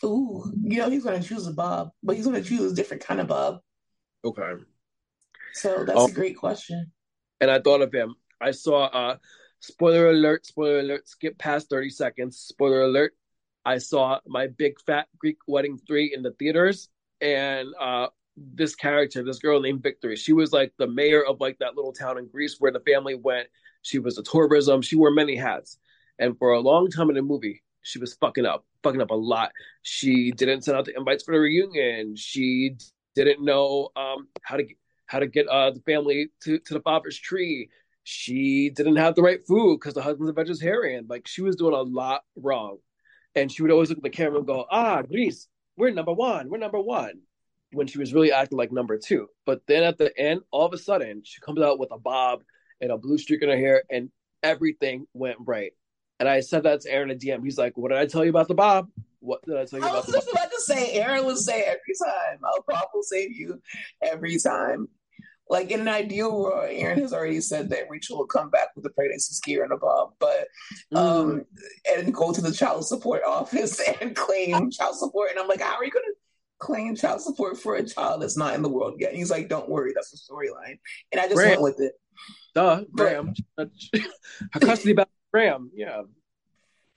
Ooh, 0.04 0.50
you 0.62 0.78
know 0.78 0.88
he's 0.88 1.04
gonna 1.04 1.22
choose 1.22 1.46
a 1.46 1.52
bob, 1.52 1.90
but 2.02 2.16
he's 2.16 2.24
gonna 2.24 2.42
choose 2.42 2.72
a 2.72 2.74
different 2.74 3.04
kind 3.04 3.20
of 3.20 3.26
bob. 3.26 3.60
Okay. 4.24 4.52
So 5.52 5.84
that's 5.84 6.10
a 6.10 6.14
great 6.14 6.36
question. 6.36 6.92
And 7.40 7.50
I 7.50 7.60
thought 7.60 7.82
of 7.82 7.92
him. 7.92 8.14
I 8.40 8.52
saw 8.52 8.84
uh 8.86 9.16
spoiler 9.60 10.10
alert, 10.10 10.46
spoiler 10.46 10.80
alert, 10.80 11.08
skip 11.08 11.38
past 11.38 11.68
30 11.68 11.90
seconds, 11.90 12.38
spoiler 12.38 12.82
alert. 12.82 13.12
I 13.64 13.78
saw 13.78 14.20
my 14.26 14.46
big 14.46 14.80
fat 14.86 15.08
Greek 15.18 15.38
wedding 15.46 15.78
three 15.86 16.14
in 16.14 16.22
the 16.22 16.32
theaters, 16.32 16.88
and 17.20 17.68
uh 17.78 18.08
this 18.36 18.74
character, 18.74 19.22
this 19.22 19.38
girl 19.38 19.60
named 19.60 19.82
Victory, 19.82 20.16
she 20.16 20.32
was 20.32 20.52
like 20.52 20.72
the 20.78 20.86
mayor 20.86 21.22
of 21.22 21.40
like 21.40 21.58
that 21.58 21.76
little 21.76 21.92
town 21.92 22.16
in 22.16 22.26
Greece 22.28 22.56
where 22.58 22.72
the 22.72 22.80
family 22.80 23.14
went. 23.14 23.48
She 23.82 23.98
was 23.98 24.18
a 24.18 24.22
tourism, 24.22 24.82
she 24.82 24.96
wore 24.96 25.10
many 25.10 25.36
hats. 25.36 25.78
And 26.18 26.38
for 26.38 26.52
a 26.52 26.60
long 26.60 26.90
time 26.90 27.08
in 27.08 27.16
the 27.16 27.22
movie, 27.22 27.62
she 27.82 27.98
was 27.98 28.14
fucking 28.14 28.44
up, 28.44 28.66
fucking 28.82 29.00
up 29.00 29.10
a 29.10 29.14
lot. 29.14 29.52
She 29.82 30.32
didn't 30.32 30.62
send 30.62 30.76
out 30.76 30.84
the 30.84 30.96
invites 30.96 31.24
for 31.24 31.32
the 31.32 31.40
reunion. 31.40 32.14
She 32.16 32.76
didn't 33.14 33.42
know 33.44 33.88
um, 33.96 34.28
how 34.42 34.56
to 34.56 34.64
how 35.06 35.18
to 35.18 35.26
get 35.26 35.48
uh, 35.48 35.72
the 35.72 35.80
family 35.80 36.28
to, 36.42 36.58
to 36.60 36.74
the 36.74 36.80
father's 36.80 37.18
tree. 37.18 37.68
She 38.04 38.70
didn't 38.70 38.96
have 38.96 39.14
the 39.14 39.22
right 39.22 39.40
food 39.46 39.78
because 39.80 39.94
the 39.94 40.02
husband's 40.02 40.30
a 40.30 40.32
vegetarian. 40.32 41.06
Like 41.08 41.26
she 41.26 41.42
was 41.42 41.56
doing 41.56 41.74
a 41.74 41.82
lot 41.82 42.22
wrong, 42.36 42.78
and 43.34 43.50
she 43.50 43.62
would 43.62 43.70
always 43.70 43.88
look 43.88 43.98
at 43.98 44.04
the 44.04 44.10
camera 44.10 44.38
and 44.38 44.46
go, 44.46 44.66
"Ah, 44.70 45.02
Greece, 45.02 45.48
we're 45.76 45.90
number 45.90 46.12
one. 46.12 46.48
We're 46.48 46.58
number 46.58 46.80
one." 46.80 47.22
When 47.72 47.86
she 47.86 47.98
was 47.98 48.12
really 48.12 48.32
acting 48.32 48.58
like 48.58 48.72
number 48.72 48.98
two. 48.98 49.28
But 49.46 49.62
then 49.68 49.84
at 49.84 49.96
the 49.96 50.16
end, 50.18 50.40
all 50.50 50.66
of 50.66 50.72
a 50.72 50.78
sudden, 50.78 51.22
she 51.24 51.40
comes 51.40 51.60
out 51.60 51.78
with 51.78 51.92
a 51.92 51.98
bob 51.98 52.42
and 52.80 52.90
a 52.90 52.98
blue 52.98 53.18
streak 53.18 53.42
in 53.42 53.48
her 53.48 53.56
hair, 53.56 53.84
and 53.90 54.10
everything 54.42 55.06
went 55.14 55.38
right. 55.40 55.72
And 56.18 56.28
I 56.28 56.40
said 56.40 56.64
that 56.64 56.82
to 56.82 56.90
Aaron 56.90 57.10
at 57.10 57.18
DM. 57.18 57.42
He's 57.42 57.58
like, 57.58 57.76
"What 57.76 57.88
did 57.88 57.98
I 57.98 58.06
tell 58.06 58.24
you 58.24 58.30
about 58.30 58.48
the 58.48 58.54
Bob? 58.54 58.88
What 59.20 59.42
did 59.44 59.56
I 59.56 59.64
tell 59.64 59.78
you 59.78 59.86
I 59.86 59.88
about?" 59.88 60.04
I 60.04 60.06
was 60.06 60.14
just 60.14 60.30
about 60.30 60.50
to 60.50 60.60
say, 60.60 60.92
Aaron 60.92 61.24
will 61.24 61.36
say 61.36 61.62
every 61.62 61.94
time. 62.04 62.38
I'll 62.44 62.62
probably 62.62 63.02
save 63.02 63.32
you 63.32 63.60
every 64.02 64.38
time. 64.38 64.88
Like 65.48 65.72
in 65.72 65.80
an 65.80 65.88
ideal 65.88 66.38
world, 66.38 66.68
Aaron 66.70 67.00
has 67.00 67.12
already 67.12 67.40
said 67.40 67.70
that 67.70 67.90
Rachel 67.90 68.18
will 68.18 68.26
come 68.26 68.50
back 68.50 68.68
with 68.76 68.86
a 68.86 68.90
pregnancy 68.90 69.34
scare 69.34 69.64
and 69.64 69.72
a 69.72 69.76
Bob, 69.76 70.12
but 70.20 70.46
um, 70.94 71.40
mm. 71.40 71.44
and 71.96 72.14
go 72.14 72.32
to 72.32 72.40
the 72.40 72.52
child 72.52 72.86
support 72.86 73.22
office 73.26 73.80
and 74.00 74.14
claim 74.14 74.70
child 74.70 74.96
support. 74.96 75.30
And 75.30 75.40
I'm 75.40 75.48
like, 75.48 75.60
how 75.60 75.76
are 75.76 75.84
you 75.84 75.90
going 75.90 76.04
to 76.04 76.14
claim 76.60 76.94
child 76.94 77.20
support 77.20 77.58
for 77.58 77.74
a 77.74 77.84
child 77.84 78.22
that's 78.22 78.36
not 78.36 78.54
in 78.54 78.62
the 78.62 78.68
world 78.68 78.94
yet? 78.98 79.10
And 79.10 79.18
he's 79.18 79.30
like, 79.30 79.48
don't 79.48 79.68
worry, 79.68 79.92
that's 79.92 80.12
the 80.12 80.18
storyline. 80.18 80.78
And 81.10 81.20
I 81.20 81.24
just 81.24 81.34
Graham. 81.34 81.50
went 81.50 81.62
with 81.62 81.80
it. 81.80 81.94
Duh, 82.54 82.84
Graham. 82.92 83.34
Her 83.58 84.60
custody 84.60 84.92
battle 84.92 85.12
Graham, 85.32 85.70
yeah. 85.74 86.02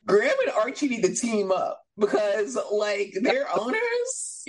Graham 0.06 0.36
and 0.46 0.52
Archie 0.52 0.90
need 0.90 1.04
to 1.04 1.16
team 1.16 1.52
up 1.52 1.82
because, 1.98 2.58
like, 2.72 3.14
their 3.22 3.46
owners. 3.58 4.46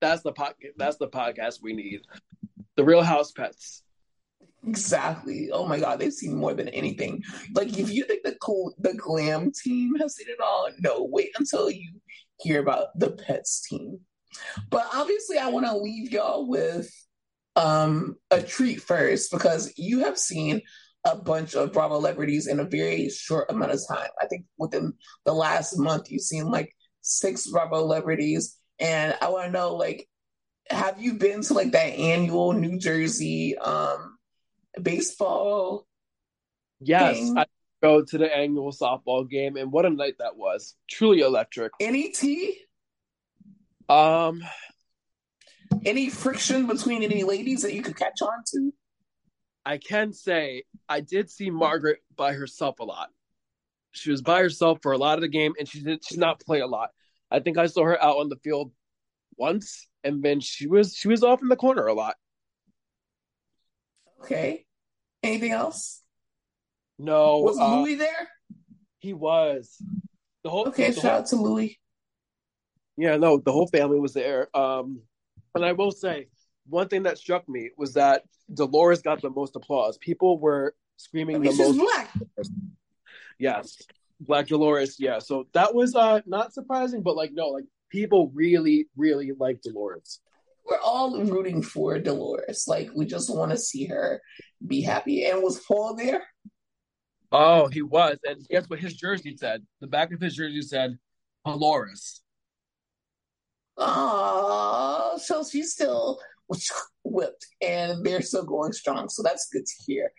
That's 0.00 0.22
the 0.22 0.32
pod- 0.32 0.54
That's 0.76 0.98
the 0.98 1.08
podcast 1.08 1.62
we 1.62 1.72
need. 1.72 2.02
The 2.76 2.84
Real 2.84 3.02
House 3.02 3.32
Pets. 3.32 3.82
Exactly. 4.66 5.50
Oh 5.52 5.66
my 5.66 5.78
God, 5.78 5.98
they've 5.98 6.12
seen 6.12 6.36
more 6.36 6.54
than 6.54 6.68
anything. 6.70 7.22
Like, 7.54 7.78
if 7.78 7.90
you 7.92 8.04
think 8.04 8.24
the 8.24 8.36
cool, 8.40 8.74
the 8.78 8.94
glam 8.94 9.52
team 9.52 9.94
has 9.96 10.16
seen 10.16 10.26
it 10.28 10.40
all, 10.40 10.68
no, 10.80 11.06
wait 11.10 11.30
until 11.38 11.70
you 11.70 11.92
hear 12.40 12.60
about 12.60 12.98
the 12.98 13.10
pets 13.10 13.66
team. 13.68 14.00
But 14.70 14.86
obviously, 14.92 15.38
I 15.38 15.48
want 15.48 15.66
to 15.66 15.76
leave 15.76 16.10
y'all 16.10 16.48
with 16.48 16.90
um 17.56 18.16
a 18.30 18.42
treat 18.42 18.80
first 18.80 19.30
because 19.30 19.72
you 19.76 20.00
have 20.00 20.18
seen 20.18 20.60
a 21.04 21.16
bunch 21.16 21.54
of 21.54 21.72
Bravo 21.72 21.96
celebrities 21.96 22.46
in 22.46 22.60
a 22.60 22.64
very 22.64 23.10
short 23.10 23.50
amount 23.50 23.72
of 23.72 23.80
time. 23.86 24.08
I 24.20 24.26
think 24.26 24.46
within 24.58 24.94
the 25.24 25.34
last 25.34 25.78
month, 25.78 26.10
you've 26.10 26.22
seen 26.22 26.50
like 26.50 26.74
six 27.02 27.46
Bravo 27.46 27.80
celebrities. 27.80 28.56
And 28.78 29.14
I 29.20 29.28
want 29.28 29.46
to 29.46 29.52
know, 29.52 29.76
like, 29.76 30.08
have 30.70 31.00
you 31.00 31.14
been 31.14 31.42
to 31.42 31.54
like 31.54 31.72
that 31.72 31.92
annual 31.92 32.54
New 32.54 32.78
Jersey 32.78 33.56
um 33.58 34.16
baseball? 34.80 35.86
Yes, 36.80 37.18
thing? 37.18 37.38
I 37.38 37.44
go 37.82 38.02
to 38.02 38.18
the 38.18 38.34
annual 38.34 38.72
softball 38.72 39.28
game, 39.28 39.56
and 39.56 39.70
what 39.70 39.86
a 39.86 39.90
night 39.90 40.14
that 40.18 40.36
was! 40.36 40.74
Truly 40.90 41.20
electric. 41.20 41.72
Any 41.80 42.10
tea? 42.10 42.58
Um, 43.88 44.42
any 45.84 46.08
friction 46.10 46.66
between 46.66 47.02
any 47.02 47.24
ladies 47.24 47.62
that 47.62 47.74
you 47.74 47.82
could 47.82 47.96
catch 47.96 48.22
on 48.22 48.42
to? 48.52 48.72
I 49.64 49.78
can 49.78 50.12
say 50.12 50.64
I 50.88 51.00
did 51.00 51.30
see 51.30 51.50
Margaret 51.50 52.00
by 52.16 52.32
herself 52.32 52.80
a 52.80 52.84
lot. 52.84 53.08
She 53.92 54.10
was 54.10 54.22
by 54.22 54.40
herself 54.40 54.78
for 54.82 54.92
a 54.92 54.98
lot 54.98 55.18
of 55.18 55.22
the 55.22 55.28
game, 55.28 55.54
and 55.58 55.68
she 55.68 55.82
did 55.82 56.04
she 56.04 56.16
not 56.16 56.40
play 56.40 56.60
a 56.60 56.66
lot. 56.66 56.90
I 57.30 57.40
think 57.40 57.58
I 57.58 57.66
saw 57.66 57.84
her 57.84 58.02
out 58.02 58.16
on 58.16 58.28
the 58.28 58.36
field 58.36 58.72
once, 59.36 59.88
and 60.02 60.22
then 60.22 60.40
she 60.40 60.66
was 60.66 60.94
she 60.94 61.08
was 61.08 61.22
off 61.22 61.42
in 61.42 61.48
the 61.48 61.56
corner 61.56 61.86
a 61.86 61.94
lot. 61.94 62.16
Okay. 64.20 64.64
Anything 65.22 65.52
else? 65.52 66.02
No. 66.98 67.38
Was 67.38 67.58
uh, 67.58 67.80
Luis 67.80 67.98
there? 67.98 68.28
He 68.98 69.12
was. 69.12 69.76
The 70.42 70.50
whole 70.50 70.68
Okay, 70.68 70.90
the 70.90 71.00
shout 71.00 71.02
whole, 71.02 71.20
out 71.20 71.26
to 71.26 71.36
Luis. 71.36 71.74
Yeah, 72.96 73.16
no, 73.16 73.38
the 73.38 73.52
whole 73.52 73.66
family 73.66 73.98
was 73.98 74.12
there. 74.12 74.54
Um, 74.56 75.00
and 75.54 75.64
I 75.64 75.72
will 75.72 75.90
say, 75.92 76.26
one 76.68 76.88
thing 76.88 77.02
that 77.04 77.18
struck 77.18 77.48
me 77.48 77.70
was 77.76 77.94
that 77.94 78.22
Dolores 78.52 79.02
got 79.02 79.20
the 79.20 79.30
most 79.30 79.56
applause. 79.56 79.98
People 79.98 80.38
were 80.38 80.74
screaming 80.96 81.36
I 81.36 81.38
mean, 81.40 81.56
the 81.56 81.64
most. 81.64 81.78
black. 81.78 82.10
Yes, 83.38 83.76
Black 84.20 84.46
Dolores. 84.46 84.96
Yeah, 84.98 85.18
so 85.18 85.46
that 85.54 85.74
was 85.74 85.94
uh 85.94 86.20
not 86.26 86.52
surprising, 86.54 87.02
but 87.02 87.16
like 87.16 87.32
no, 87.32 87.48
like 87.48 87.64
people 87.90 88.30
really, 88.34 88.88
really 88.96 89.32
like 89.38 89.60
Dolores. 89.62 90.20
We're 90.64 90.80
all 90.80 91.22
rooting 91.22 91.62
for 91.62 91.98
Dolores. 91.98 92.64
Like 92.66 92.90
we 92.94 93.06
just 93.06 93.34
want 93.34 93.50
to 93.50 93.58
see 93.58 93.86
her 93.86 94.22
be 94.66 94.80
happy. 94.80 95.24
And 95.24 95.42
was 95.42 95.60
Paul 95.60 95.94
there? 95.96 96.22
Oh, 97.32 97.66
he 97.66 97.82
was. 97.82 98.18
And 98.24 98.46
guess 98.48 98.68
what 98.68 98.78
his 98.78 98.94
jersey 98.94 99.36
said? 99.36 99.62
The 99.80 99.88
back 99.88 100.12
of 100.12 100.20
his 100.20 100.36
jersey 100.36 100.62
said 100.62 100.96
Dolores. 101.44 102.22
Oh, 103.76 105.18
so 105.22 105.44
she's 105.44 105.72
still 105.72 106.20
whipped 107.04 107.46
and 107.60 108.04
they're 108.04 108.22
still 108.22 108.44
going 108.44 108.72
strong. 108.72 109.08
So 109.08 109.22
that's 109.22 109.48
good 109.52 109.66
to 109.66 109.74
hear. 109.86 110.12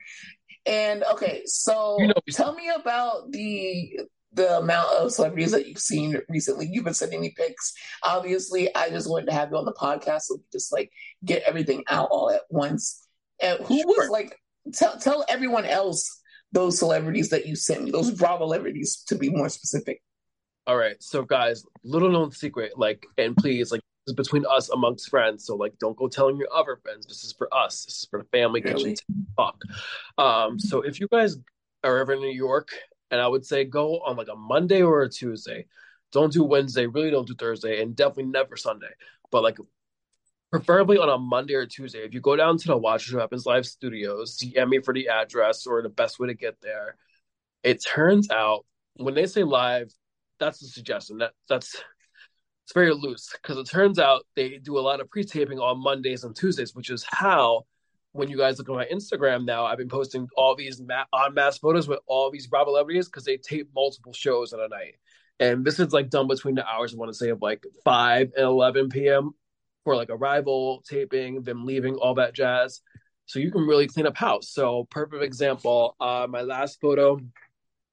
And 0.65 1.03
okay, 1.13 1.43
so 1.45 1.97
you 1.99 2.07
know, 2.07 2.13
tell 2.31 2.55
me 2.55 2.69
about 2.69 3.31
the 3.31 3.99
the 4.33 4.57
amount 4.57 4.91
of 4.93 5.11
celebrities 5.11 5.51
that 5.51 5.67
you've 5.67 5.79
seen 5.79 6.19
recently. 6.27 6.67
You've 6.69 6.83
been 6.83 6.93
sending 6.93 7.21
me 7.21 7.33
pics. 7.37 7.73
Obviously, 8.03 8.73
I 8.75 8.89
just 8.89 9.09
wanted 9.09 9.27
to 9.27 9.33
have 9.33 9.49
you 9.51 9.57
on 9.57 9.65
the 9.65 9.73
podcast 9.73 10.23
so 10.23 10.35
we 10.35 10.43
just 10.51 10.73
like 10.73 10.91
get 11.23 11.43
everything 11.43 11.83
out 11.87 12.09
all 12.11 12.31
at 12.31 12.41
once. 12.49 13.07
And 13.41 13.59
who 13.59 13.77
sure. 13.77 13.85
was 13.87 14.09
like 14.09 14.37
tell 14.73 14.97
tell 14.99 15.25
everyone 15.29 15.65
else 15.65 16.21
those 16.51 16.79
celebrities 16.79 17.29
that 17.29 17.45
you 17.45 17.55
sent 17.55 17.83
me, 17.83 17.91
those 17.91 18.11
Bravo 18.11 18.45
celebrities 18.45 19.03
to 19.07 19.15
be 19.15 19.29
more 19.29 19.49
specific. 19.49 20.01
All 20.67 20.77
right, 20.77 21.01
so 21.01 21.23
guys, 21.23 21.63
little 21.83 22.09
known 22.09 22.31
secret, 22.31 22.73
like, 22.77 23.05
and 23.17 23.35
please, 23.37 23.71
like, 23.71 23.81
is 24.07 24.13
between 24.13 24.45
us 24.45 24.69
amongst 24.69 25.09
friends. 25.09 25.45
So 25.45 25.55
like, 25.55 25.73
don't 25.79 25.97
go 25.97 26.07
telling 26.07 26.37
your 26.37 26.47
other 26.53 26.77
friends. 26.83 27.05
This 27.07 27.23
is 27.23 27.33
for 27.37 27.51
us. 27.53 27.85
This 27.85 27.97
is 27.97 28.07
for 28.09 28.21
the 28.21 28.29
family 28.29 28.61
really? 28.61 28.91
kitchen 28.91 29.27
talk. 29.37 29.59
Um, 30.17 30.59
so 30.59 30.81
if 30.81 30.99
you 30.99 31.07
guys 31.07 31.37
are 31.83 31.97
ever 31.97 32.13
in 32.13 32.19
New 32.19 32.29
York, 32.29 32.69
and 33.11 33.21
I 33.21 33.27
would 33.27 33.45
say 33.45 33.63
go 33.63 33.99
on 33.99 34.17
like 34.17 34.27
a 34.31 34.35
Monday 34.35 34.81
or 34.81 35.03
a 35.03 35.09
Tuesday. 35.09 35.67
Don't 36.11 36.31
do 36.31 36.43
Wednesday. 36.43 36.87
Really, 36.87 37.11
don't 37.11 37.27
do 37.27 37.35
Thursday, 37.35 37.81
and 37.81 37.95
definitely 37.95 38.25
never 38.25 38.55
Sunday. 38.55 38.91
But 39.31 39.43
like, 39.43 39.57
preferably 40.51 40.97
on 40.97 41.09
a 41.09 41.17
Monday 41.17 41.55
or 41.55 41.65
Tuesday. 41.65 41.99
If 41.99 42.13
you 42.13 42.21
go 42.21 42.35
down 42.35 42.57
to 42.57 42.67
the 42.67 42.77
Watch 42.77 43.11
What 43.11 43.21
Happens 43.21 43.45
Live 43.45 43.65
studios, 43.65 44.37
DM 44.37 44.69
me 44.69 44.79
for 44.79 44.93
the 44.93 45.09
address 45.09 45.67
or 45.67 45.81
the 45.81 45.89
best 45.89 46.19
way 46.19 46.27
to 46.27 46.33
get 46.33 46.55
there. 46.61 46.95
It 47.63 47.83
turns 47.83 48.29
out 48.29 48.65
when 48.95 49.13
they 49.13 49.25
say 49.25 49.43
live, 49.43 49.91
that's 50.39 50.59
the 50.59 50.67
suggestion. 50.67 51.17
That 51.17 51.31
that's 51.49 51.75
it's 52.65 52.73
very 52.73 52.93
loose 52.93 53.29
because 53.31 53.57
it 53.57 53.69
turns 53.69 53.99
out 53.99 54.25
they 54.35 54.57
do 54.57 54.77
a 54.77 54.81
lot 54.81 54.99
of 54.99 55.09
pre-taping 55.09 55.59
on 55.59 55.81
Mondays 55.83 56.23
and 56.23 56.35
Tuesdays, 56.35 56.73
which 56.73 56.89
is 56.89 57.05
how 57.07 57.63
when 58.15 58.29
you 58.29 58.37
guys 58.37 58.57
look 58.57 58.69
at 58.69 58.75
my 58.75 58.85
Instagram 58.85 59.45
now, 59.45 59.65
I've 59.65 59.77
been 59.77 59.89
posting 59.89 60.27
all 60.37 60.55
these 60.55 60.81
ma- 60.81 61.03
on 61.11 61.33
mass 61.33 61.57
photos 61.57 61.87
with 61.87 61.99
all 62.07 62.31
these 62.31 62.47
Bravo 62.47 62.71
celebrities 62.71 63.07
because 63.07 63.25
they 63.25 63.37
tape 63.37 63.69
multiple 63.75 64.13
shows 64.13 64.53
in 64.53 64.59
a 64.59 64.67
night. 64.67 64.95
And 65.39 65.65
this 65.65 65.79
is 65.79 65.91
like 65.91 66.09
done 66.09 66.27
between 66.27 66.55
the 66.55 66.65
hours, 66.65 66.93
I 66.93 66.97
want 66.97 67.09
to 67.09 67.17
say, 67.17 67.29
of 67.29 67.41
like 67.41 67.63
5 67.83 68.31
and 68.37 68.45
11 68.45 68.89
p.m. 68.89 69.31
for 69.83 69.95
like 69.95 70.09
arrival, 70.09 70.81
taping, 70.89 71.43
them 71.43 71.65
leaving, 71.65 71.95
all 71.95 72.15
that 72.15 72.33
jazz. 72.33 72.81
So 73.25 73.39
you 73.39 73.51
can 73.51 73.67
really 73.67 73.87
clean 73.87 74.07
up 74.07 74.15
house. 74.15 74.49
So, 74.49 74.87
perfect 74.89 75.23
example, 75.23 75.95
uh, 75.99 76.25
my 76.29 76.41
last 76.41 76.79
photo, 76.79 77.19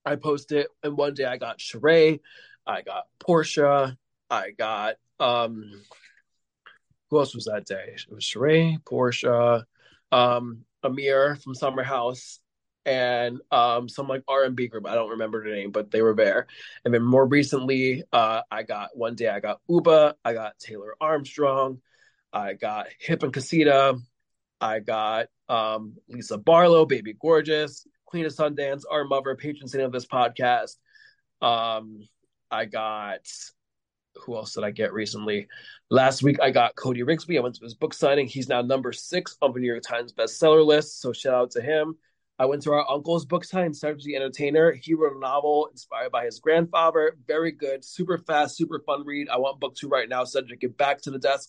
I 0.05 0.17
posted, 0.17 0.59
it, 0.59 0.69
and 0.83 0.97
one 0.97 1.15
day 1.15 1.25
I 1.25 1.37
got 1.37 1.59
Sheree, 1.59 2.21
I 2.67 2.83
got 2.83 3.05
Porsha, 3.21 3.97
I 4.31 4.51
got, 4.51 4.97
um, 5.21 5.71
who 7.11 7.19
else 7.19 7.35
was 7.35 7.45
that 7.45 7.67
day? 7.67 7.95
It 7.95 8.13
was 8.13 8.25
Sheree, 8.25 8.83
Porsha, 8.83 9.65
um, 10.11 10.65
Amir 10.83 11.37
from 11.37 11.55
Summer 11.55 11.83
House, 11.83 12.41
and 12.85 13.41
um, 13.51 13.89
some 13.89 14.09
like 14.09 14.25
R 14.27 14.45
and 14.45 14.57
B 14.57 14.67
group. 14.67 14.87
I 14.87 14.95
don't 14.95 15.11
remember 15.11 15.45
the 15.45 15.55
name, 15.55 15.71
but 15.71 15.91
they 15.91 16.03
were 16.03 16.15
there. 16.15 16.47
And 16.85 16.93
then 16.93 17.03
more 17.03 17.25
recently, 17.25 18.03
uh, 18.13 18.43
I 18.51 18.65
got 18.65 18.97
one 18.97 19.15
day 19.15 19.29
I 19.29 19.41
got 19.41 19.61
Ubah, 19.71 20.15
I 20.25 20.33
got 20.33 20.59
Taylor 20.59 20.97
Armstrong, 21.01 21.81
I 22.33 22.55
got 22.55 22.89
Hip 22.99 23.23
and 23.23 23.33
Casita, 23.33 23.99
I 24.61 24.81
got 24.81 25.27
um, 25.49 25.97
Lisa 26.09 26.39
Barlow, 26.39 26.87
Baby 26.87 27.15
Gorgeous, 27.21 27.87
Queen 28.13 28.27
of 28.27 28.33
Sundance, 28.35 28.83
our 28.91 29.05
mother, 29.05 29.35
patron 29.35 29.67
saint 29.69 29.83
of 29.83 29.91
this 29.91 30.05
podcast. 30.05 30.77
Um, 31.41 32.07
I 32.51 32.67
got 32.67 33.27
who 34.17 34.37
else 34.37 34.53
did 34.53 34.65
I 34.65 34.71
get 34.71 34.93
recently? 34.93 35.49
Last 35.89 36.23
week 36.23 36.39
I 36.39 36.51
got 36.51 36.77
Cody 36.77 37.05
Rigsby. 37.05 37.39
I 37.39 37.41
went 37.41 37.55
to 37.55 37.65
his 37.65 37.73
book 37.73 37.95
signing. 37.95 38.27
He's 38.27 38.51
now 38.51 38.61
number 38.61 38.93
six 38.93 39.39
on 39.41 39.55
the 39.55 39.61
New 39.61 39.67
York 39.67 39.83
Times 39.83 40.13
bestseller 40.13 40.63
list. 40.63 41.01
So 41.01 41.15
shout 41.15 41.33
out 41.33 41.51
to 41.53 41.63
him. 41.63 41.97
I 42.39 42.45
went 42.45 42.61
to 42.65 42.73
our 42.73 42.87
uncle's 42.87 43.25
book 43.25 43.45
signing, 43.45 43.73
Cedric 43.73 44.03
the 44.03 44.17
Entertainer. 44.17 44.73
He 44.73 44.93
wrote 44.93 45.17
a 45.17 45.19
novel 45.19 45.69
inspired 45.71 46.13
by 46.13 46.27
his 46.27 46.39
grandfather. 46.39 47.17
Very 47.27 47.53
good, 47.53 47.83
super 47.83 48.19
fast, 48.19 48.59
super 48.59 48.83
fun 48.85 49.07
read. 49.07 49.31
I 49.31 49.39
want 49.39 49.59
book 49.59 49.75
two 49.75 49.89
right 49.89 50.07
now. 50.09 50.25
Cedric, 50.25 50.61
get 50.61 50.77
back 50.77 51.01
to 51.03 51.11
the 51.11 51.19
desk. 51.19 51.49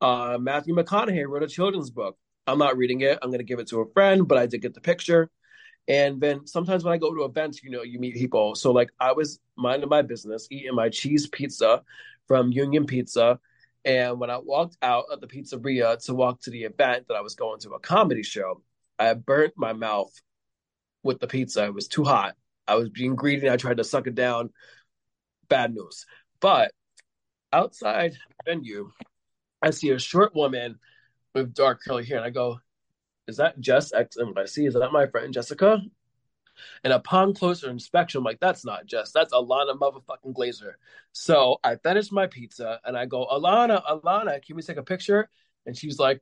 Uh, 0.00 0.36
Matthew 0.40 0.74
McConaughey 0.74 1.28
wrote 1.28 1.44
a 1.44 1.48
children's 1.48 1.90
book. 1.90 2.18
I'm 2.48 2.58
not 2.58 2.76
reading 2.76 3.02
it. 3.02 3.20
I'm 3.22 3.28
going 3.28 3.38
to 3.38 3.44
give 3.44 3.60
it 3.60 3.68
to 3.68 3.82
a 3.82 3.92
friend, 3.92 4.26
but 4.26 4.36
I 4.36 4.46
did 4.46 4.62
get 4.62 4.74
the 4.74 4.80
picture. 4.80 5.30
And 5.88 6.20
then 6.20 6.46
sometimes 6.46 6.84
when 6.84 6.94
I 6.94 6.98
go 6.98 7.14
to 7.14 7.24
events, 7.24 7.62
you 7.62 7.70
know, 7.70 7.82
you 7.82 7.98
meet 7.98 8.14
people. 8.14 8.54
So 8.54 8.70
like 8.70 8.90
I 9.00 9.12
was 9.12 9.40
minding 9.56 9.88
my 9.88 10.02
business, 10.02 10.46
eating 10.50 10.74
my 10.74 10.88
cheese 10.88 11.26
pizza 11.26 11.82
from 12.28 12.52
Union 12.52 12.86
Pizza. 12.86 13.38
And 13.84 14.20
when 14.20 14.30
I 14.30 14.38
walked 14.38 14.76
out 14.80 15.06
of 15.10 15.20
the 15.20 15.26
pizzeria 15.26 16.02
to 16.04 16.14
walk 16.14 16.40
to 16.42 16.50
the 16.50 16.62
event 16.64 17.06
that 17.08 17.14
I 17.14 17.20
was 17.20 17.34
going 17.34 17.58
to 17.60 17.70
a 17.70 17.80
comedy 17.80 18.22
show, 18.22 18.62
I 18.98 19.12
burnt 19.14 19.54
my 19.56 19.72
mouth 19.72 20.12
with 21.02 21.18
the 21.18 21.26
pizza. 21.26 21.64
It 21.64 21.74
was 21.74 21.88
too 21.88 22.04
hot. 22.04 22.36
I 22.68 22.76
was 22.76 22.88
being 22.88 23.16
greedy. 23.16 23.50
I 23.50 23.56
tried 23.56 23.78
to 23.78 23.84
suck 23.84 24.06
it 24.06 24.14
down. 24.14 24.50
Bad 25.48 25.74
news. 25.74 26.06
But 26.40 26.70
outside 27.52 28.16
venue, 28.44 28.92
I 29.60 29.70
see 29.70 29.90
a 29.90 29.98
short 29.98 30.34
woman 30.34 30.78
with 31.34 31.54
dark 31.54 31.80
curly 31.84 32.04
hair, 32.04 32.18
and 32.18 32.26
I 32.26 32.30
go, 32.30 32.60
is 33.28 33.36
that 33.36 33.60
Jess 33.60 33.92
X 33.92 34.16
NYC? 34.16 34.68
Is 34.68 34.74
that 34.74 34.92
my 34.92 35.06
friend 35.06 35.32
Jessica? 35.32 35.80
And 36.84 36.92
upon 36.92 37.34
closer 37.34 37.70
inspection, 37.70 38.18
I'm 38.18 38.24
like, 38.24 38.40
that's 38.40 38.64
not 38.64 38.86
Jess. 38.86 39.12
That's 39.12 39.32
Ilana 39.32 39.78
motherfucking 39.78 40.34
Glazer. 40.34 40.72
So 41.12 41.58
I 41.64 41.76
finished 41.76 42.12
my 42.12 42.26
pizza 42.26 42.80
and 42.84 42.96
I 42.96 43.06
go, 43.06 43.26
Ilana, 43.26 43.82
Ilana, 43.84 44.44
can 44.44 44.56
we 44.56 44.62
take 44.62 44.76
a 44.76 44.82
picture? 44.82 45.28
And 45.66 45.76
she's 45.76 45.98
like, 45.98 46.20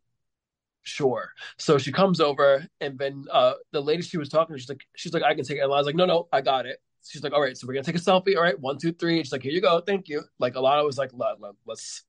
sure. 0.83 1.33
So 1.59 1.79
she 1.79 1.93
comes 1.93 2.21
over 2.21 2.67
and 2.81 2.99
then 2.99 3.25
uh, 3.31 3.55
the 3.73 3.81
lady 3.81 4.03
she 4.03 4.19
was 4.19 4.29
talking 4.29 4.55
to, 4.55 4.61
she's 4.61 4.69
like, 4.69 4.87
she's 4.97 5.13
like, 5.13 5.23
I 5.23 5.35
can 5.35 5.45
take 5.45 5.59
it. 5.59 5.61
And 5.61 5.71
Ilana's 5.71 5.87
like, 5.87 5.97
no, 5.97 6.07
no, 6.07 6.29
I 6.33 6.41
got 6.41 6.67
it. 6.67 6.79
She's 7.03 7.23
like, 7.23 7.33
all 7.33 7.41
right, 7.41 7.57
so 7.57 7.67
we're 7.67 7.75
gonna 7.75 7.85
take 7.85 7.97
a 7.97 7.99
selfie. 7.99 8.37
All 8.37 8.43
right, 8.43 8.59
one, 8.59 8.79
two, 8.79 8.93
three. 8.93 9.17
And 9.17 9.27
she's 9.27 9.33
like, 9.33 9.43
here 9.43 9.53
you 9.53 9.63
go, 9.63 9.81
thank 9.81 10.09
you. 10.09 10.23
Like 10.39 10.55
Ilana 10.55 10.85
was 10.85 10.99
like, 10.99 11.11
let, 11.15 11.41
let, 11.41 11.55
let's 11.67 12.05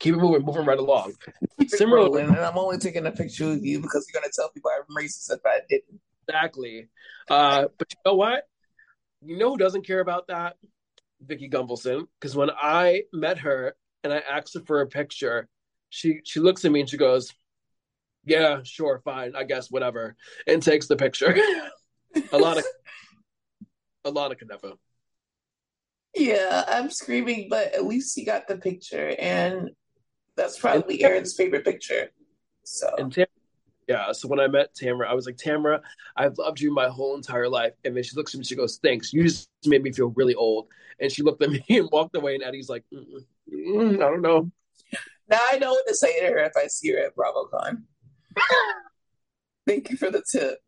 keep 0.00 0.14
it 0.14 0.18
moving, 0.18 0.44
moving 0.44 0.64
right 0.64 0.78
along. 0.78 1.12
Similarly, 1.68 2.22
and 2.22 2.36
I'm 2.36 2.58
only 2.58 2.78
taking 2.78 3.06
a 3.06 3.12
picture 3.12 3.52
of 3.52 3.64
you 3.64 3.80
because 3.80 4.06
you're 4.12 4.20
gonna 4.20 4.32
tell 4.34 4.50
people 4.50 4.70
I'm 4.74 4.96
racist 4.96 5.30
if 5.30 5.40
I 5.46 5.60
didn't. 5.68 6.00
Exactly. 6.28 6.88
Uh, 7.28 7.66
but 7.78 7.88
you 7.92 8.00
know 8.04 8.16
what? 8.16 8.48
You 9.22 9.36
know 9.36 9.50
who 9.50 9.58
doesn't 9.58 9.86
care 9.86 10.00
about 10.00 10.26
that? 10.28 10.56
Vicki 11.20 11.48
Gunvalson. 11.48 12.06
Because 12.18 12.34
when 12.34 12.50
I 12.50 13.02
met 13.12 13.38
her 13.38 13.76
and 14.02 14.12
I 14.12 14.18
asked 14.18 14.54
her 14.54 14.62
for 14.66 14.80
a 14.80 14.86
picture, 14.86 15.48
she 15.90 16.20
she 16.24 16.40
looks 16.40 16.64
at 16.64 16.72
me 16.72 16.80
and 16.80 16.88
she 16.88 16.96
goes, 16.96 17.32
"Yeah, 18.24 18.60
sure, 18.64 19.00
fine, 19.04 19.36
I 19.36 19.44
guess, 19.44 19.70
whatever," 19.70 20.16
and 20.46 20.62
takes 20.62 20.86
the 20.86 20.96
picture. 20.96 21.36
a 22.32 22.38
lot 22.38 22.58
of 22.58 22.64
a 24.04 24.10
lot 24.10 24.32
of 24.32 24.38
Kanefa. 24.38 24.74
Yeah, 26.14 26.64
I'm 26.66 26.90
screaming, 26.90 27.48
but 27.48 27.74
at 27.74 27.84
least 27.84 28.16
he 28.16 28.24
got 28.24 28.48
the 28.48 28.56
picture, 28.56 29.14
and 29.18 29.70
that's 30.40 30.58
probably 30.58 31.04
Aaron's 31.04 31.34
favorite 31.34 31.64
picture. 31.64 32.10
So 32.64 32.88
and 32.98 33.12
Tam- 33.12 33.26
yeah, 33.88 34.12
so 34.12 34.28
when 34.28 34.40
I 34.40 34.46
met 34.46 34.74
Tamra, 34.74 35.06
I 35.06 35.14
was 35.14 35.26
like, 35.26 35.36
Tamra, 35.36 35.80
I've 36.16 36.38
loved 36.38 36.60
you 36.60 36.72
my 36.72 36.88
whole 36.88 37.16
entire 37.16 37.48
life. 37.48 37.72
And 37.84 37.96
then 37.96 38.04
she 38.04 38.16
looks 38.16 38.34
at 38.34 38.38
me, 38.38 38.44
she 38.44 38.54
goes, 38.54 38.78
Thanks. 38.82 39.12
You 39.12 39.24
just 39.24 39.50
made 39.66 39.82
me 39.82 39.92
feel 39.92 40.12
really 40.16 40.34
old. 40.34 40.68
And 41.00 41.10
she 41.10 41.22
looked 41.22 41.42
at 41.42 41.50
me 41.50 41.64
and 41.68 41.88
walked 41.90 42.16
away. 42.16 42.36
And 42.36 42.44
Eddie's 42.44 42.68
like, 42.68 42.84
mm, 42.92 43.96
I 43.96 43.98
don't 43.98 44.22
know. 44.22 44.50
Now 45.28 45.40
I 45.50 45.58
know 45.58 45.72
what 45.72 45.86
to 45.88 45.94
say 45.94 46.20
to 46.20 46.26
her 46.26 46.38
if 46.38 46.52
I 46.56 46.68
see 46.68 46.92
her 46.92 46.98
at 46.98 47.16
BravoCon. 47.16 47.82
Thank 49.66 49.90
you 49.90 49.96
for 49.96 50.10
the 50.10 50.22
tip. 50.30 50.58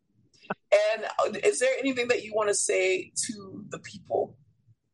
And 0.95 1.37
is 1.43 1.59
there 1.59 1.73
anything 1.79 2.09
that 2.09 2.23
you 2.23 2.33
want 2.35 2.49
to 2.49 2.55
say 2.55 3.11
to 3.27 3.65
the 3.69 3.79
people 3.79 4.37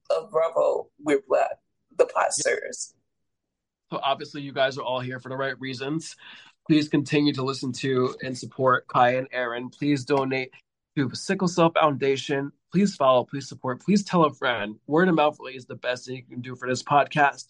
of 0.09 0.31
Bravo 0.31 0.89
We're 0.99 1.21
Black, 1.27 1.57
the 1.97 2.05
podcasters? 2.05 2.73
So 2.73 2.98
obviously, 3.91 4.41
you 4.41 4.53
guys 4.53 4.77
are 4.77 4.83
all 4.83 4.99
here 4.99 5.19
for 5.19 5.29
the 5.29 5.37
right 5.37 5.59
reasons. 5.59 6.15
Please 6.67 6.87
continue 6.87 7.33
to 7.33 7.43
listen 7.43 7.71
to 7.73 8.15
and 8.23 8.37
support 8.37 8.87
Kai 8.87 9.15
and 9.15 9.27
Aaron. 9.31 9.69
Please 9.69 10.05
donate 10.05 10.51
to 10.95 11.07
the 11.07 11.15
Sickle 11.15 11.47
Cell 11.47 11.71
Foundation. 11.71 12.51
Please 12.71 12.95
follow, 12.95 13.23
please 13.23 13.49
support, 13.49 13.81
please 13.81 14.03
tell 14.03 14.25
a 14.25 14.33
friend. 14.33 14.75
Word 14.85 15.09
of 15.09 15.15
mouth 15.15 15.37
really 15.39 15.55
is 15.55 15.65
the 15.65 15.75
best 15.75 16.05
thing 16.05 16.17
you 16.17 16.23
can 16.23 16.41
do 16.41 16.55
for 16.55 16.67
this 16.69 16.83
podcast. 16.83 17.45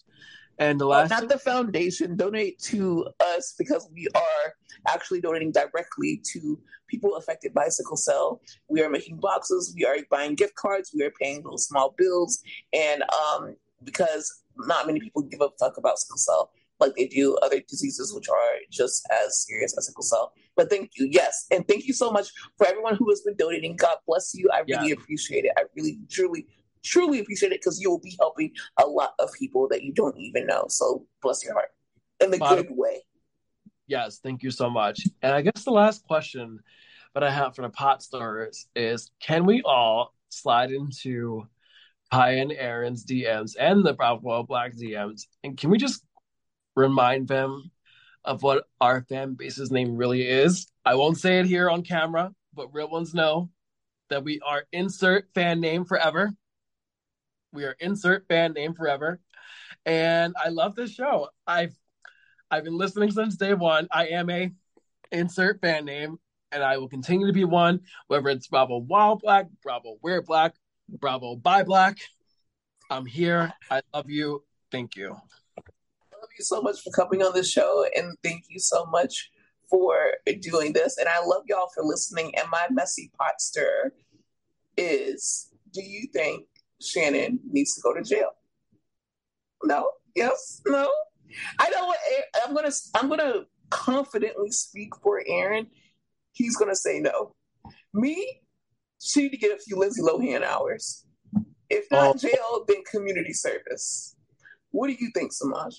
And 0.58 0.78
the 0.78 0.84
last, 0.84 1.10
not 1.10 1.28
the 1.28 1.38
foundation, 1.38 2.16
donate 2.16 2.58
to 2.64 3.08
us 3.18 3.54
because 3.58 3.88
we 3.94 4.06
are 4.14 4.54
actually 4.88 5.22
donating 5.22 5.52
directly 5.52 6.22
to 6.32 6.60
people 6.86 7.16
affected 7.16 7.54
by 7.54 7.68
sickle 7.68 7.96
cell. 7.96 8.42
We 8.68 8.82
are 8.82 8.90
making 8.90 9.16
boxes, 9.16 9.74
we 9.74 9.86
are 9.86 9.96
buying 10.10 10.34
gift 10.34 10.56
cards, 10.56 10.92
we 10.94 11.02
are 11.02 11.12
paying 11.18 11.42
those 11.42 11.66
small 11.66 11.94
bills, 11.96 12.42
and 12.74 13.02
um, 13.02 13.56
because 13.84 14.42
not 14.56 14.86
many 14.86 15.00
people 15.00 15.22
give 15.22 15.40
a 15.40 15.48
fuck 15.58 15.76
about 15.76 15.98
sickle 15.98 16.18
cell 16.18 16.50
like 16.80 16.94
they 16.96 17.06
do 17.06 17.36
other 17.42 17.60
diseases 17.68 18.12
which 18.14 18.28
are 18.28 18.56
just 18.70 19.06
as 19.24 19.44
serious 19.46 19.76
as 19.76 19.86
sickle 19.86 20.02
cell. 20.02 20.32
But 20.56 20.70
thank 20.70 20.92
you, 20.96 21.06
yes, 21.10 21.46
and 21.50 21.66
thank 21.68 21.86
you 21.86 21.92
so 21.92 22.10
much 22.10 22.30
for 22.56 22.66
everyone 22.66 22.96
who 22.96 23.08
has 23.10 23.20
been 23.20 23.36
donating. 23.36 23.76
God 23.76 23.96
bless 24.06 24.34
you. 24.34 24.48
I 24.52 24.60
really 24.60 24.88
yeah. 24.88 24.94
appreciate 24.94 25.44
it. 25.44 25.52
I 25.56 25.64
really, 25.76 25.98
truly, 26.10 26.46
truly 26.82 27.20
appreciate 27.20 27.52
it 27.52 27.60
because 27.60 27.80
you'll 27.80 28.00
be 28.00 28.16
helping 28.18 28.52
a 28.82 28.86
lot 28.86 29.12
of 29.18 29.30
people 29.38 29.68
that 29.68 29.82
you 29.82 29.92
don't 29.92 30.16
even 30.18 30.46
know. 30.46 30.64
So 30.68 31.06
bless 31.22 31.44
your 31.44 31.52
heart 31.52 31.68
in 32.20 32.30
the 32.30 32.38
good 32.38 32.68
way. 32.70 33.02
Yes, 33.86 34.20
thank 34.22 34.42
you 34.42 34.50
so 34.50 34.70
much. 34.70 35.00
And 35.22 35.32
I 35.32 35.42
guess 35.42 35.64
the 35.64 35.70
last 35.70 36.06
question 36.06 36.60
that 37.14 37.24
I 37.24 37.30
have 37.30 37.54
for 37.54 37.62
the 37.62 37.70
pot 37.70 38.02
stars 38.02 38.66
is: 38.74 39.10
Can 39.20 39.44
we 39.44 39.62
all 39.64 40.14
slide 40.30 40.70
into 40.70 41.46
Kai 42.10 42.32
and 42.32 42.52
Aaron's 42.52 43.04
DMs 43.04 43.54
and 43.58 43.84
the 43.84 43.92
Bravo 43.94 44.42
Black 44.42 44.74
DMs. 44.74 45.22
And 45.44 45.56
can 45.56 45.70
we 45.70 45.78
just 45.78 46.04
remind 46.76 47.28
them 47.28 47.70
of 48.24 48.42
what 48.42 48.64
our 48.80 49.02
fan 49.08 49.34
base's 49.34 49.70
name 49.70 49.96
really 49.96 50.22
is? 50.28 50.66
I 50.84 50.94
won't 50.96 51.18
say 51.18 51.38
it 51.40 51.46
here 51.46 51.70
on 51.70 51.82
camera, 51.82 52.32
but 52.54 52.74
real 52.74 52.90
ones 52.90 53.14
know 53.14 53.50
that 54.10 54.24
we 54.24 54.40
are 54.40 54.64
insert 54.72 55.28
fan 55.34 55.60
name 55.60 55.84
forever. 55.84 56.32
We 57.52 57.64
are 57.64 57.76
insert 57.80 58.26
fan 58.28 58.52
name 58.52 58.74
forever. 58.74 59.20
and 59.86 60.34
I 60.42 60.50
love 60.50 60.74
this 60.76 60.92
show. 60.92 61.28
I've 61.46 61.74
I've 62.50 62.64
been 62.64 62.78
listening 62.78 63.10
since 63.12 63.36
day 63.36 63.54
one. 63.54 63.88
I 63.92 64.08
am 64.08 64.30
a 64.30 64.52
insert 65.12 65.60
fan 65.60 65.84
name, 65.84 66.18
and 66.52 66.62
I 66.64 66.78
will 66.78 66.88
continue 66.88 67.26
to 67.26 67.32
be 67.32 67.44
one, 67.44 67.80
whether 68.08 68.28
it's 68.30 68.48
Bravo 68.48 68.78
Wild 68.78 69.20
Black, 69.22 69.46
Bravo 69.62 69.98
We're 70.02 70.22
Black, 70.22 70.54
Bravo 70.98 71.36
Bye, 71.36 71.62
Black. 71.62 71.98
I'm 72.90 73.06
here. 73.06 73.52
I 73.70 73.82
love 73.94 74.10
you. 74.10 74.42
Thank 74.72 74.96
you. 74.96 75.12
I 75.12 76.16
love 76.20 76.30
you 76.36 76.44
so 76.44 76.60
much 76.60 76.80
for 76.82 76.90
coming 76.90 77.22
on 77.22 77.32
the 77.34 77.44
show, 77.44 77.86
and 77.96 78.16
thank 78.22 78.44
you 78.48 78.58
so 78.58 78.86
much 78.86 79.30
for 79.68 80.12
doing 80.40 80.72
this. 80.72 80.98
And 80.98 81.08
I 81.08 81.24
love 81.24 81.42
y'all 81.46 81.70
for 81.74 81.84
listening. 81.84 82.34
And 82.36 82.50
my 82.50 82.66
messy 82.70 83.10
pot 83.18 83.40
stir 83.40 83.92
is: 84.76 85.50
Do 85.72 85.82
you 85.82 86.08
think 86.12 86.46
Shannon 86.80 87.38
needs 87.50 87.74
to 87.74 87.80
go 87.80 87.94
to 87.94 88.02
jail? 88.02 88.30
No. 89.62 89.90
Yes. 90.16 90.60
No. 90.66 90.90
I 91.60 91.70
know 91.70 91.86
what 91.86 91.98
I'm 92.44 92.54
gonna. 92.54 92.72
I'm 92.94 93.08
gonna 93.08 93.44
confidently 93.70 94.50
speak 94.50 94.96
for 95.02 95.22
Aaron. 95.26 95.68
He's 96.32 96.56
gonna 96.56 96.74
say 96.74 97.00
no. 97.00 97.34
Me, 97.92 98.40
she 99.00 99.22
need 99.22 99.30
to 99.30 99.36
get 99.36 99.56
a 99.56 99.58
few 99.58 99.76
Lindsay 99.76 100.02
Lohan 100.02 100.42
hours. 100.42 101.04
If 101.68 101.90
not 101.90 102.16
oh. 102.16 102.18
jail, 102.18 102.64
then 102.66 102.82
community 102.90 103.32
service. 103.32 104.16
What 104.70 104.88
do 104.88 104.96
you 104.98 105.10
think, 105.14 105.32
Semajh? 105.32 105.74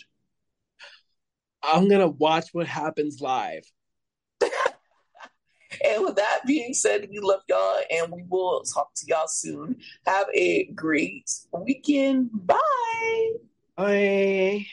I'm 1.64 1.88
gonna 1.88 2.08
watch 2.08 2.50
what 2.54 2.66
happens 2.66 3.22
live. 3.22 3.64
and 4.42 6.04
with 6.04 6.16
that 6.16 6.40
being 6.48 6.74
said, 6.74 7.08
we 7.10 7.20
love 7.20 7.42
y'all 7.48 7.80
and 7.92 8.12
we 8.12 8.24
will 8.28 8.64
talk 8.64 8.94
to 8.96 9.06
y'all 9.08 9.28
soon. 9.28 9.78
Have 10.08 10.28
a 10.34 10.66
great 10.74 11.30
weekend. 11.54 12.32
Bye. 12.34 13.32
Bye. 13.78 14.66